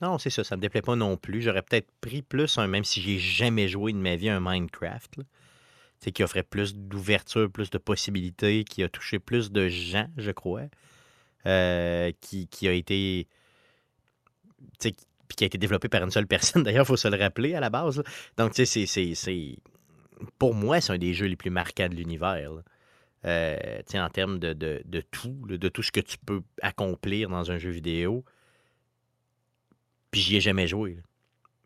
[0.01, 1.43] Non, c'est ça, ça me déplaît pas non plus.
[1.43, 5.15] J'aurais peut-être pris plus, même si j'ai jamais joué de ma vie un Minecraft,
[6.15, 10.63] qui offrait plus d'ouverture, plus de possibilités, qui a touché plus de gens, je crois.
[11.47, 13.27] euh, qui, qui a été.
[14.81, 16.63] qui a été développé par une seule personne.
[16.65, 17.99] D'ailleurs, il faut se le rappeler à la base.
[17.99, 18.05] là.
[18.37, 19.57] Donc, tu sais, c'est- c'est- c'est.
[20.39, 22.51] Pour moi, c'est un des jeux les plus marquants de l'univers.
[23.25, 27.59] Euh, en termes de, de, tout, de tout ce que tu peux accomplir dans un
[27.59, 28.25] jeu vidéo.
[30.11, 30.99] Puis j'y ai jamais joué.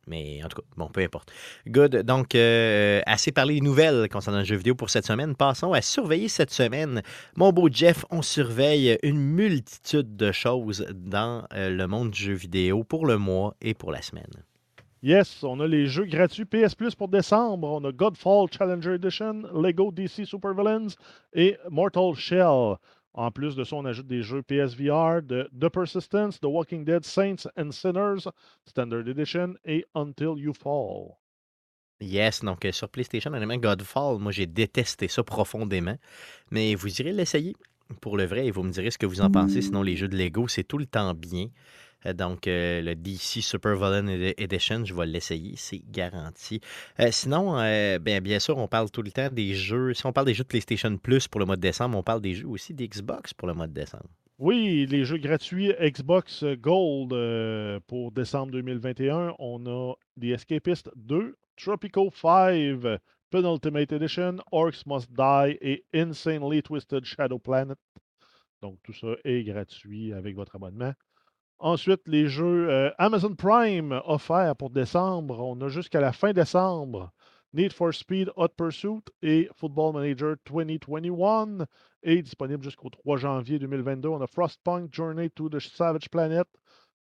[0.07, 1.31] Mais en tout cas, bon, peu importe.
[1.69, 2.03] Good.
[2.03, 5.37] Donc, euh, assez parlé des nouvelles concernant le jeu vidéo pour cette semaine.
[5.37, 7.03] Passons à surveiller cette semaine.
[7.37, 12.33] Mon beau Jeff, on surveille une multitude de choses dans euh, le monde du jeu
[12.33, 14.43] vidéo pour le mois et pour la semaine.
[15.05, 17.69] Yes, on a les jeux gratuits PS Plus pour décembre.
[17.69, 20.95] On a Godfall Challenger Edition, Lego DC Super Villains
[21.33, 22.77] et Mortal Shell.
[23.13, 27.05] En plus de ça, on ajoute des jeux PSVR de The Persistence, The Walking Dead,
[27.05, 28.29] Saints and Sinners,
[28.65, 31.17] Standard Edition et Until You Fall.
[32.01, 35.99] Yes, donc euh, sur PlayStation, honnêtement, Godfall, moi j'ai détesté ça profondément.
[36.53, 37.57] Mais vous irez l'essayer
[38.01, 39.63] pour le vrai et vous me direz ce que vous en pensez.
[39.63, 41.49] Sinon, les jeux de Lego, c'est tout le temps bien.
[42.07, 46.61] Euh, Donc, euh, le DC Super Villain Edi- Edition, je vais l'essayer, c'est garanti.
[47.01, 47.55] Euh, sinon,
[48.01, 49.95] ben, bien sûr, on parle tout le temps des jeux.
[49.95, 52.21] Si on parle des jeux de PlayStation Plus pour le mois de décembre, on parle
[52.21, 54.09] des jeux aussi d'Xbox pour le mois de décembre.
[54.39, 57.11] Oui, les jeux gratuits Xbox Gold
[57.87, 59.35] pour décembre 2021.
[59.39, 62.99] On a The Escapist 2, Tropico 5,
[63.31, 67.79] Penultimate Edition, Orcs Must Die et Insanely Twisted Shadow Planet.
[68.61, 70.93] Donc tout ça est gratuit avec votre abonnement.
[71.65, 75.39] Ensuite, les jeux euh, Amazon Prime offerts pour décembre.
[75.39, 77.13] On a jusqu'à la fin décembre
[77.53, 81.65] Need for Speed Hot Pursuit et Football Manager 2021
[82.03, 84.09] est disponible jusqu'au 3 janvier 2022.
[84.09, 86.49] On a Frostpunk Journey to the Savage Planet,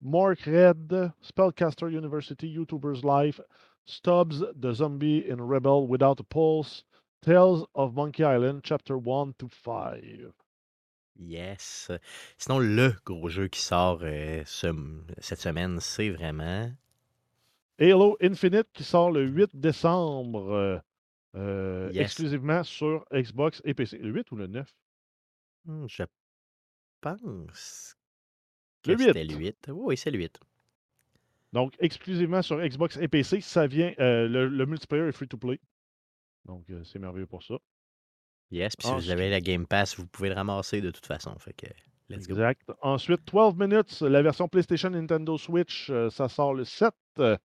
[0.03, 3.41] Mark Red, Spellcaster University, YouTuber's Life,
[3.85, 6.83] Stubbs, The Zombie in Rebel Without a Pulse,
[7.23, 10.33] Tales of Monkey Island, Chapter 1 to 5.
[11.19, 11.91] Yes.
[12.39, 16.73] Sinon, le gros jeu qui sort euh, ce- cette semaine, c'est vraiment.
[17.79, 20.79] Halo Infinite qui sort le 8 décembre, euh,
[21.37, 22.03] euh, Yes.
[22.03, 23.99] exclusivement sur Xbox et PC.
[23.99, 24.71] Le 8 ou le 9
[25.67, 26.05] Hmm, Je
[27.01, 27.97] pense
[28.87, 29.33] Le que c'était 8.
[29.33, 29.69] le 8.
[29.71, 30.39] Oui, c'est le 8.
[31.53, 33.93] Donc, exclusivement sur Xbox et PC, ça vient.
[33.99, 35.59] euh, le, le multiplayer est free to play.
[36.47, 37.57] Donc, euh, c'est merveilleux pour ça.
[38.51, 41.35] Yes, puis si vous avez la Game Pass, vous pouvez le ramasser de toute façon.
[41.39, 41.67] Fait que,
[42.09, 42.35] let's go.
[42.35, 42.63] Exact.
[42.83, 46.93] Ensuite, 12 minutes, la version PlayStation Nintendo Switch, euh, ça sort le 7.
[47.21, 47.37] euh,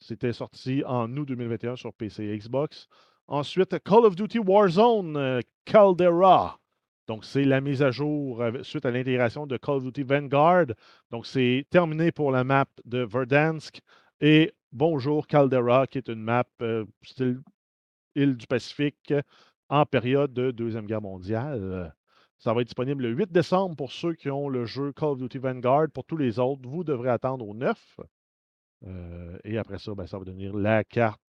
[0.00, 2.88] C'était sorti en août 2021 sur PC et Xbox.
[3.28, 6.58] Ensuite, Call of Duty Warzone euh, Caldera.
[7.06, 10.66] Donc, c'est la mise à jour avec- suite à l'intégration de Call of Duty Vanguard.
[11.10, 13.80] Donc, c'est terminé pour la map de Verdansk.
[14.20, 17.40] Et bonjour Caldera, qui est une map euh, style
[18.16, 19.22] île du Pacifique euh,
[19.70, 21.94] en période de Deuxième Guerre mondiale.
[22.38, 25.18] Ça va être disponible le 8 décembre pour ceux qui ont le jeu Call of
[25.18, 25.88] Duty Vanguard.
[25.92, 28.00] Pour tous les autres, vous devrez attendre au 9.
[28.86, 31.20] Euh, et après ça, ben, ça va devenir la carte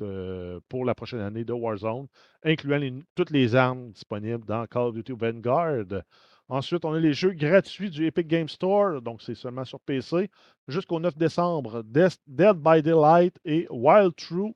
[0.00, 2.06] euh, pour la prochaine année de Warzone,
[2.44, 6.02] incluant toutes les armes disponibles dans Call of Duty Vanguard.
[6.48, 10.30] Ensuite, on a les jeux gratuits du Epic Game Store, donc c'est seulement sur PC,
[10.68, 11.82] jusqu'au 9 décembre.
[11.82, 14.54] Dead by Daylight et Wild True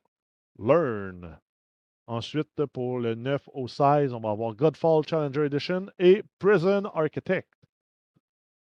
[0.59, 1.39] Learn.
[2.09, 7.51] Ensuite, pour le 9 au 16, on va avoir Godfall Challenger Edition et Prison Architect.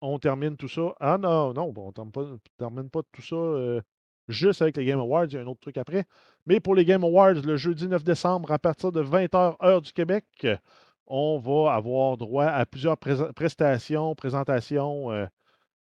[0.01, 0.95] On termine tout ça.
[0.99, 3.81] Ah non, non, on ne termine pas, tout ça euh,
[4.27, 5.27] juste avec les Game Awards.
[5.27, 6.05] Il y a un autre truc après.
[6.47, 9.93] Mais pour les Game Awards, le jeudi 9 décembre, à partir de 20h, heure du
[9.93, 10.25] Québec,
[11.05, 15.27] on va avoir droit à plusieurs prestations, présentations euh,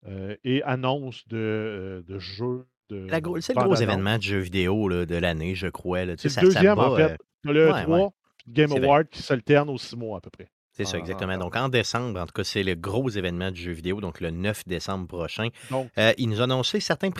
[0.06, 2.66] euh, et annonces de jeux.
[2.90, 6.04] De La gros- C'est le gros événement de jeux vidéo là, de l'année, je crois.
[6.04, 6.16] là.
[6.16, 7.02] Tu sais, C'est ça- le ça deuxième, bat, en fait.
[7.12, 8.08] euh, le ouais, 3, ouais.
[8.48, 8.86] Game C'est vrai.
[8.88, 10.48] Award qui s'alternent aux six mois à peu près.
[10.72, 11.36] C'est ça, Ah, exactement.
[11.36, 14.30] Donc, en décembre, en tout cas, c'est le gros événement du jeu vidéo, donc le
[14.30, 15.48] 9 décembre prochain.
[15.70, 17.10] Donc, Euh, il nous a annoncé certains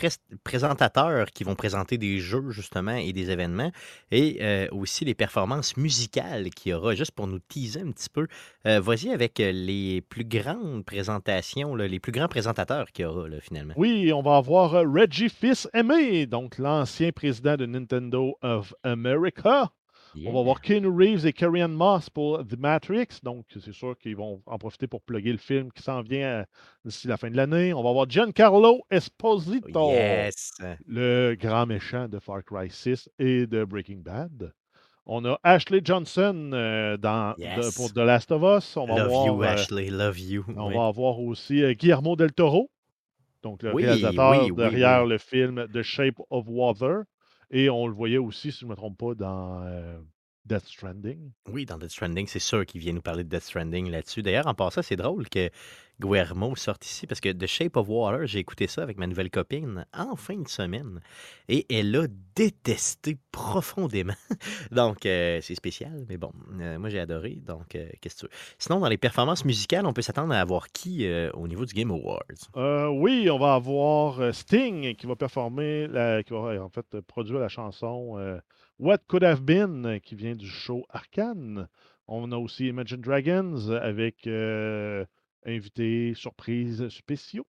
[0.45, 3.71] présentateurs qui vont présenter des jeux, justement, et des événements,
[4.11, 8.09] et euh, aussi les performances musicales qu'il y aura, juste pour nous teaser un petit
[8.09, 8.27] peu.
[8.67, 13.07] Euh, Vas-y avec euh, les plus grandes présentations, là, les plus grands présentateurs qu'il y
[13.07, 13.75] aura, là, finalement.
[13.77, 19.71] oui, on va avoir Reggie Fils-Aimé, donc l'ancien président de Nintendo of America.
[20.27, 23.07] On va voir Keanu Reeves et Carrie Moss pour The Matrix.
[23.23, 26.45] Donc, c'est sûr qu'ils vont en profiter pour plugger le film qui s'en vient euh,
[26.85, 27.73] d'ici la fin de l'année.
[27.73, 30.53] On va voir Giancarlo Esposito, Yes!
[30.87, 34.53] le grand méchant de Far Cry 6 et de Breaking Bad.
[35.07, 37.75] On a Ashley Johnson euh, dans, de- Yes.
[37.75, 38.77] pour The Last of Us.
[38.77, 40.45] On va Love voir, you, euh, Ashley, love you.
[40.57, 40.75] on Oui.
[40.75, 42.71] va avoir aussi euh, Guillermo del Toro,
[43.43, 47.03] donc le Oui, réalisateur oui, derrière le film The Shape of Water.
[47.51, 49.99] Et on le voyait aussi, si je ne me trompe pas, dans euh,
[50.45, 51.31] Death Stranding.
[51.49, 54.23] Oui, dans Death Stranding, c'est sûr qu'il vient nous parler de Death Stranding là-dessus.
[54.23, 55.51] D'ailleurs, en passant, c'est drôle que
[56.01, 59.31] Guillermo sorte ici parce que The Shape of Water, j'ai écouté ça avec ma nouvelle
[59.31, 61.01] copine en fin de semaine
[61.49, 64.15] et elle a détesté profondément.
[64.73, 67.39] donc, euh, c'est spécial, mais bon, euh, moi j'ai adoré.
[67.47, 68.39] Donc, euh, qu'est-ce que tu veux?
[68.59, 71.91] Sinon, dans les performances musicales, on peut s'attendre à avoir qui au niveau du Game
[71.91, 72.91] Awards?
[72.93, 75.87] Oui, on va avoir Sting qui va performer,
[76.27, 78.41] qui va en fait produire la chanson
[78.79, 81.69] What Could Have Been qui vient du show Arcane.
[82.09, 84.27] On a aussi Imagine Dragons avec
[85.45, 87.47] invités surprises spéciaux.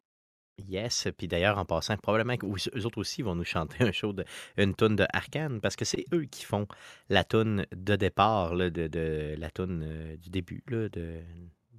[0.67, 4.13] Yes, puis d'ailleurs, en passant, probablement qu'eux autres aussi vont nous chanter un show
[4.57, 6.67] une toune de Arcane, parce que c'est eux qui font
[7.09, 10.89] la toune de départ, la toune euh, du début, de,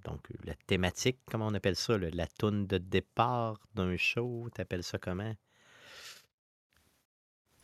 [0.04, 4.82] donc euh, la thématique, comment on appelle ça, la toune de départ d'un show, t'appelles
[4.82, 5.34] ça comment?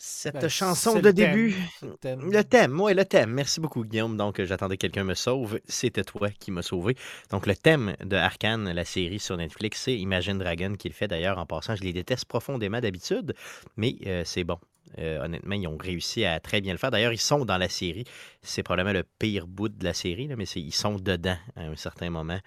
[0.01, 1.57] Cette Ben, chanson de thème, début.
[1.83, 2.31] le thème.
[2.31, 3.31] Le thème, oui, le thème.
[3.33, 4.17] Merci beaucoup, Guillaume.
[4.17, 5.59] Donc, j'attendais que quelqu'un me sauve.
[5.67, 6.97] C'était toi qui m'as sauvé.
[7.31, 11.09] Donc, le thème de Arkane, la série sur Netflix, c'est Imagine Dragon qui le fait.
[11.09, 13.35] D'ailleurs, en passant, je les déteste profondément d'habitude,
[13.77, 14.59] mais euh, c'est bon.
[14.99, 16.93] Euh, honnêtement, ils ont réussi à très bien le faire.
[16.93, 18.05] D'ailleurs, ils sont dans la série.
[18.41, 21.77] C'est probablement le pire bout de la série, là, mais ils sont dedans à un
[21.77, 22.39] certain moment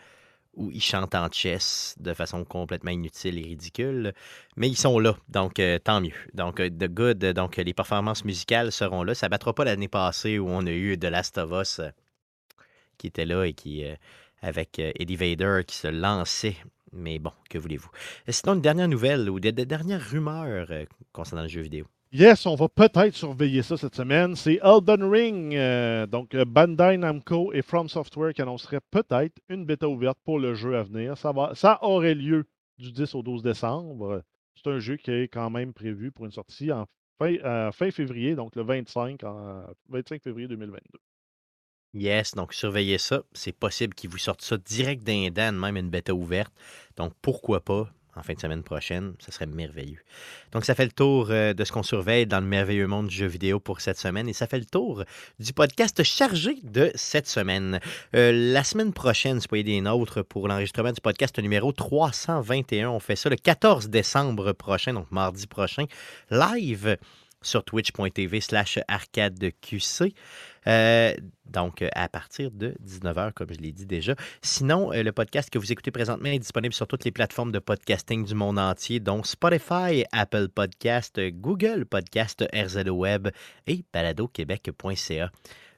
[0.54, 4.14] où ils chantent en chess de façon complètement inutile et ridicule.
[4.58, 6.14] Mais ils sont là, donc euh, tant mieux.
[6.34, 9.16] Donc, euh, The Good, donc les performances musicales seront là.
[9.16, 11.90] Ça battra pas l'année passée où on a eu The Last of Us euh,
[12.98, 13.84] qui était là et qui,
[14.42, 16.56] avec Eddie Vader, qui se lançait.
[16.92, 17.90] Mais bon, que voulez-vous?
[18.28, 20.68] Euh, Sinon, une dernière nouvelle ou des, dernières rumeurs
[21.14, 21.88] concernant le jeu vidéo.
[22.14, 24.36] Yes, on va peut-être surveiller ça cette semaine.
[24.36, 29.66] C'est Elden Ring, euh, donc euh, Bandai Namco et From Software qui annonceraient peut-être une
[29.66, 31.18] bêta ouverte pour le jeu à venir.
[31.18, 32.46] Ça, aurait lieu
[32.78, 34.24] du 10 au 12 décembre.
[34.56, 36.86] C'est un jeu qui est quand même prévu pour une sortie en
[37.18, 41.00] fin, euh, février, donc le 25, en- 25 février 2022.
[41.94, 43.24] Yes, donc surveillez ça.
[43.32, 46.54] C'est possible qu'ils vous sortent ça direct d'un dents, même une bêta ouverte.
[46.98, 47.90] Donc pourquoi pas?
[48.16, 50.00] En fin de semaine prochaine, ce serait merveilleux.
[50.52, 53.16] Donc ça fait le tour euh, de ce qu'on surveille dans le merveilleux monde du
[53.16, 55.04] jeu vidéo pour cette semaine et ça fait le tour
[55.40, 57.80] du podcast chargé de cette semaine.
[58.16, 62.90] Euh, la semaine prochaine, soyez des nôtres pour l'enregistrement du podcast numéro 321.
[62.90, 65.86] On fait ça le 14 décembre prochain, donc mardi prochain,
[66.30, 66.98] live
[67.42, 70.14] sur twitch.tv slash arcadeqc.
[70.68, 71.14] Euh,
[71.46, 74.16] donc, à partir de 19h, comme je l'ai dit déjà.
[74.42, 77.60] Sinon, euh, le podcast que vous écoutez présentement est disponible sur toutes les plateformes de
[77.60, 83.30] podcasting du monde entier, dont Spotify, Apple Podcast, Google Podcast, RZO Web
[83.68, 85.32] et baladoquebec.ca.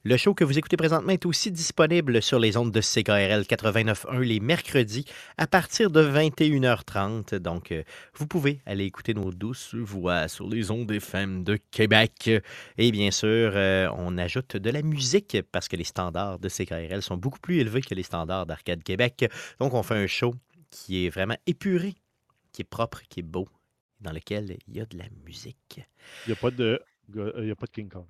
[0.05, 4.19] Le show que vous écoutez présentement est aussi disponible sur les ondes de CKRL 89.1
[4.19, 5.05] les mercredis
[5.37, 7.35] à partir de 21h30.
[7.35, 12.29] Donc, euh, vous pouvez aller écouter nos douces voix sur les ondes FM de Québec.
[12.77, 17.01] Et bien sûr, euh, on ajoute de la musique parce que les standards de CKRL
[17.01, 19.31] sont beaucoup plus élevés que les standards d'Arcade Québec.
[19.61, 20.35] Donc, on fait un show
[20.69, 21.95] qui est vraiment épuré,
[22.51, 23.47] qui est propre, qui est beau,
[24.01, 25.79] dans lequel il y a de la musique.
[26.27, 26.33] Il n'y
[27.13, 28.05] il y a pas de King Kong.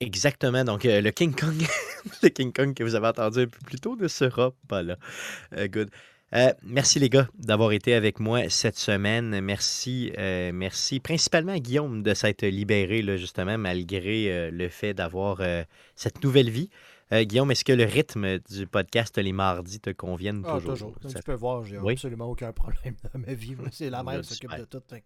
[0.00, 0.64] Exactement.
[0.64, 1.54] Donc, euh, le King Kong,
[2.22, 4.96] le King Kong que vous avez entendu un peu plus tôt ne sera pas là.
[5.56, 5.90] Euh, good.
[6.34, 9.40] Euh, merci les gars d'avoir été avec moi cette semaine.
[9.40, 14.92] Merci, euh, merci principalement à Guillaume de s'être libéré là, justement malgré euh, le fait
[14.92, 15.40] d'avoir
[15.94, 16.68] cette nouvelle vie.
[17.12, 20.70] Guillaume, est-ce que le rythme du podcast les mardis te convienne Ah, toujours?
[20.72, 20.94] toujours.
[21.00, 21.92] Comme Ça- tu peux voir, j'ai Oui.
[21.92, 23.54] absolument aucun problème dans ma vie.
[23.70, 24.82] C'est la mère qui s'occupe de tout.
[24.90, 25.04] fait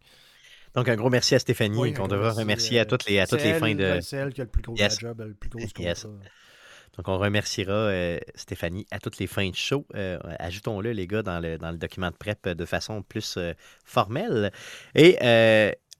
[0.74, 3.18] Donc un gros merci à Stéphanie Oui, qu'on devra merci, remercier à euh, toutes les,
[3.18, 3.98] à toutes les fins de...
[4.02, 4.98] C'est elle qui a le plus gros Yes.
[5.00, 6.06] job, le plus gros Yes.
[6.96, 9.86] Donc, on remerciera euh, Stéphanie à toutes les fins de show.
[9.94, 13.52] Euh, Ajoutons-le, les gars, dans le, dans le document de prep de façon plus euh,
[13.84, 14.52] formelle.
[14.94, 15.16] Et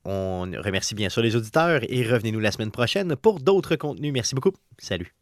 [0.05, 4.13] on remercie bien sûr les auditeurs et revenez-nous la semaine prochaine pour d'autres contenus.
[4.13, 4.53] Merci beaucoup.
[4.79, 5.15] Salut.